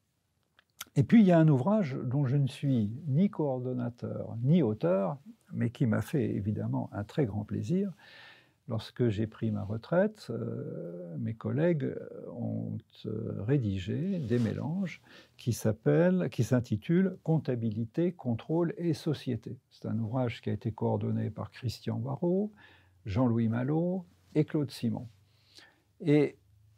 Et 1.00 1.04
puis 1.04 1.22
il 1.22 1.28
y 1.28 1.32
a 1.32 1.40
un 1.40 1.48
ouvrage 1.48 1.96
dont 2.04 2.26
je 2.26 2.36
ne 2.36 2.48
suis 2.48 2.92
ni 3.08 3.30
coordonnateur 3.30 4.36
ni 4.44 4.62
auteur, 4.62 5.18
mais 5.54 5.70
qui 5.70 5.86
m'a 5.86 6.02
fait 6.02 6.26
évidemment 6.26 6.90
un 6.92 7.06
très 7.06 7.26
grand 7.26 7.46
plaisir. 7.46 7.94
Lorsque 8.68 9.08
j'ai 9.08 9.26
pris 9.26 9.50
ma 9.50 9.64
retraite, 9.64 10.28
euh, 10.30 11.16
mes 11.18 11.36
collègues 11.36 11.96
ont 12.34 12.78
euh, 13.06 13.42
rédigé 13.48 14.20
des 14.20 14.40
mélanges 14.40 15.02
qui 15.38 15.54
s'intitulent 15.54 17.18
Comptabilité, 17.24 18.12
contrôle 18.12 18.74
et 18.78 18.94
société. 18.94 19.58
C'est 19.72 19.86
un 19.86 19.98
ouvrage 20.00 20.42
qui 20.42 20.50
a 20.50 20.54
été 20.54 20.74
coordonné 20.74 21.30
par 21.30 21.50
Christian 21.52 21.98
Barrault, 21.98 22.52
Jean-Louis 23.06 23.48
Malot 23.48 24.06
et 24.36 24.44
Claude 24.44 24.70
Simon. 24.70 25.08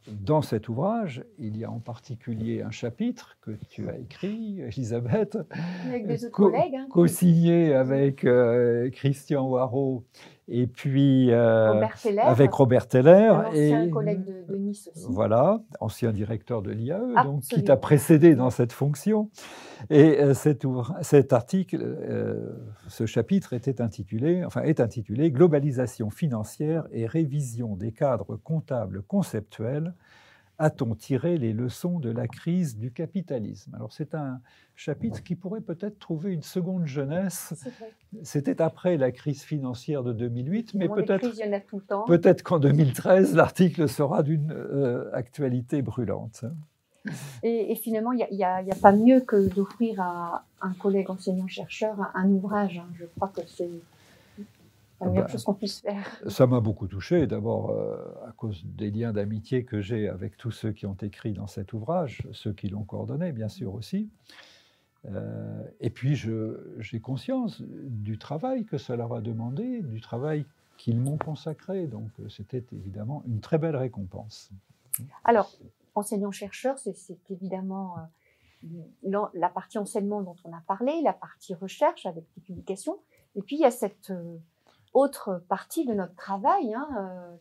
Dans 0.08 0.42
cet 0.42 0.68
ouvrage, 0.68 1.24
il 1.38 1.58
y 1.58 1.64
a 1.64 1.72
en 1.72 1.80
particulier 1.80 2.62
un 2.62 2.72
chapitre 2.72 3.38
que 3.42 3.52
tu 3.70 3.88
as 3.90 3.98
écrit, 3.98 4.62
Elisabeth, 4.62 5.38
hein, 6.76 6.88
co-signé 6.90 7.74
avec 7.74 8.26
euh, 8.26 8.90
Christian 8.90 9.48
Waro 9.48 10.04
et 10.54 10.68
puis 10.68 11.32
euh, 11.32 11.82
avec 12.22 12.52
Robert 12.52 12.88
Teller. 12.88 13.34
et 13.54 13.74
un 13.74 13.90
collègue 13.90 14.26
de, 14.48 14.56
Nice 14.56 14.90
aussi. 14.94 15.06
Voilà, 15.10 15.62
ancien 15.80 16.12
directeur 16.12 16.62
de 16.62 16.72
l'IAE, 16.72 17.24
donc 17.24 17.42
qui 17.44 17.64
t'a 17.64 17.78
précédé 17.78 18.36
dans 18.36 18.50
cette 18.50 18.74
fonction. 18.74 19.30
Et 19.90 20.20
euh, 20.20 20.34
cet, 20.34 20.66
cet, 21.02 21.34
article, 21.34 21.98
ce 22.88 23.06
chapitre 23.06 23.54
était 23.54 23.82
intitulé, 23.82 24.44
enfin 24.46 24.62
est 24.64 24.80
intitulé 24.80 25.32
Globalisation 25.32 26.10
financière 26.10 26.86
et 26.92 27.08
révision 27.08 27.76
des 27.76 27.92
cadres 27.92 28.36
comptables 28.36 29.02
conceptuels 29.04 29.94
a-t-on 30.62 30.94
tiré 30.94 31.40
les 31.40 31.54
leçons 31.54 31.98
de 32.00 32.12
la 32.12 32.28
crise 32.28 32.78
du 32.78 32.92
capitalisme? 32.92 33.74
Alors 33.74 33.92
c'est 33.92 34.14
un 34.14 34.40
chapitre 34.76 35.24
qui 35.24 35.36
pourrait 35.36 35.62
peut-être 35.62 35.98
trouver 35.98 36.32
une 36.32 36.44
seconde 36.44 36.86
jeunesse. 36.86 37.56
C'était 38.22 38.62
après 38.62 38.96
la 38.98 39.12
crise 39.12 39.42
financière 39.42 40.04
de 40.04 40.14
2008, 40.14 40.76
mais 40.76 40.88
peut-être 40.88 42.06
peut-être 42.06 42.44
qu'en 42.44 42.60
2013 42.60 43.36
l'article 43.36 43.90
sera 43.90 44.22
d'une 44.22 44.52
euh, 44.52 45.10
actualité 45.14 45.82
brûlante. 45.82 46.46
Et, 47.42 47.74
finalement, 47.76 48.12
il 48.12 48.24
n'y 48.32 48.44
a, 48.44 48.64
pas 48.80 48.92
mieux 48.92 49.22
que 49.22 49.52
d'offrir 49.52 50.00
à 50.00 50.44
un 50.62 50.74
collègue 50.74 51.10
enseignant-chercheur 51.10 52.12
un, 52.14 52.30
ouvrage. 52.30 52.78
Hein. 52.78 52.88
Je 53.00 53.06
crois 53.16 53.30
que 53.30 53.42
c'est 53.48 53.72
la 55.02 55.10
meilleure 55.12 55.30
chose 55.30 55.44
qu'on 55.44 55.54
puisse 55.54 55.82
faire. 55.82 56.22
Ça 56.28 56.48
m'a 56.48 56.60
beaucoup 56.60 56.88
touché, 56.88 57.28
d'abord 57.28 57.72
euh, 57.72 58.28
à 58.28 58.32
cause 58.32 58.64
des 58.66 58.92
liens 58.92 59.14
d'amitié 59.14 59.66
que 59.66 59.82
j'ai 59.82 60.08
avec 60.08 60.38
tous 60.38 60.52
ceux 60.52 60.72
qui 60.72 60.86
ont 60.86 60.98
écrit 61.02 61.34
dans 61.34 61.48
cet 61.48 61.74
ouvrage, 61.74 62.22
ceux 62.32 62.54
qui 62.54 62.70
l'ont 62.70 62.84
coordonné, 62.84 63.32
bien 63.32 63.50
sûr 63.50 63.74
aussi. 63.74 64.10
et 65.80 65.90
puis, 65.90 66.16
j'ai 66.16 67.00
conscience 67.00 67.62
du 67.62 68.18
travail 68.20 68.66
que 68.66 68.78
ça 68.78 68.96
leur 68.96 69.14
a 69.14 69.22
demandé, 69.22 69.82
du 69.82 70.00
travail 70.00 70.46
qu'ils 70.78 71.00
m'ont 71.00 71.18
consacré. 71.18 71.88
Donc, 71.88 72.10
c'était 72.30 72.64
évidemment 72.72 73.24
une 73.28 73.40
très 73.40 73.58
belle 73.58 73.76
récompense. 73.76 74.52
Alors, 75.24 75.52
enseignant-chercheur, 75.96 76.78
c'est 76.78 77.32
évidemment 77.32 77.96
la 79.04 79.50
partie 79.50 79.78
enseignement 79.78 80.22
dont 80.22 80.36
on 80.44 80.54
a 80.54 80.62
parlé, 80.68 81.02
la 81.02 81.14
partie 81.14 81.54
recherche 81.54 82.06
avec 82.06 82.24
les 82.36 82.44
publications, 82.44 83.00
et 83.36 83.42
puis 83.42 83.56
il 83.56 83.62
y 83.62 83.66
a 83.66 83.72
cette 83.72 84.12
autre 84.94 85.44
partie 85.48 85.86
de 85.86 85.94
notre 85.94 86.16
travail, 86.16 86.74
hein, 86.74 86.88
euh, 86.98 87.36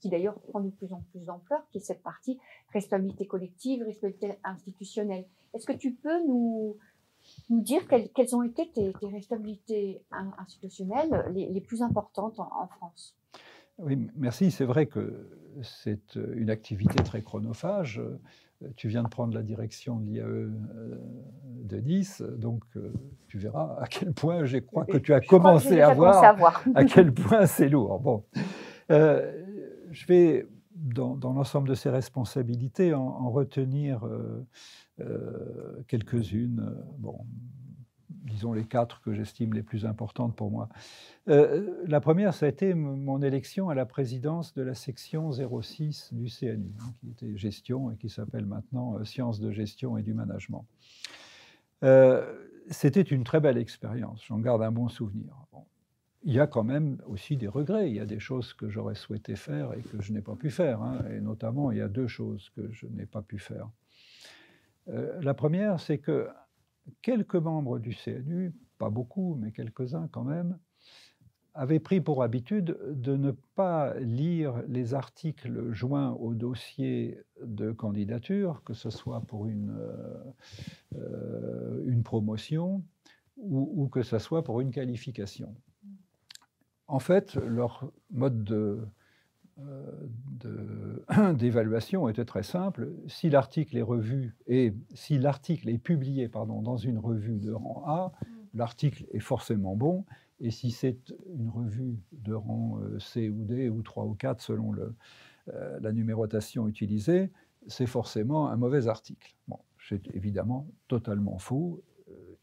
qui, 0.00 0.10
d'ailleurs 0.10 0.38
prend 0.50 0.60
de 0.60 0.68
plus 0.68 0.92
en 0.92 1.02
plus 1.10 1.20
d'ampleur, 1.20 1.60
qui 1.70 1.78
est 1.78 1.80
cette 1.80 2.02
partie 2.02 2.38
responsabilité 2.74 3.26
collective, 3.26 3.82
responsabilité 3.84 4.38
institutionnelle. 4.44 5.24
Est-ce 5.54 5.66
que 5.66 5.72
tu 5.72 5.94
peux 5.94 6.26
nous, 6.26 6.76
nous 7.48 7.62
dire 7.62 7.86
quelles, 7.88 8.36
ont 8.36 8.42
été 8.42 8.70
tes, 8.70 8.92
responsabilités 9.02 10.02
institutionnelles 10.36 11.32
les, 11.32 11.60
plus 11.62 11.80
importantes 11.80 12.38
en, 12.38 12.66
France? 12.66 13.16
Oui, 13.78 13.96
merci. 14.14 14.50
C'est 14.50 14.66
vrai 14.66 14.84
que 14.84 15.30
c'est 15.62 16.16
une 16.16 16.50
activité 16.50 17.02
très 17.02 17.22
chronophage. 17.22 18.02
Tu 18.76 18.88
viens 18.88 19.02
de 19.02 19.08
prendre 19.08 19.34
la 19.34 19.42
direction 19.42 19.98
de 19.98 20.06
l'IAE 20.06 20.22
euh, 20.24 20.50
de 21.62 21.76
Nice, 21.78 22.22
donc 22.22 22.62
euh, 22.76 22.92
tu 23.28 23.38
verras 23.38 23.76
à 23.80 23.86
quel 23.86 24.12
point 24.12 24.44
je 24.44 24.58
crois 24.58 24.84
que 24.84 24.98
tu 24.98 25.12
as 25.14 25.20
commencé 25.20 25.80
à 25.80 25.92
voir 25.92 26.62
à 26.74 26.84
quel 26.84 27.12
point 27.12 27.46
c'est 27.46 27.68
lourd. 27.68 28.00
Bon, 28.00 28.24
euh, 28.90 29.32
je 29.90 30.06
vais 30.06 30.46
dans, 30.74 31.16
l'ensemble 31.22 31.68
de 31.68 31.74
ces 31.74 31.90
responsabilités 31.90 32.94
en, 32.94 33.30
retenir 33.30 34.06
quelques-unes. 35.88 36.74
Bon, 36.98 37.18
disons 38.24 38.52
les 38.52 38.64
quatre 38.64 39.00
que 39.02 39.12
j'estime 39.12 39.52
les 39.52 39.62
plus 39.62 39.86
importantes 39.86 40.34
pour 40.34 40.50
moi. 40.50 40.68
Euh, 41.28 41.84
la 41.86 42.00
première, 42.00 42.34
ça 42.34 42.46
a 42.46 42.48
été 42.48 42.74
mon 42.74 43.22
élection 43.22 43.68
à 43.68 43.74
la 43.74 43.86
présidence 43.86 44.54
de 44.54 44.62
la 44.62 44.74
section 44.74 45.30
06 45.30 46.12
du 46.12 46.30
CNU, 46.30 46.72
hein, 46.80 46.92
qui 47.00 47.10
était 47.10 47.36
gestion 47.36 47.90
et 47.90 47.96
qui 47.96 48.08
s'appelle 48.08 48.46
maintenant 48.46 48.98
euh, 48.98 49.04
sciences 49.04 49.40
de 49.40 49.50
gestion 49.50 49.96
et 49.96 50.02
du 50.02 50.14
management. 50.14 50.66
Euh, 51.82 52.48
c'était 52.70 53.02
une 53.02 53.24
très 53.24 53.40
belle 53.40 53.58
expérience, 53.58 54.24
j'en 54.26 54.38
garde 54.38 54.62
un 54.62 54.72
bon 54.72 54.88
souvenir. 54.88 55.34
Il 56.26 56.32
y 56.32 56.40
a 56.40 56.46
quand 56.46 56.64
même 56.64 57.02
aussi 57.06 57.36
des 57.36 57.48
regrets, 57.48 57.90
il 57.90 57.96
y 57.96 58.00
a 58.00 58.06
des 58.06 58.18
choses 58.18 58.54
que 58.54 58.70
j'aurais 58.70 58.94
souhaité 58.94 59.36
faire 59.36 59.74
et 59.74 59.82
que 59.82 60.00
je 60.00 60.14
n'ai 60.14 60.22
pas 60.22 60.34
pu 60.34 60.48
faire, 60.48 60.80
hein. 60.80 61.04
et 61.10 61.20
notamment 61.20 61.70
il 61.70 61.76
y 61.76 61.82
a 61.82 61.88
deux 61.88 62.06
choses 62.06 62.50
que 62.56 62.72
je 62.72 62.86
n'ai 62.86 63.04
pas 63.04 63.20
pu 63.20 63.38
faire. 63.38 63.68
la 64.86 65.34
première, 65.34 65.80
c'est 65.80 65.98
que 65.98 66.28
quelques 67.02 67.36
membres 67.36 67.78
du 67.78 67.94
CNU, 67.94 68.52
pas 68.78 68.90
beaucoup, 68.90 69.36
mais 69.40 69.52
quelques-uns 69.52 70.08
quand 70.08 70.24
même, 70.24 70.58
avaient 71.54 71.80
pris 71.80 72.00
pour 72.00 72.22
habitude 72.22 72.76
de 72.90 73.16
ne 73.16 73.30
pas 73.30 73.94
lire 74.00 74.62
les 74.66 74.92
articles 74.92 75.72
joints 75.72 76.10
au 76.12 76.34
dossier 76.34 77.20
de 77.40 77.70
candidature, 77.70 78.62
que 78.64 78.74
ce 78.74 78.90
soit 78.90 79.20
pour 79.20 79.46
une, 79.46 79.76
euh, 79.78 80.24
euh, 80.96 82.02
promotion 82.02 82.82
ou, 83.36 83.88
que 83.88 84.02
ce 84.02 84.18
soit 84.18 84.44
pour 84.44 84.60
une 84.60 84.70
qualification. 84.70 85.54
En 86.86 86.98
fait, 86.98 87.34
leur 87.36 87.90
mode 88.10 88.44
de, 88.44 88.86
d'évaluation 91.34 92.08
était 92.08 92.24
très 92.24 92.42
simple. 92.42 92.92
Si 93.06 93.30
l'article 93.30 93.76
est 93.76 93.82
revu 93.82 94.36
et 94.46 94.74
si 94.94 95.18
l'article 95.18 95.68
est 95.68 95.78
publié 95.78 96.28
pardon, 96.28 96.62
dans 96.62 96.76
une 96.76 96.98
revue 96.98 97.38
de 97.38 97.52
rang 97.52 97.84
A, 97.86 98.12
l'article 98.54 99.06
est 99.12 99.20
forcément 99.20 99.76
bon. 99.76 100.04
Et 100.40 100.50
si 100.50 100.70
c'est 100.70 101.14
une 101.32 101.48
revue 101.48 101.96
de 102.12 102.34
rang 102.34 102.80
euh, 102.80 102.98
C 102.98 103.28
ou 103.30 103.44
D 103.44 103.68
ou 103.68 103.82
3 103.82 104.04
ou 104.04 104.14
4 104.14 104.40
selon 104.40 104.72
le, 104.72 104.94
euh, 105.52 105.78
la 105.80 105.92
numérotation 105.92 106.66
utilisée, 106.68 107.30
c'est 107.66 107.86
forcément 107.86 108.48
un 108.48 108.56
mauvais 108.56 108.88
article. 108.88 109.34
Bon, 109.48 109.58
c'est 109.88 110.14
évidemment 110.14 110.66
totalement 110.88 111.38
faux. 111.38 111.82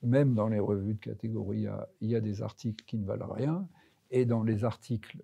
Même 0.04 0.34
dans 0.34 0.48
les 0.48 0.60
revues 0.60 0.96
de 0.96 1.00
catégorie 1.00 1.68
A, 1.68 1.88
il 2.00 2.10
y 2.10 2.16
a 2.16 2.22
des 2.22 2.42
articles 2.42 2.84
qui 2.86 2.98
ne 2.98 3.06
valent 3.06 3.32
rien. 3.32 3.68
Et 4.10 4.26
dans 4.26 4.44
les 4.44 4.64
articles 4.64 5.18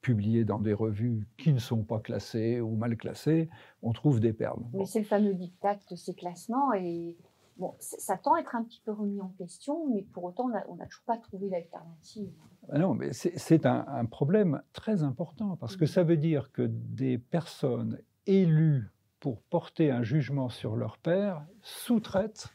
publiés 0.00 0.44
dans 0.44 0.58
des 0.58 0.72
revues 0.72 1.26
qui 1.36 1.52
ne 1.52 1.58
sont 1.58 1.82
pas 1.82 2.00
classées 2.00 2.60
ou 2.60 2.74
mal 2.76 2.96
classées, 2.96 3.48
on 3.82 3.92
trouve 3.92 4.20
des 4.20 4.32
perles. 4.32 4.62
Mais 4.72 4.86
c'est 4.86 5.00
le 5.00 5.04
fameux 5.04 5.34
dictat 5.34 5.78
de 5.90 5.96
ces 5.96 6.14
classements 6.14 6.72
et 6.72 7.16
bon, 7.60 7.74
ça 7.78 8.16
tend 8.16 8.34
à 8.34 8.40
être 8.40 8.56
un 8.56 8.64
petit 8.64 8.80
peu 8.84 8.92
remis 8.92 9.20
en 9.20 9.28
question, 9.38 9.86
mais 9.88 10.02
pour 10.12 10.24
autant, 10.24 10.50
on 10.68 10.76
n'a 10.76 10.86
toujours 10.86 11.04
pas 11.04 11.18
trouvé 11.18 11.48
l'alternative. 11.50 12.32
Ah 12.72 12.78
non, 12.78 12.94
mais 12.94 13.12
c'est 13.12 13.66
un, 13.66 14.04
problème 14.06 14.62
très 14.72 15.02
important 15.02 15.56
parce 15.56 15.76
que 15.76 15.86
ça 15.86 16.02
veut 16.02 16.16
dire 16.16 16.50
que 16.52 16.62
des 16.62 17.18
personnes 17.18 17.98
élues 18.26 18.90
pour 19.18 19.42
porter 19.42 19.90
un 19.90 20.02
jugement 20.02 20.48
sur 20.48 20.76
leur 20.76 20.98
père 20.98 21.44
sous-traitent 21.62 22.48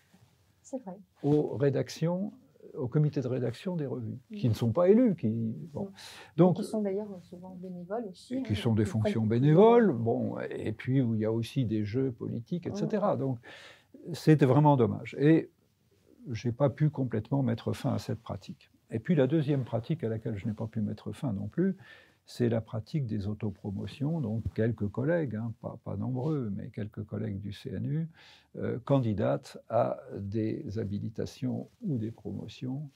aux 1.22 1.56
rédactions 1.56 2.34
au 2.78 2.88
comité 2.88 3.22
de 3.22 3.28
rédaction 3.28 3.76
des 3.76 3.86
revues, 3.86 4.18
qui 4.36 4.50
ne 4.50 4.54
sont 4.54 4.72
pas 4.72 4.90
élus. 4.90 5.16
Qui, 5.16 5.30
bon. 5.74 5.90
Donc, 6.38 6.58
qui 6.58 6.64
sont 6.64 6.82
d'ailleurs 6.82 7.08
souvent 7.22 7.58
bénévoles 7.62 8.06
aussi. 8.10 8.42
Qui 8.44 8.54
hein, 8.54 8.56
sont 8.56 8.74
des 8.74 8.86
fonctions 8.86 9.26
bénévoles, 9.26 9.94
bon, 9.94 10.38
et 10.50 10.72
puis 10.72 11.02
où 11.02 11.16
il 11.16 11.22
y 11.22 11.26
a 11.26 11.32
aussi 11.32 11.66
des 11.66 11.84
jeux 11.86 12.12
politiques, 12.12 12.68
etc. 12.68 13.04
Donc 13.18 13.40
c'était 14.14 14.46
vraiment 14.46 14.78
dommage. 14.78 15.16
Et 15.20 15.50
je 16.32 16.48
n'ai 16.48 16.52
pas 16.52 16.70
pu 16.70 16.90
complètement 16.90 17.44
mettre 17.44 17.74
fin 17.74 17.94
à 17.94 18.00
cette 18.00 18.22
pratique. 18.22 18.72
Et 18.92 19.00
puis 19.00 19.16
la 19.16 19.28
deuxième 19.28 19.64
pratique 19.64 20.04
à 20.04 20.10
laquelle 20.10 20.38
je 20.38 20.46
n'ai 20.46 20.54
pas 20.54 20.68
pu 20.68 20.82
mettre 20.82 21.12
fin 21.12 21.34
non 21.34 21.48
plus, 21.48 21.76
c'est 22.26 22.50
la 22.50 22.62
pratique 22.62 23.06
des 23.06 23.28
autopromotions. 23.28 24.20
Donc 24.20 24.44
quelques 24.54 24.88
collègues, 24.88 25.36
hein, 25.36 25.54
pas, 25.62 25.96
nombreux, 25.96 26.52
mais 26.56 26.70
quelques 26.70 27.04
collègues 27.04 27.40
du 27.40 27.52
CNU, 27.52 28.08
euh, 28.58 28.80
candidatent 28.84 29.58
à 29.70 30.00
des 30.18 30.80
habilitations 30.80 31.70
ou 31.82 31.98
des 31.98 32.12
promotions 32.12 32.90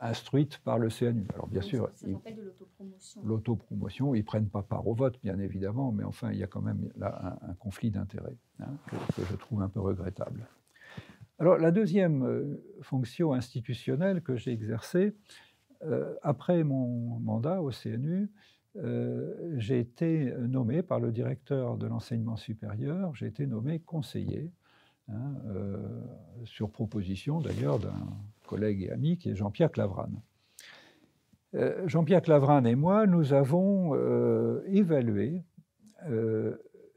instruites 0.00 0.58
par 0.58 0.78
le 0.78 0.88
CNU. 0.88 1.26
Alors 1.34 1.48
bien 1.48 1.62
sûr, 1.62 1.90
ça, 1.94 2.06
s'appelle 2.06 2.36
de 2.36 2.42
l'autopromotion. 2.42 3.22
L'autopromotion, 3.24 4.14
ils 4.14 4.24
prennent 4.24 4.48
pas 4.48 4.62
part 4.62 4.86
au 4.86 4.94
vote, 4.94 5.18
bien 5.22 5.38
évidemment, 5.38 5.90
mais 5.90 6.04
enfin, 6.04 6.30
il 6.32 6.38
y 6.38 6.44
a 6.44 6.46
quand 6.46 6.62
même 6.62 6.88
là 6.96 7.38
un, 7.42 7.54
conflit 7.54 7.90
d'intérêts 7.90 8.36
hein, 8.60 8.70
que, 9.16 9.24
je 9.24 9.34
trouve 9.34 9.62
un 9.62 9.68
peu 9.68 9.80
regrettable. 9.80 10.46
Alors 11.40 11.56
la 11.56 11.70
deuxième 11.70 12.24
euh, 12.24 12.64
fonction 12.82 13.32
institutionnelle 13.32 14.22
que 14.22 14.36
j'ai 14.36 14.50
exercée, 14.50 15.14
euh, 15.84 16.14
après 16.22 16.64
mon 16.64 17.20
mandat 17.20 17.62
au 17.62 17.70
CNU, 17.70 18.28
euh, 18.76 19.54
j'ai 19.56 19.78
été 19.78 20.34
nommé 20.36 20.82
par 20.82 20.98
le 20.98 21.12
directeur 21.12 21.76
de 21.76 21.86
l'enseignement 21.86 22.36
supérieur, 22.36 23.14
j'ai 23.14 23.26
été 23.26 23.46
nommé 23.46 23.78
conseiller, 23.78 24.50
hein, 25.08 25.34
sur 26.44 26.70
proposition 26.70 27.40
d'ailleurs 27.40 27.78
d'un 27.78 28.08
collègue 28.46 28.82
et 28.82 28.90
ami 28.90 29.16
qui 29.16 29.30
est 29.30 29.34
Jean-Pierre 29.34 29.70
Clavrane. 29.70 30.20
Jean-Pierre 31.86 32.20
Clavrane 32.20 32.66
et 32.66 32.74
moi, 32.74 33.06
nous 33.06 33.32
avons 33.32 33.94
évalué 34.66 35.42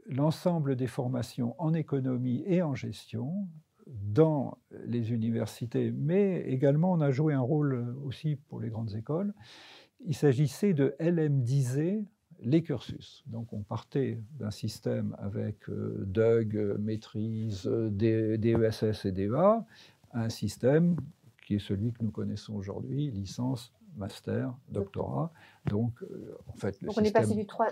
l'ensemble 0.07 0.75
des 0.75 0.87
formations 0.87 1.55
en 1.57 1.73
économie 1.73 2.43
et 2.45 2.61
en 2.61 2.75
gestion 2.75 3.47
dans 3.87 4.57
les 4.85 5.11
universités, 5.11 5.91
mais 5.91 6.41
également 6.41 6.91
on 6.91 7.01
a 7.01 7.11
joué 7.11 7.33
un 7.33 7.41
rôle 7.41 7.95
aussi 8.03 8.35
pour 8.35 8.59
les 8.59 8.69
grandes 8.69 8.95
écoles. 8.95 9.33
Il 10.05 10.15
s'agissait 10.15 10.73
de 10.73 10.95
LMDiser 10.99 12.05
les 12.41 12.63
cursus. 12.63 13.23
Donc 13.27 13.53
on 13.53 13.61
partait 13.61 14.19
d'un 14.39 14.51
système 14.51 15.15
avec 15.19 15.69
euh, 15.69 16.03
DUG, 16.07 16.77
maîtrise, 16.79 17.65
DESS 17.65 19.05
et 19.05 19.11
DEA, 19.11 19.63
un 20.13 20.29
système 20.29 20.95
qui 21.45 21.55
est 21.55 21.59
celui 21.59 21.91
que 21.91 22.03
nous 22.03 22.11
connaissons 22.11 22.53
aujourd'hui, 22.53 23.11
licence, 23.11 23.71
master, 23.97 24.53
doctorat. 24.69 25.31
Donc, 25.65 25.93
euh, 26.01 26.37
en 26.47 26.53
fait, 26.53 26.79
le 26.81 26.87
Donc 26.87 26.97
on 26.97 27.03
est 27.03 27.11
passé 27.11 27.35
du 27.35 27.45
3, 27.45 27.67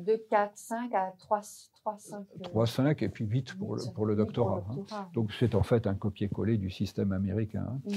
2, 0.00 0.18
4, 0.30 0.52
5 0.54 0.94
à 0.94 1.12
3, 1.18 1.40
3 1.74 1.96
5. 1.98 2.26
3, 2.42 2.66
5 2.66 3.02
et 3.02 3.08
puis 3.08 3.24
8 3.24 3.54
pour 3.54 3.76
le, 3.76 3.82
pour 3.94 4.06
le 4.06 4.16
doctorat. 4.16 4.64
Hein. 4.70 5.08
Donc 5.14 5.32
c'est 5.32 5.54
en 5.54 5.62
fait 5.62 5.86
un 5.86 5.94
copier-coller 5.94 6.58
du 6.58 6.70
système 6.70 7.12
américain. 7.12 7.80
Mm. 7.86 7.92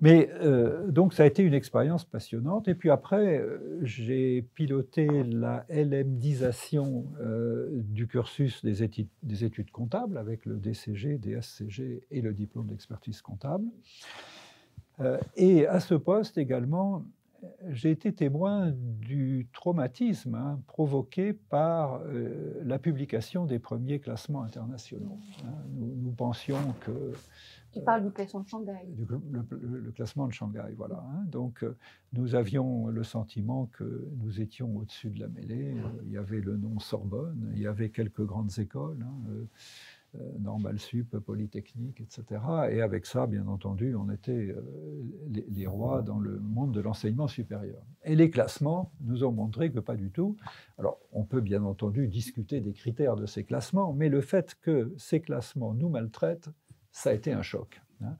Mais 0.00 0.30
euh, 0.34 0.90
donc 0.90 1.12
ça 1.12 1.24
a 1.24 1.26
été 1.26 1.42
une 1.42 1.54
expérience 1.54 2.04
passionnante. 2.04 2.68
Et 2.68 2.74
puis 2.74 2.90
après, 2.90 3.38
euh, 3.38 3.80
j'ai 3.82 4.42
piloté 4.54 5.08
la 5.24 5.66
LMDisation 5.68 7.06
euh, 7.20 7.68
du 7.72 8.06
cursus 8.06 8.64
des 8.64 8.84
études, 8.84 9.08
des 9.24 9.44
études 9.44 9.72
comptables 9.72 10.16
avec 10.16 10.46
le 10.46 10.56
DCG, 10.56 11.18
DSCG 11.18 12.04
et 12.10 12.20
le 12.20 12.32
diplôme 12.32 12.68
d'expertise 12.68 13.22
comptable. 13.22 13.64
Euh, 15.00 15.18
et 15.36 15.66
à 15.66 15.80
ce 15.80 15.94
poste 15.94 16.38
également, 16.38 17.04
j'ai 17.68 17.90
été 17.90 18.12
témoin 18.12 18.72
du 18.72 19.48
traumatisme 19.52 20.34
hein, 20.34 20.60
provoqué 20.66 21.32
par 21.32 22.00
euh, 22.02 22.60
la 22.64 22.78
publication 22.78 23.46
des 23.46 23.58
premiers 23.58 24.00
classements 24.00 24.42
internationaux. 24.42 25.18
Hein. 25.44 25.52
Nous, 25.76 26.10
pensions 26.12 26.74
que 26.80 27.12
Tu 27.72 27.80
parles 27.80 28.04
du 28.04 28.10
classement 28.10 28.40
de 28.40 28.48
Shanghai. 28.48 28.88
le, 29.50 29.92
classement 29.92 30.26
de 30.26 30.32
Shanghai, 30.32 30.74
voilà. 30.76 31.04
Hein. 31.12 31.24
Donc, 31.26 31.64
nous 32.12 32.34
avions 32.34 32.88
le 32.88 33.04
sentiment 33.04 33.66
que 33.66 34.08
nous 34.16 34.40
étions 34.40 34.76
au-dessus 34.76 35.10
de 35.10 35.20
la 35.20 35.28
mêlée. 35.28 35.76
Il 36.06 36.12
y 36.12 36.16
avait 36.16 36.40
le 36.40 36.56
nom 36.56 36.80
Sorbonne, 36.80 37.52
il 37.54 37.60
y 37.60 37.66
avait 37.66 37.90
quelques 37.90 38.24
grandes 38.24 38.58
écoles. 38.58 39.06
Euh, 40.14 40.38
normal 40.38 40.78
sup, 40.78 41.18
polytechnique, 41.18 42.00
etc. 42.00 42.40
Et 42.70 42.80
avec 42.80 43.04
ça, 43.04 43.26
bien 43.26 43.46
entendu, 43.46 43.94
on 43.94 44.10
était 44.10 44.32
euh, 44.32 44.62
les, 45.50 45.66
rois 45.66 46.00
dans 46.00 46.18
le 46.18 46.38
monde 46.38 46.72
de 46.72 46.80
l'enseignement 46.80 47.28
supérieur. 47.28 47.82
Et 48.04 48.16
les 48.16 48.30
classements 48.30 48.90
nous 49.02 49.22
ont 49.24 49.32
montré 49.32 49.70
que 49.70 49.80
pas 49.80 49.96
du 49.96 50.10
tout. 50.10 50.38
Alors, 50.78 50.98
on 51.12 51.24
peut 51.24 51.42
bien 51.42 51.62
entendu 51.62 52.08
discuter 52.08 52.62
des 52.62 52.72
critères 52.72 53.16
de 53.16 53.26
ces 53.26 53.44
classements, 53.44 53.92
mais 53.92 54.08
le 54.08 54.22
fait 54.22 54.56
que 54.62 54.94
ces 54.96 55.20
classements 55.20 55.74
nous 55.74 55.90
maltraitent, 55.90 56.48
ça 56.90 57.10
a 57.10 57.12
été 57.12 57.32
un 57.32 57.42
choc. 57.42 57.78
Hein. 58.00 58.16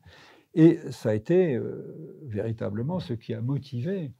Et 0.53 0.77
ça 0.91 1.09
a 1.11 1.15
été 1.15 1.55
euh, 1.55 2.21
véritablement 2.25 3.01
ce 3.01 3.15
qui 3.15 3.33
a 3.33 3.41
motivé 3.41 4.13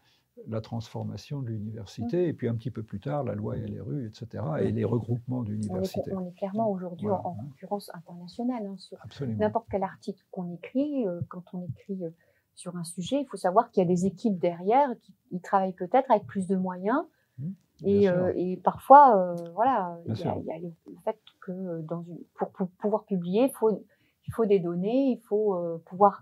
la 0.47 0.61
transformation 0.61 1.41
de 1.43 1.49
l'université, 1.49 2.27
mmh. 2.27 2.29
et 2.29 2.33
puis 2.33 2.49
un 2.49 2.55
petit 2.55 2.71
peu 2.71 2.83
plus 2.83 3.01
tard, 3.01 3.25
la 3.25 3.35
loi 3.35 3.57
LRU, 3.57 4.07
etc., 4.07 4.45
et 4.61 4.73
les 4.73 4.85
regroupements 4.85 5.43
d'universités. 5.43 6.15
On, 6.15 6.27
est 6.27 6.33
clairement 6.33 6.71
aujourd'hui 6.71 7.09
en, 7.11 7.35
concurrence 7.35 7.91
internationale. 7.95 8.67
Hein, 8.67 8.77
sur 8.77 8.99
n'importe 9.27 9.67
quel 9.71 9.83
article 9.83 10.23
qu'on 10.31 10.53
écrit, 10.55 11.07
euh, 11.07 11.21
quand 11.29 11.43
on 11.53 11.65
écrit 11.65 12.05
euh, 12.05 12.11
sur 12.55 12.77
un 12.77 12.85
sujet, 12.85 13.21
il 13.21 13.27
faut 13.27 13.37
savoir 13.37 13.71
qu'il 13.71 13.83
y 13.83 13.87
a 13.87 13.89
des 13.89 14.07
équipes 14.07 14.39
derrière 14.39 14.89
qui 15.31 15.41
travaillent 15.41 15.75
peut-être 15.75 16.11
avec 16.11 16.27
plus 16.27 16.47
de 16.47 16.57
moyens. 16.57 17.03
Mmh. 17.39 17.51
Et, 17.85 18.09
euh, 18.09 18.33
et, 18.35 18.57
parfois, 18.57 19.37
voilà, 19.55 19.99
il 20.07 20.19
y, 20.19 20.25
a, 20.25 20.59
le 20.59 20.73
fait 21.05 21.17
que 21.41 21.81
dans 21.83 22.03
une, 22.03 22.19
pour, 22.35 22.51
pouvoir 22.81 23.05
publier, 23.05 23.45
il 23.45 23.53
faut, 23.53 23.71
il 23.71 24.33
faut 24.33 24.47
des 24.47 24.59
données, 24.59 25.13
il 25.13 25.21
faut 25.21 25.81
pouvoir 25.87 26.21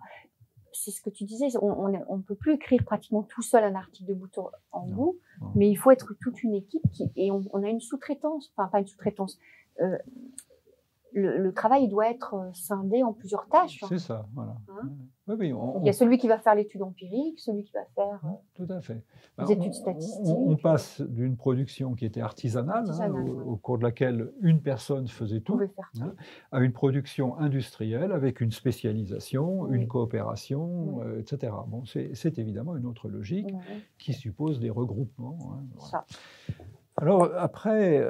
c'est 0.85 0.91
ce 0.91 1.01
que 1.01 1.11
tu 1.11 1.25
disais, 1.25 1.49
on 1.61 1.89
ne 1.89 2.23
peut 2.23 2.35
plus 2.35 2.55
écrire 2.55 2.85
pratiquement 2.85 3.23
tout 3.23 3.43
seul 3.43 3.65
un 3.65 3.75
article 3.75 4.09
de 4.09 4.15
bout 4.15 4.39
en 4.73 4.87
bout, 4.87 5.19
mais 5.55 5.69
il 5.69 5.77
faut 5.77 5.91
être 5.91 6.15
toute 6.21 6.43
une 6.43 6.55
équipe 6.55 6.83
qui, 6.93 7.11
et 7.17 7.31
on, 7.31 7.43
on 7.53 7.63
a 7.63 7.69
une 7.69 7.81
sous-traitance, 7.81 8.53
enfin 8.57 8.69
pas 8.69 8.81
une 8.81 8.87
sous-traitance, 8.87 9.39
euh, 9.81 9.99
le, 11.17 11.53
travail 11.53 11.89
doit 11.89 12.11
être 12.11 12.35
euh, 12.35 12.51
scindé 12.53 13.03
en 13.03 13.13
plusieurs 13.13 13.49
tâches. 13.49 13.83
C'est 13.89 13.99
ça, 13.99 14.27
voilà. 14.35 14.57
Hein? 14.69 14.91
Oui, 15.29 15.53
Il 15.81 15.87
y 15.87 15.89
a 15.89 15.93
celui 15.93 16.19
qui 16.19 16.29
va 16.29 16.39
faire 16.39 16.55
l'étude 16.55 16.83
empirique, 16.83 17.41
celui 17.41 17.65
qui 17.65 17.73
va 17.73 17.85
faire 17.97 18.21
euh, 18.25 18.29
tout 18.55 18.73
à 18.73 18.81
fait. 18.81 19.03
les 19.39 19.53
études 19.53 19.75
statistiques. 19.75 20.25
On, 20.25 20.57
passe 20.57 21.01
d'une 21.01 21.37
production 21.37 21.95
qui 21.95 22.05
était 22.05 22.21
artisanale, 22.21 22.85
hein, 22.89 23.13
au, 23.45 23.57
cours 23.57 23.79
de 23.79 23.83
laquelle 23.83 24.31
une 24.41 24.61
personne 24.61 25.09
faisait 25.09 25.41
tout, 25.41 25.59
hein, 26.01 26.15
à 26.53 26.61
une 26.61 26.73
production 26.73 27.37
industrielle 27.39 28.13
avec 28.13 28.41
une 28.41 28.53
spécialisation, 28.53 29.73
une 29.73 29.89
coopération, 29.89 31.01
euh, 31.03 31.19
etc. 31.19 31.53
Bon, 31.67 31.85
c'est 31.85 32.39
évidemment 32.39 32.77
une 32.77 32.87
autre 32.87 33.09
logique 33.09 33.53
qui 33.99 34.13
suppose 34.13 34.61
des 34.61 34.71
regroupements. 34.71 35.59
Ça. 35.79 36.05
Alors 36.97 37.31
après 37.37 38.01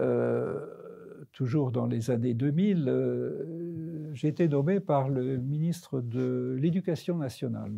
toujours 1.36 1.70
dans 1.70 1.84
les 1.84 2.10
années 2.10 2.32
2000, 2.32 2.86
euh, 2.88 4.10
j'ai 4.14 4.28
été 4.28 4.48
nommé 4.48 4.80
par 4.80 5.10
le 5.10 5.36
ministre 5.36 6.00
de 6.00 6.56
l'Éducation 6.58 7.18
nationale, 7.18 7.72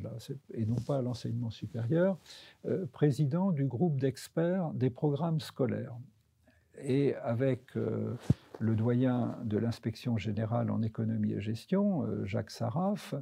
et 0.55 0.65
non 0.65 0.77
pas 0.77 1.03
l'enseignement 1.03 1.51
supérieur, 1.51 2.17
euh, 2.67 2.87
président 2.87 3.51
du 3.51 3.65
groupe 3.65 3.99
d'experts 3.99 4.71
des 4.75 4.91
programmes 4.91 5.41
scolaires. 5.41 5.97
Et 6.81 7.17
avec 7.17 7.77
euh, 7.77 8.15
le 8.61 8.77
doyen 8.77 9.37
de 9.43 9.59
l'inspection 9.59 10.17
générale 10.19 10.71
en 10.71 10.81
économie 10.81 11.33
et 11.33 11.41
gestion, 11.41 12.07
Jacques 12.25 12.53
Saraf, 12.53 13.17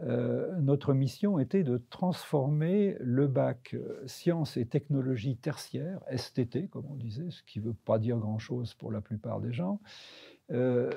euh, 0.00 0.54
notre 0.60 0.92
mission 0.92 1.38
était 1.38 1.62
de 1.62 1.78
transformer 1.88 2.96
le 3.00 3.26
bac 3.26 3.74
euh, 3.74 4.02
sciences 4.06 4.58
et 4.58 4.66
technologies 4.66 5.36
tertiaires, 5.36 6.00
STT 6.14 6.68
comme 6.68 6.84
on 6.90 6.96
disait, 6.96 7.30
ce 7.30 7.42
qui 7.42 7.60
ne 7.60 7.66
veut 7.66 7.74
pas 7.74 7.98
dire 7.98 8.18
grand-chose 8.18 8.74
pour 8.74 8.92
la 8.92 9.00
plupart 9.00 9.40
des 9.40 9.52
gens. 9.52 9.80
Euh, 10.50 10.90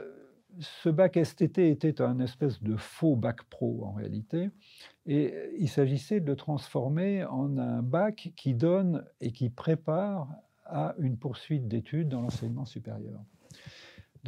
ce 0.60 0.90
bac 0.90 1.18
STT 1.24 1.70
était 1.70 2.02
un 2.02 2.20
espèce 2.20 2.62
de 2.62 2.76
faux 2.76 3.16
bac 3.16 3.44
pro 3.44 3.86
en 3.86 3.94
réalité, 3.94 4.50
et 5.06 5.34
il 5.60 5.70
s'agissait 5.70 6.20
de 6.20 6.26
le 6.26 6.36
transformer 6.36 7.24
en 7.24 7.58
un 7.58 7.82
bac 7.82 8.34
qui 8.36 8.54
donne 8.54 9.06
et 9.22 9.32
qui 9.32 9.50
prépare 9.50 10.28
à 10.66 10.96
une 10.98 11.18
poursuite 11.18 11.68
d'études 11.68 12.10
dans 12.10 12.22
l'enseignement 12.22 12.66
supérieur. 12.66 13.22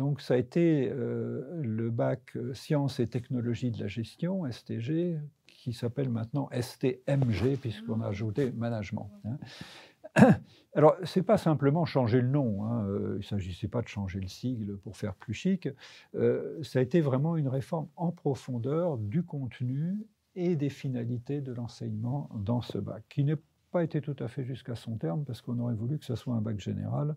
Donc 0.01 0.19
ça 0.19 0.33
a 0.33 0.37
été 0.37 0.89
euh, 0.89 1.47
le 1.61 1.91
bac 1.91 2.35
euh, 2.35 2.55
sciences 2.55 2.99
et 2.99 3.05
technologies 3.05 3.69
de 3.69 3.79
la 3.79 3.87
gestion, 3.87 4.51
STG, 4.51 5.19
qui 5.45 5.73
s'appelle 5.73 6.09
maintenant 6.09 6.49
STMG, 6.51 7.57
puisqu'on 7.61 8.01
a 8.01 8.07
ajouté 8.07 8.51
management. 8.51 9.11
Hein. 9.25 10.31
Alors, 10.73 10.95
ce 11.03 11.19
n'est 11.19 11.23
pas 11.23 11.37
simplement 11.37 11.85
changer 11.85 12.19
le 12.19 12.29
nom, 12.29 12.65
hein, 12.65 12.83
euh, 12.87 13.11
il 13.13 13.17
ne 13.17 13.21
s'agissait 13.21 13.67
pas 13.67 13.83
de 13.83 13.89
changer 13.89 14.19
le 14.19 14.27
sigle 14.27 14.75
pour 14.77 14.97
faire 14.97 15.13
plus 15.13 15.35
chic, 15.35 15.69
ça 16.15 16.79
a 16.79 16.81
été 16.81 16.99
vraiment 16.99 17.37
une 17.37 17.47
réforme 17.47 17.87
en 17.95 18.11
profondeur 18.11 18.97
du 18.97 19.21
contenu 19.21 19.99
et 20.33 20.55
des 20.55 20.69
finalités 20.69 21.41
de 21.41 21.53
l'enseignement 21.53 22.27
dans 22.33 22.61
ce 22.61 22.79
bac, 22.79 23.03
qui 23.07 23.23
n'est 23.23 23.37
pas 23.69 23.83
été 23.83 24.01
tout 24.01 24.15
à 24.17 24.27
fait 24.27 24.45
jusqu'à 24.45 24.73
son 24.73 24.95
terme, 24.97 25.25
parce 25.25 25.41
qu'on 25.43 25.59
aurait 25.59 25.75
voulu 25.75 25.99
que 25.99 26.05
ce 26.05 26.15
soit 26.15 26.33
un 26.33 26.41
bac 26.41 26.59
général, 26.59 27.15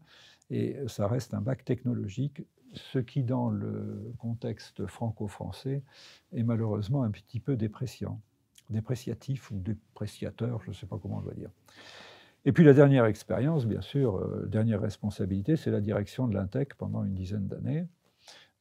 et 0.50 0.76
ça 0.86 1.08
reste 1.08 1.32
un 1.32 1.40
bac 1.40 1.64
technologique 1.64 2.42
ce 2.74 2.98
qui, 2.98 3.22
dans 3.22 3.50
le 3.50 4.12
contexte 4.18 4.86
franco-français, 4.86 5.82
est 6.32 6.42
malheureusement 6.42 7.02
un 7.02 7.10
petit 7.10 7.40
peu 7.40 7.56
dépréciant, 7.56 8.20
dépréciatif 8.70 9.50
ou 9.50 9.58
dépréciateur, 9.58 10.62
je 10.62 10.70
ne 10.70 10.74
sais 10.74 10.86
pas 10.86 10.98
comment 10.98 11.18
on 11.18 11.22
doit 11.22 11.34
dire. 11.34 11.50
Et 12.46 12.52
puis 12.52 12.64
la 12.64 12.74
dernière 12.74 13.06
expérience, 13.06 13.64
bien 13.64 13.80
sûr, 13.80 14.16
euh, 14.16 14.46
dernière 14.46 14.80
responsabilité, 14.80 15.56
c'est 15.56 15.70
la 15.70 15.80
direction 15.80 16.28
de 16.28 16.34
l'INTEC 16.34 16.74
pendant 16.74 17.04
une 17.04 17.14
dizaine 17.14 17.46
d'années. 17.46 17.86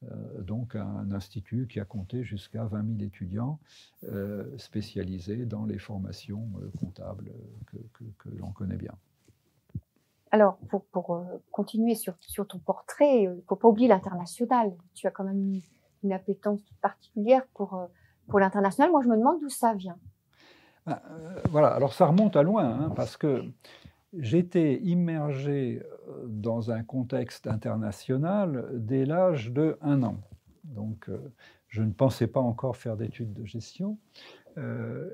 Euh, 0.04 0.42
donc 0.42 0.74
un 0.74 1.12
institut 1.12 1.66
qui 1.66 1.80
a 1.80 1.84
compté 1.84 2.24
jusqu'à 2.24 2.64
20 2.64 2.98
000 2.98 3.06
étudiants 3.06 3.58
euh, 4.04 4.44
spécialisés 4.58 5.44
dans 5.44 5.66
les 5.66 5.78
formations 5.78 6.50
comptables 6.78 7.30
que 7.66 8.28
l'on 8.30 8.52
connaît 8.52 8.76
bien. 8.76 8.94
Alors, 10.34 10.58
pour, 10.90 11.14
euh, 11.14 11.22
continuer 11.52 11.94
sur, 11.94 12.16
ton 12.48 12.58
portrait, 12.58 13.22
il 13.22 13.30
ne 13.30 13.40
faut 13.46 13.54
pas 13.54 13.68
oublier 13.68 13.86
l'international. 13.86 14.72
Tu 14.92 15.06
as 15.06 15.12
quand 15.12 15.22
même 15.22 15.38
une, 15.38 15.60
une 16.02 16.12
appétence 16.12 16.58
particulière 16.82 17.46
pour, 17.54 17.74
euh, 17.74 17.86
pour 18.26 18.40
l'international. 18.40 18.90
Moi, 18.90 19.00
je 19.04 19.08
me 19.08 19.16
demande 19.16 19.38
d'où 19.40 19.48
ça 19.48 19.74
vient. 19.74 19.96
Ben, 20.86 21.00
euh, 21.08 21.36
voilà, 21.50 21.68
alors 21.68 21.92
ça 21.92 22.06
remonte 22.06 22.34
à 22.34 22.42
loin, 22.42 22.64
hein, 22.64 22.92
parce 22.96 23.16
que 23.16 23.44
j'étais 24.12 24.80
immergé 24.82 25.80
dans 26.26 26.72
un 26.72 26.82
contexte 26.82 27.46
international 27.46 28.66
dès 28.72 29.04
l'âge 29.04 29.52
de 29.52 29.78
un 29.82 30.02
an. 30.02 30.16
Donc, 30.64 31.08
je 31.68 31.82
ne 31.84 31.92
pensais 31.92 32.26
pas 32.26 32.40
encore 32.40 32.76
faire 32.76 32.96
d'études 32.96 33.34
de 33.34 33.44
gestion. 33.44 33.98
Euh, 34.56 35.10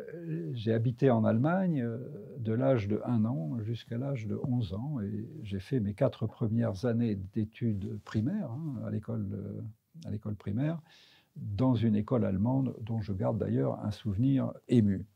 j'ai 0.52 0.72
habité 0.72 1.10
en 1.10 1.24
Allemagne 1.24 1.82
euh, 1.82 1.98
de 2.38 2.52
l'âge 2.52 2.88
de 2.88 3.00
1 3.06 3.24
an 3.24 3.58
jusqu'à 3.62 3.96
l'âge 3.96 4.26
de 4.26 4.38
11 4.42 4.74
ans 4.74 5.00
et 5.00 5.26
j'ai 5.42 5.60
fait 5.60 5.80
mes 5.80 5.94
quatre 5.94 6.26
premières 6.26 6.84
années 6.84 7.16
d'études 7.32 7.98
primaires 8.04 8.50
hein, 8.50 8.82
à 8.86 8.90
l'école 8.90 9.26
euh, 9.32 9.62
à 10.06 10.10
l'école 10.10 10.34
primaire 10.34 10.78
dans 11.36 11.74
une 11.74 11.96
école 11.96 12.26
allemande 12.26 12.76
dont 12.82 13.00
je 13.00 13.12
garde 13.14 13.38
d'ailleurs 13.38 13.80
un 13.82 13.90
souvenir 13.90 14.52
ému. 14.68 15.06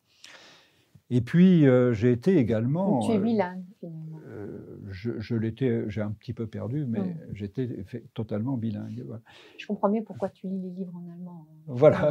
Et 1.11 1.21
puis 1.21 1.67
j'ai 1.93 2.13
été 2.13 2.39
également. 2.39 3.01
tu 3.01 3.13
es 3.13 3.19
bilingue 3.19 3.65
je, 4.91 5.35
l'étais, 5.35 5.85
j'ai 5.89 6.01
un 6.01 6.11
petit 6.11 6.33
peu 6.33 6.47
perdu, 6.47 6.87
mais 6.87 7.17
j'étais 7.33 7.85
totalement 8.15 8.57
bilingue. 8.57 9.05
Je 9.59 9.67
comprends 9.67 9.89
mieux 9.89 10.03
pourquoi 10.03 10.29
tu 10.29 10.47
lis 10.47 10.61
les 10.61 10.71
livres 10.71 10.95
en 10.95 11.13
allemand. 11.13 11.47
Voilà. 11.67 12.11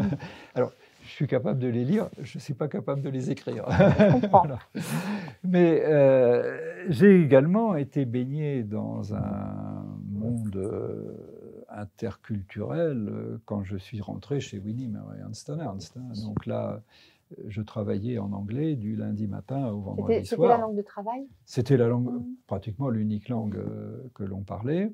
Alors, 0.54 0.72
je 1.06 1.12
suis 1.12 1.26
capable 1.26 1.60
de 1.60 1.68
les 1.68 1.84
lire, 1.84 2.08
je 2.20 2.36
ne 2.36 2.40
suis 2.40 2.54
pas 2.54 2.68
capable 2.68 3.00
de 3.00 3.08
les 3.08 3.30
écrire. 3.30 3.64
Mais 5.44 5.82
euh, 5.84 6.84
j'ai 6.88 7.22
également 7.22 7.76
été 7.76 8.04
baigné 8.04 8.64
dans 8.64 9.14
un 9.14 9.84
monde 10.10 10.56
euh, 10.56 11.64
interculturel 11.68 13.08
euh, 13.08 13.38
quand 13.44 13.62
je 13.62 13.76
suis 13.76 14.00
rentré 14.00 14.40
chez 14.40 14.58
Winnie 14.58 14.92
et 15.16 15.20
Ernst 15.20 15.48
Ernst. 15.48 15.96
Donc 16.24 16.44
là, 16.46 16.82
je 17.46 17.62
travaillais 17.62 18.18
en 18.18 18.32
anglais 18.32 18.74
du 18.74 18.96
lundi 18.96 19.28
matin 19.28 19.68
au 19.68 19.80
vendredi 19.80 20.26
soir. 20.26 20.40
C'était 20.40 20.48
la 20.48 20.58
langue 20.58 20.76
de 20.76 20.82
travail? 20.82 21.28
C'était 21.44 21.76
la 21.76 21.86
langue, 21.86 22.10
mmh. 22.10 22.24
pratiquement 22.48 22.88
l'unique 22.88 23.28
langue 23.28 23.62
que 24.14 24.24
l'on 24.24 24.42
parlait. 24.42 24.92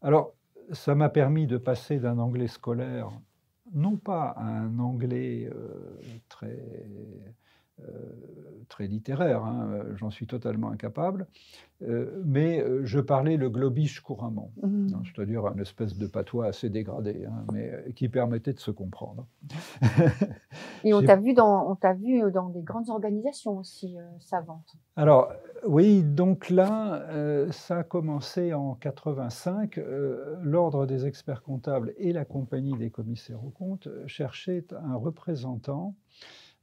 Alors, 0.00 0.32
ça 0.72 0.94
m'a 0.94 1.10
permis 1.10 1.46
de 1.46 1.58
passer 1.58 1.98
d'un 1.98 2.18
anglais 2.18 2.48
scolaire 2.48 3.10
non 3.72 3.96
pas 3.96 4.34
un 4.38 4.78
anglais 4.78 5.48
euh, 5.52 6.00
très 6.28 6.86
très 8.68 8.86
littéraire, 8.86 9.44
hein, 9.44 9.82
j'en 9.96 10.10
suis 10.10 10.26
totalement 10.26 10.70
incapable, 10.70 11.26
mais 12.24 12.64
je 12.84 13.00
parlais 13.00 13.36
le 13.36 13.50
globish 13.50 14.00
couramment, 14.00 14.52
mmh. 14.62 14.88
c'est-à-dire 15.04 15.44
un 15.46 15.58
espèce 15.58 15.98
de 15.98 16.06
patois 16.06 16.46
assez 16.46 16.70
dégradé, 16.70 17.26
hein, 17.26 17.44
mais 17.52 17.92
qui 17.94 18.08
permettait 18.08 18.54
de 18.54 18.60
se 18.60 18.70
comprendre. 18.70 19.26
Et 20.84 20.94
on 20.94 21.02
t'a 21.02 21.16
vu, 21.16 21.34
dans, 21.34 21.76
vu 21.98 22.30
dans 22.32 22.48
des 22.48 22.62
grandes 22.62 22.88
organisations 22.88 23.58
aussi 23.58 23.96
savantes. 24.20 24.74
Alors, 24.96 25.32
oui, 25.66 26.02
donc 26.02 26.48
là, 26.48 27.04
ça 27.50 27.78
a 27.78 27.82
commencé 27.82 28.54
en 28.54 28.74
85. 28.74 29.78
L'Ordre 30.42 30.86
des 30.86 31.06
experts 31.06 31.42
comptables 31.42 31.92
et 31.98 32.12
la 32.12 32.24
Compagnie 32.24 32.76
des 32.78 32.90
commissaires 32.90 33.44
aux 33.44 33.50
comptes 33.50 33.88
cherchaient 34.06 34.64
un 34.72 34.94
représentant 34.94 35.94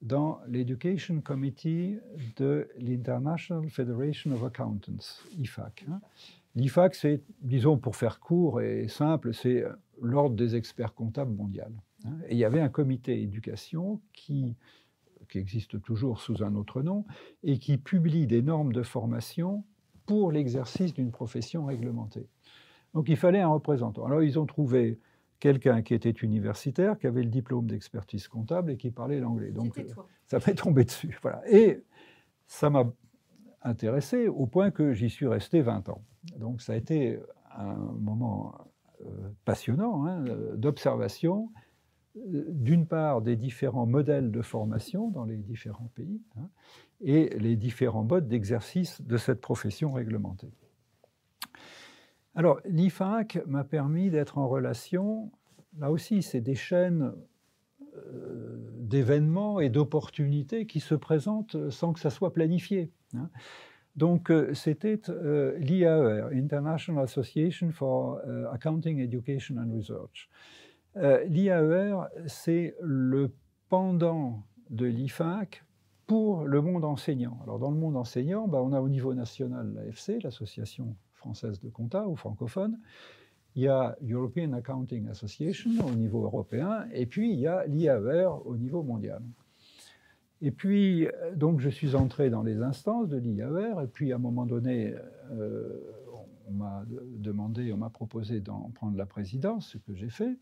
dans 0.02 0.40
l'Education 0.48 1.22
Committee 1.22 1.98
de 2.38 2.70
l'International 2.78 3.70
Federation 3.70 4.32
of 4.32 4.44
Accountants, 4.44 5.22
IFAC. 5.38 5.86
Hein. 5.90 6.00
L'IFAC, 6.56 6.96
c'est, 6.96 7.22
disons 7.42 7.78
pour 7.78 7.96
faire 7.96 8.20
court 8.20 8.62
et 8.62 8.88
simple, 8.88 9.34
c'est 9.34 9.64
l'ordre 10.02 10.36
des 10.36 10.56
experts 10.56 10.94
comptables 10.94 11.34
mondial. 11.34 11.72
Hein. 12.06 12.14
Et 12.28 12.36
il 12.36 12.38
y 12.38 12.46
avait 12.46 12.62
un 12.62 12.70
comité 12.70 13.22
éducation 13.22 14.02
qui, 14.14 14.56
qui 15.30 15.38
existe 15.38 15.82
toujours 15.82 16.22
sous 16.22 16.44
un 16.44 16.56
autre 16.56 16.82
nom 16.82 17.06
et 17.44 17.60
qui 17.60 17.78
publie 17.78 18.28
des 18.28 18.42
normes 18.42 18.74
de 18.74 18.84
formation 18.84 19.64
pour 20.06 20.32
l'exercice 20.32 20.94
d'une 20.94 21.12
profession 21.12 21.66
réglementée. 21.66 22.28
Donc 22.94 23.10
il 23.10 23.18
fallait 23.18 23.42
un 23.42 23.50
représentant. 23.50 24.06
Alors 24.06 24.24
ils 24.24 24.40
ont 24.40 24.46
trouvé 24.46 25.00
quelqu'un 25.40 25.82
qui 25.82 25.94
était 25.94 26.10
universitaire, 26.10 26.98
qui 26.98 27.08
avait 27.08 27.24
le 27.24 27.30
diplôme 27.30 27.68
d'expertise 27.68 28.28
comptable 28.28 28.72
et 28.72 28.78
qui 28.78 28.92
parlait 28.92 29.20
l'anglais. 29.20 29.52
Donc 29.52 29.78
euh, 29.78 29.84
ça 30.26 30.40
m'est 30.46 30.56
tombé 30.56 30.84
dessus. 30.84 31.18
Voilà. 31.22 31.42
Et 31.50 31.84
ça 32.48 32.70
m'a 32.70 32.92
intéressé 33.62 34.28
au 34.28 34.46
point 34.48 34.72
que 34.72 34.94
j'y 34.94 35.10
suis 35.10 35.28
resté 35.28 35.62
20 35.62 35.90
ans. 35.90 36.04
Donc 36.38 36.62
ça 36.62 36.74
a 36.74 36.76
été 36.76 37.20
un 37.56 37.76
moment 37.76 38.56
euh, 39.02 39.06
passionnant 39.46 40.06
hein, 40.06 40.24
d'observation, 40.56 41.52
euh, 42.18 42.46
d'une 42.50 42.86
part 42.86 43.22
des 43.22 43.36
différents 43.36 43.86
modèles 43.86 44.32
de 44.32 44.42
formation 44.42 45.10
dans 45.10 45.26
les 45.26 45.38
différents 45.38 45.92
pays 45.96 46.22
hein, 46.38 46.50
et 47.02 47.30
les 47.38 47.56
différents 47.56 48.04
modes 48.04 48.28
d'exercice 48.28 49.02
de 49.02 49.18
cette 49.18 49.42
profession 49.42 49.94
réglementée. 49.94 50.52
Alors, 52.36 52.60
l'IFAC 52.66 53.40
m'a 53.48 53.64
permis 53.64 54.10
d'être 54.10 54.38
en 54.38 54.48
relation, 54.48 55.32
là 55.78 55.92
aussi, 55.92 56.22
c'est 56.22 56.42
des 56.42 56.56
chaînes 56.56 57.14
euh, 57.96 58.58
d'événements 58.78 59.60
et 59.60 59.70
d'opportunités 59.70 60.66
qui 60.66 60.80
se 60.80 60.96
présentent 60.96 61.70
sans 61.70 61.94
que 61.94 62.00
ça 62.00 62.10
soit 62.10 62.34
planifié. 62.34 62.92
Hein. 63.16 63.30
Donc, 63.96 64.32
euh, 64.32 64.54
c'était 64.54 65.02
euh, 65.10 65.58
l'IAER, 65.58 66.30
International 66.34 67.04
Association 67.04 67.72
for 67.72 68.20
Accounting, 68.52 69.00
Education 69.00 69.58
and 69.58 69.76
Research. 69.76 70.30
L'IAER, 70.96 72.08
c'est 72.26 72.76
le 72.82 73.32
pendant 73.70 74.44
de 74.70 74.86
l'IFAC 74.86 75.64
pour 76.08 76.46
le 76.46 76.62
monde 76.62 76.84
enseignant. 76.86 77.40
Alors, 77.44 77.60
dans 77.60 77.70
le 77.70 77.78
monde 77.78 77.96
enseignant, 77.96 78.48
bah, 78.48 78.60
on 78.64 78.74
a 78.74 78.82
au 78.82 78.90
niveau 78.90 79.14
national 79.14 79.72
l'AFC, 79.74 80.24
l'Association 80.24 80.96
française 81.20 81.60
de 81.60 81.70
compta 81.70 82.08
ou 82.08 82.16
francophone. 82.16 82.80
Il 83.56 83.64
y 83.64 83.68
a 83.68 83.98
European 84.08 84.54
Accounting 84.54 85.08
Association 85.10 85.72
au 85.86 85.92
niveau 85.92 86.24
européen, 86.24 86.88
et 86.94 87.06
puis 87.06 87.32
il 87.32 87.40
y 87.40 87.48
a 87.48 87.66
l'IAER 87.68 88.30
au 88.46 88.56
niveau 88.56 88.84
mondial. 88.84 89.22
Et 90.42 90.52
puis, 90.52 91.08
donc, 91.36 91.60
je 91.60 91.70
suis 91.70 91.96
entré 91.96 92.30
dans 92.30 92.44
les 92.44 92.62
instances 92.62 93.10
de 93.10 93.18
l'IAER, 93.18 93.82
et 93.84 93.88
puis 93.88 94.14
à 94.14 94.16
un 94.16 94.20
moment 94.20 94.46
donné, 94.46 94.96
euh, 95.32 95.78
on 96.48 96.54
m'a 96.54 96.86
demandé, 97.18 97.74
on 97.74 97.78
m'a 97.78 97.90
proposé 97.90 98.40
d'en 98.40 98.72
prendre 98.74 98.98
la 98.98 99.06
présidence, 99.06 99.68
ce 99.68 99.78
que 99.78 99.94
j'ai 99.94 100.10
fait, 100.10 100.38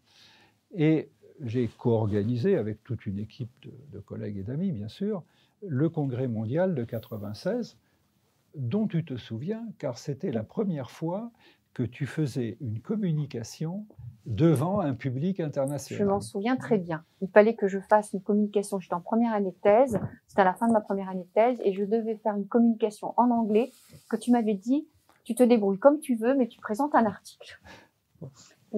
et 0.76 1.10
j'ai 1.42 1.68
co-organisé 1.68 2.58
avec 2.58 2.84
toute 2.84 3.06
une 3.06 3.20
équipe 3.20 3.52
de, 3.64 3.72
de 3.94 4.00
collègues 4.00 4.38
et 4.38 4.44
d'amis, 4.44 4.72
bien 4.72 4.88
sûr, 4.88 5.24
le 5.66 5.90
congrès 5.90 6.28
mondial 6.28 6.76
de 6.76 6.84
96, 6.84 7.78
dont 8.58 8.88
tu 8.88 9.06
te 9.06 9.16
souviens, 9.16 9.66
car 9.78 9.98
c'était 9.98 10.32
la 10.32 10.44
première 10.44 10.92
fois 10.92 11.32
que 11.74 11.84
tu 11.84 12.08
faisais 12.08 12.58
une 12.60 12.80
communication 12.80 13.86
devant 14.26 14.80
un 14.80 14.96
public 14.96 15.40
international. 15.40 16.00
Je 16.00 16.04
m'en 16.10 16.20
souviens 16.20 16.58
très 16.58 16.80
bien. 16.80 17.04
Il 17.22 17.30
fallait 17.30 17.56
que 17.56 17.68
je 17.68 17.80
fasse 17.80 18.14
une 18.14 18.22
communication. 18.22 18.80
J'étais 18.80 18.96
en 18.96 19.02
première 19.02 19.32
année 19.32 19.52
de 19.52 19.62
thèse. 19.62 20.00
C'était 20.28 20.42
à 20.42 20.46
la 20.46 20.56
fin 20.56 20.68
de 20.68 20.74
ma 20.74 20.82
première 20.82 21.08
année 21.10 21.24
de 21.24 21.34
thèse 21.36 21.62
et 21.64 21.74
je 21.74 21.84
devais 21.84 22.16
faire 22.16 22.36
une 22.36 22.48
communication 22.48 23.14
en 23.16 23.30
anglais 23.30 23.72
que 24.10 24.16
tu 24.16 24.32
m'avais 24.32 24.56
dit, 24.56 24.88
tu 25.24 25.36
te 25.36 25.44
débrouilles 25.44 25.78
comme 25.78 26.00
tu 26.00 26.16
veux, 26.16 26.36
mais 26.36 26.48
tu 26.48 26.60
présentes 26.60 26.96
un 26.96 27.06
article. 27.06 27.60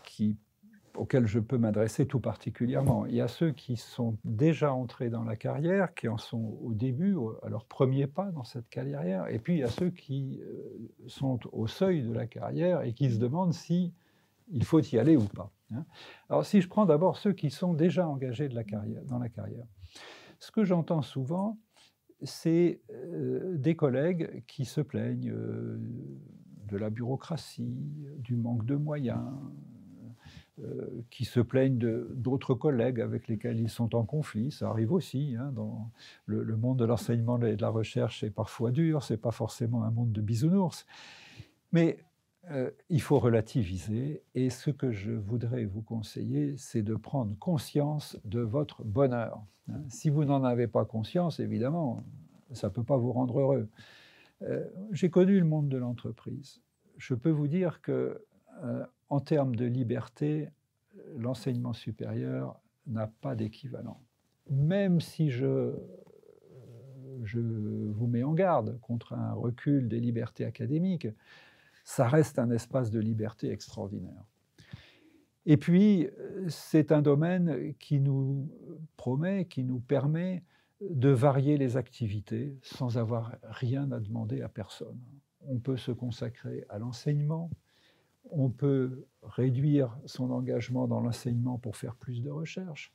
auxquels 0.94 1.26
je 1.26 1.38
peux 1.38 1.56
m'adresser 1.56 2.06
tout 2.06 2.20
particulièrement. 2.20 3.06
Il 3.06 3.14
y 3.14 3.22
a 3.22 3.28
ceux 3.28 3.52
qui 3.52 3.78
sont 3.78 4.18
déjà 4.24 4.74
entrés 4.74 5.08
dans 5.08 5.24
la 5.24 5.34
carrière, 5.34 5.94
qui 5.94 6.08
en 6.08 6.18
sont 6.18 6.58
au 6.62 6.74
début, 6.74 7.16
à 7.42 7.48
leur 7.48 7.64
premier 7.64 8.06
pas 8.06 8.30
dans 8.32 8.44
cette 8.44 8.68
carrière, 8.68 9.28
et 9.28 9.38
puis 9.38 9.54
il 9.54 9.60
y 9.60 9.64
a 9.64 9.68
ceux 9.68 9.88
qui 9.88 10.42
euh, 10.42 10.92
sont 11.06 11.40
au 11.52 11.66
seuil 11.66 12.02
de 12.02 12.12
la 12.12 12.26
carrière 12.26 12.82
et 12.82 12.92
qui 12.92 13.10
se 13.10 13.18
demandent 13.18 13.54
si 13.54 13.94
il 14.48 14.62
faut 14.62 14.82
y 14.82 14.98
aller 14.98 15.16
ou 15.16 15.24
pas. 15.24 15.50
Hein. 15.72 15.86
Alors, 16.28 16.44
si 16.44 16.60
je 16.60 16.68
prends 16.68 16.84
d'abord 16.84 17.16
ceux 17.16 17.32
qui 17.32 17.48
sont 17.48 17.72
déjà 17.72 18.06
engagés 18.06 18.50
dans 18.50 19.18
la 19.18 19.30
carrière, 19.30 19.66
ce 20.38 20.50
que 20.50 20.64
j'entends 20.64 21.02
souvent, 21.02 21.56
c'est 22.22 22.80
euh, 22.90 23.56
des 23.56 23.76
collègues 23.76 24.42
qui 24.46 24.64
se 24.64 24.80
plaignent 24.80 25.30
euh, 25.30 25.78
de 26.68 26.76
la 26.76 26.90
bureaucratie, 26.90 27.76
du 28.18 28.36
manque 28.36 28.64
de 28.64 28.74
moyens, 28.74 29.24
euh, 30.60 31.04
qui 31.10 31.24
se 31.24 31.38
plaignent 31.38 31.78
d'autres 31.78 32.54
collègues 32.54 33.00
avec 33.00 33.28
lesquels 33.28 33.60
ils 33.60 33.70
sont 33.70 33.94
en 33.94 34.04
conflit. 34.04 34.50
Ça 34.50 34.68
arrive 34.68 34.92
aussi. 34.92 35.36
Hein, 35.38 35.52
dans 35.54 35.90
le, 36.26 36.56
monde 36.56 36.78
de 36.78 36.84
l'enseignement 36.84 37.40
et 37.42 37.56
de 37.56 37.62
la 37.62 37.68
recherche 37.68 38.24
est 38.24 38.30
parfois 38.30 38.72
dur. 38.72 39.04
C'est 39.04 39.16
pas 39.18 39.30
forcément 39.30 39.84
un 39.84 39.90
monde 39.90 40.10
de 40.10 40.20
bisounours. 40.20 40.84
Mais 41.70 41.98
euh, 42.50 42.70
il 42.88 43.00
faut 43.00 43.18
relativiser 43.18 44.22
et 44.34 44.50
ce 44.50 44.70
que 44.70 44.90
je 44.90 45.12
voudrais 45.12 45.64
vous 45.64 45.82
conseiller, 45.82 46.56
c'est 46.56 46.82
de 46.82 46.94
prendre 46.94 47.36
conscience 47.38 48.18
de 48.24 48.40
votre 48.40 48.84
bonheur. 48.84 49.44
Hein. 49.68 49.80
Si 49.88 50.08
vous 50.10 50.24
n'en 50.24 50.44
avez 50.44 50.66
pas 50.66 50.84
conscience, 50.84 51.40
évidemment, 51.40 52.02
ça 52.52 52.68
ne 52.68 52.72
peut 52.72 52.84
pas 52.84 52.96
vous 52.96 53.12
rendre 53.12 53.40
heureux. 53.40 53.68
J'ai 54.92 55.10
connu 55.10 55.38
le 55.38 55.44
monde 55.44 55.68
de 55.68 55.76
l'entreprise. 55.76 56.62
Je 56.96 57.14
peux 57.14 57.30
vous 57.30 57.48
dire 57.48 57.82
que, 57.82 58.24
en 59.08 59.18
termes 59.18 59.56
de 59.56 59.64
liberté, 59.64 60.48
l'enseignement 61.16 61.72
supérieur 61.72 62.60
n'a 62.86 63.08
pas 63.20 63.34
d'équivalent. 63.34 64.00
Même 64.48 65.00
si 65.00 65.30
je, 65.30 65.74
je 67.24 67.40
vous 67.40 68.06
mets 68.06 68.22
en 68.22 68.32
garde 68.32 68.78
contre 68.80 69.12
un 69.12 69.32
recul 69.32 69.88
des 69.88 70.00
libertés 70.00 70.44
académiques, 70.44 71.08
ça 71.88 72.06
reste 72.06 72.38
un 72.38 72.50
espace 72.50 72.90
de 72.90 73.00
liberté 73.00 73.50
extraordinaire. 73.50 74.22
Et 75.46 75.56
puis, 75.56 76.06
c'est 76.48 76.92
un 76.92 77.00
domaine 77.00 77.72
qui 77.80 77.98
nous 77.98 78.46
promet, 78.98 79.46
qui 79.46 79.64
nous 79.64 79.80
permet 79.80 80.44
de 80.82 81.08
varier 81.08 81.56
les 81.56 81.78
activités 81.78 82.58
sans 82.60 82.98
avoir 82.98 83.36
rien 83.42 83.90
à 83.90 84.00
demander 84.00 84.42
à 84.42 84.50
personne. 84.50 85.00
On 85.40 85.60
peut 85.60 85.78
se 85.78 85.90
consacrer 85.90 86.66
à 86.68 86.78
l'enseignement, 86.78 87.48
on 88.30 88.50
peut 88.50 89.06
réduire 89.22 89.98
son 90.04 90.30
engagement 90.30 90.88
dans 90.88 91.00
l'enseignement 91.00 91.56
pour 91.56 91.76
faire 91.78 91.96
plus 91.96 92.20
de 92.20 92.28
recherche, 92.28 92.92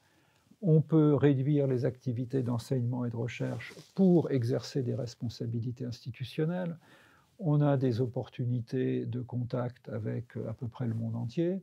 on 0.62 0.82
peut 0.82 1.16
réduire 1.16 1.66
les 1.66 1.86
activités 1.86 2.44
d'enseignement 2.44 3.06
et 3.06 3.10
de 3.10 3.16
recherche 3.16 3.74
pour 3.96 4.30
exercer 4.30 4.84
des 4.84 4.94
responsabilités 4.94 5.84
institutionnelles, 5.84 6.78
on 7.40 7.62
a 7.62 7.78
des 7.78 8.02
opportunités 8.02 9.06
de 9.06 9.22
contact 9.22 9.90
avec 9.90 10.36
à 10.48 10.54
peu 10.54 10.68
près 10.68 10.88
le 10.88 10.94
monde 10.94 11.16
entier. 11.16 11.62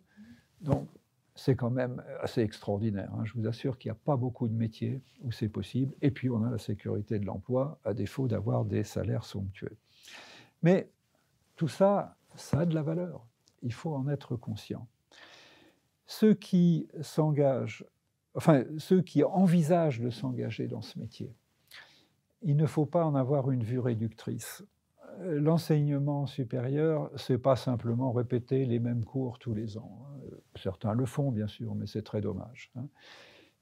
Donc, 0.61 0.89
c'est 1.35 1.57
quand 1.57 1.71
même 1.71 2.03
assez 2.21 2.43
extraordinaire. 2.43 3.11
Hein. 3.15 3.25
Je 3.25 3.35
vous 3.35 3.47
assure 3.47 3.79
qu'il 3.79 3.91
n'y 3.91 3.97
a 3.97 4.01
pas 4.05 4.17
beaucoup 4.17 4.49
de 4.49 4.55
métiers 4.55 5.01
où 5.23 5.33
c'est 5.33 5.49
possible. 5.49 5.95
Et 6.03 6.11
puis, 6.11 6.29
on 6.29 6.45
a 6.45 6.51
la 6.51 6.59
sécurité 6.59 7.19
de 7.19 7.25
l'emploi, 7.25 7.79
à 7.85 7.95
défaut 7.95 8.29
d'avoir 8.29 8.65
des 8.65 8.85
salaires 8.85 9.25
somptueux. 9.25 9.77
Mais 10.63 10.91
tout 11.57 11.69
ça, 11.69 12.17
ça 12.37 12.61
a 12.61 12.67
de 12.67 12.75
la 12.75 12.83
valeur. 12.83 13.27
Il 13.63 13.73
faut 13.73 13.95
en 13.95 14.09
être 14.09 14.37
conscient. 14.37 14.87
Ceux 16.07 16.35
qui 16.35 16.89
s'engagent, 17.01 17.85
enfin, 18.35 18.65
ceux 18.79 19.01
qui 19.01 19.23
envisagent 19.23 20.01
de 20.01 20.11
s'engager 20.11 20.67
dans 20.67 20.83
ce 20.83 20.99
métier, 20.99 21.33
il 22.43 22.57
ne 22.57 22.67
faut 22.67 22.87
pas 22.87 23.05
en 23.05 23.15
avoir 23.15 23.51
une 23.51 23.63
vue 23.63 23.79
réductrice 23.79 24.65
l'enseignement 25.25 26.27
supérieur, 26.27 27.11
c'est 27.17 27.39
pas 27.39 27.57
simplement 27.57 28.13
répéter 28.13 28.65
les 28.65 28.79
mêmes 28.79 29.05
cours 29.05 29.39
tous 29.39 29.55
les 29.55 29.77
ans. 29.77 29.99
Hein. 30.05 30.37
Certains 30.57 30.95
le 30.95 31.07
font, 31.07 31.31
bien 31.31 31.49
sûr, 31.49 31.75
mais 31.75 31.87
c'est 31.87 32.03
très 32.03 32.21
dommage. 32.21 32.71
Hein. 32.77 32.87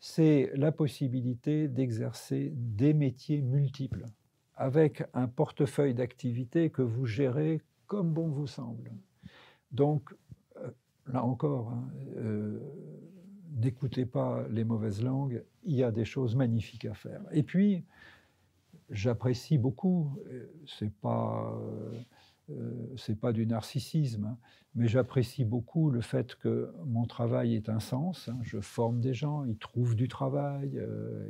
C'est 0.01 0.51
la 0.55 0.71
possibilité 0.71 1.69
d'exercer 1.69 2.53
des 2.55 2.95
métiers 2.95 3.43
multiples, 3.43 4.07
avec 4.55 5.05
un 5.15 5.27
portefeuille 5.27 5.95
d'activités 5.95 6.71
que 6.71 6.83
vous 6.83 7.07
gérez 7.07 7.61
comme 7.87 8.13
bon 8.13 8.29
vous 8.29 8.47
semble. 8.47 8.93
Donc, 9.73 10.15
euh, 10.57 10.71
là 11.07 11.25
encore, 11.25 11.71
hein, 11.71 11.89
euh, 12.17 12.61
n'écoutez 13.57 14.07
pas 14.07 14.47
les 14.51 14.65
mauvaises 14.65 15.03
langues, 15.03 15.43
il 15.65 15.75
y 15.75 15.83
a 15.83 15.91
des 15.91 16.05
choses 16.05 16.37
magnifiques 16.37 16.85
à 16.85 16.95
faire. 16.95 17.23
Et 17.33 17.43
puis, 17.43 17.85
j'apprécie 18.91 19.59
beaucoup, 19.59 20.19
euh, 20.31 20.47
c'est 20.67 20.93
pas, 20.93 21.53
euh, 21.61 21.93
euh, 22.51 22.95
c'est 22.97 23.19
pas 23.19 23.33
du 23.33 23.47
narcissisme, 23.47 24.25
hein, 24.25 24.39
mais 24.75 24.89
j'apprécie 24.89 25.45
beaucoup 25.45 25.91
le 25.91 26.01
fait 26.01 26.35
que 26.37 26.73
mon 26.87 27.05
travail 27.05 27.55
ait 27.55 27.71
un 27.71 27.81
sens. 27.81 28.29
Hein. 28.29 28.39
je 28.43 28.61
forme 28.61 29.01
des 29.01 29.15
gens, 29.15 29.45
ils 29.45 29.59
trouvent 29.59 29.97
du 29.97 30.09
travail, 30.09 30.81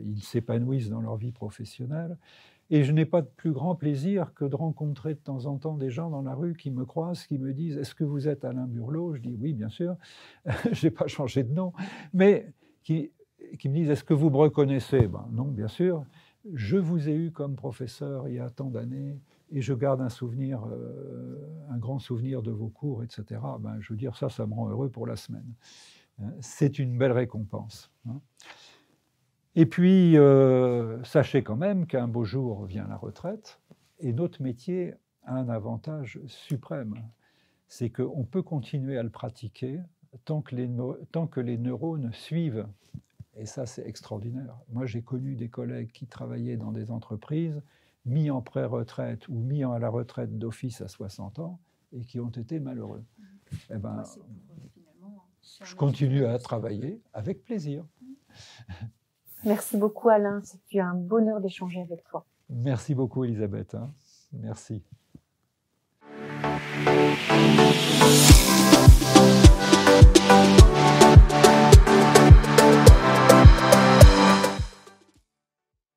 ils 0.04 0.22
s'épanouissent 0.22 0.90
dans 0.90 1.00
leur 1.00 1.16
vie 1.16 1.32
professionnelle. 1.32 2.16
Et 2.70 2.84
je 2.84 2.92
n'ai 2.92 3.06
pas 3.06 3.22
de 3.22 3.28
plus 3.36 3.52
grand 3.52 3.74
plaisir 3.74 4.34
que 4.34 4.44
de 4.44 4.54
rencontrer 4.54 5.14
de 5.14 5.18
temps 5.20 5.46
en 5.46 5.56
temps 5.56 5.78
des 5.78 5.88
gens 5.88 6.10
dans 6.10 6.20
la 6.20 6.34
rue 6.34 6.54
qui 6.54 6.70
me 6.70 6.84
croisent, 6.84 7.26
qui 7.26 7.38
me 7.38 7.54
disent 7.54 7.78
Est-ce 7.78 7.94
que 7.94 8.04
vous 8.04 8.28
êtes 8.28 8.44
Alain 8.44 8.66
Burlot? 8.66 9.14
Je 9.14 9.20
dis 9.22 9.36
Oui, 9.40 9.54
bien 9.54 9.70
sûr. 9.70 9.96
je 10.72 10.86
n'ai 10.86 10.90
pas 10.90 11.06
changé 11.06 11.44
de 11.44 11.52
nom. 11.52 11.72
Mais 12.12 12.52
qui, 12.82 13.10
qui 13.58 13.70
me 13.70 13.74
disent 13.74 13.88
Est-ce 13.88 14.04
que 14.04 14.12
vous 14.12 14.28
me 14.28 14.36
reconnaissez? 14.36 15.08
Ben, 15.08 15.26
Non, 15.32 15.44
bien 15.44 15.68
sûr 15.68 16.04
je 16.54 16.76
vous 16.76 17.08
ai 17.08 17.14
eu 17.14 17.30
comme 17.30 17.56
professeur 17.56 18.28
il 18.28 18.34
y 18.34 18.38
a 18.38 18.50
tant 18.50 18.70
d'années 18.70 19.20
et 19.50 19.60
je 19.60 19.72
garde 19.74 20.00
un 20.00 20.08
souvenir, 20.08 20.64
euh, 20.66 21.66
un 21.70 21.78
grand 21.78 21.98
souvenir 21.98 22.42
de 22.42 22.50
vos 22.50 22.68
cours, 22.68 23.02
etc. 23.02 23.40
Ben, 23.60 23.78
je 23.80 23.92
veux 23.92 23.98
dire, 23.98 24.16
ça, 24.16 24.28
ça 24.28 24.46
me 24.46 24.54
rend 24.54 24.68
heureux 24.68 24.90
pour 24.90 25.06
la 25.06 25.16
semaine. 25.16 25.54
Hein, 26.22 26.32
c'est 26.40 26.78
une 26.78 26.98
belle 26.98 27.12
récompense. 27.12 27.90
Hein. 28.08 28.20
Et 29.54 29.66
puis, 29.66 30.16
euh, 30.16 31.02
sachez 31.04 31.42
quand 31.42 31.56
même 31.56 31.86
qu'un 31.86 32.08
beau 32.08 32.24
jour 32.24 32.66
vient 32.66 32.86
la 32.86 32.96
retraite 32.96 33.60
et 33.98 34.12
notre 34.12 34.42
métier 34.42 34.94
a 35.24 35.34
un 35.34 35.48
avantage 35.48 36.20
suprême. 36.26 36.94
C'est 37.66 37.90
qu'on 37.90 38.24
peut 38.24 38.42
continuer 38.42 38.98
à 38.98 39.02
le 39.02 39.10
pratiquer 39.10 39.80
tant 40.24 40.42
que 40.42 40.54
les, 40.54 40.70
tant 41.12 41.26
que 41.26 41.40
les 41.40 41.58
neurones 41.58 42.12
suivent 42.12 42.66
et 43.38 43.46
ça, 43.46 43.66
c'est 43.66 43.86
extraordinaire. 43.86 44.58
Moi, 44.70 44.86
j'ai 44.86 45.02
connu 45.02 45.36
des 45.36 45.48
collègues 45.48 45.92
qui 45.92 46.06
travaillaient 46.06 46.56
dans 46.56 46.72
des 46.72 46.90
entreprises, 46.90 47.62
mis 48.04 48.30
en 48.30 48.42
pré-retraite 48.42 49.28
ou 49.28 49.34
mis 49.34 49.64
à 49.64 49.78
la 49.78 49.88
retraite 49.88 50.38
d'office 50.38 50.80
à 50.80 50.88
60 50.88 51.38
ans, 51.38 51.60
et 51.92 52.04
qui 52.04 52.20
ont 52.20 52.30
été 52.30 52.58
malheureux. 52.58 53.04
Mmh. 53.18 53.24
Eh 53.70 53.78
ben, 53.78 54.02
je 55.62 55.74
continue 55.74 56.24
à 56.26 56.38
travailler 56.38 57.00
avec 57.14 57.44
plaisir. 57.44 57.84
Merci 59.44 59.76
beaucoup, 59.76 60.08
Alain. 60.08 60.42
C'est 60.42 60.80
un 60.80 60.94
bonheur 60.94 61.40
d'échanger 61.40 61.80
avec 61.80 62.04
toi. 62.04 62.26
Merci 62.50 62.94
beaucoup, 62.94 63.24
Elisabeth. 63.24 63.74
Hein. 63.74 63.92
Merci. 64.32 64.82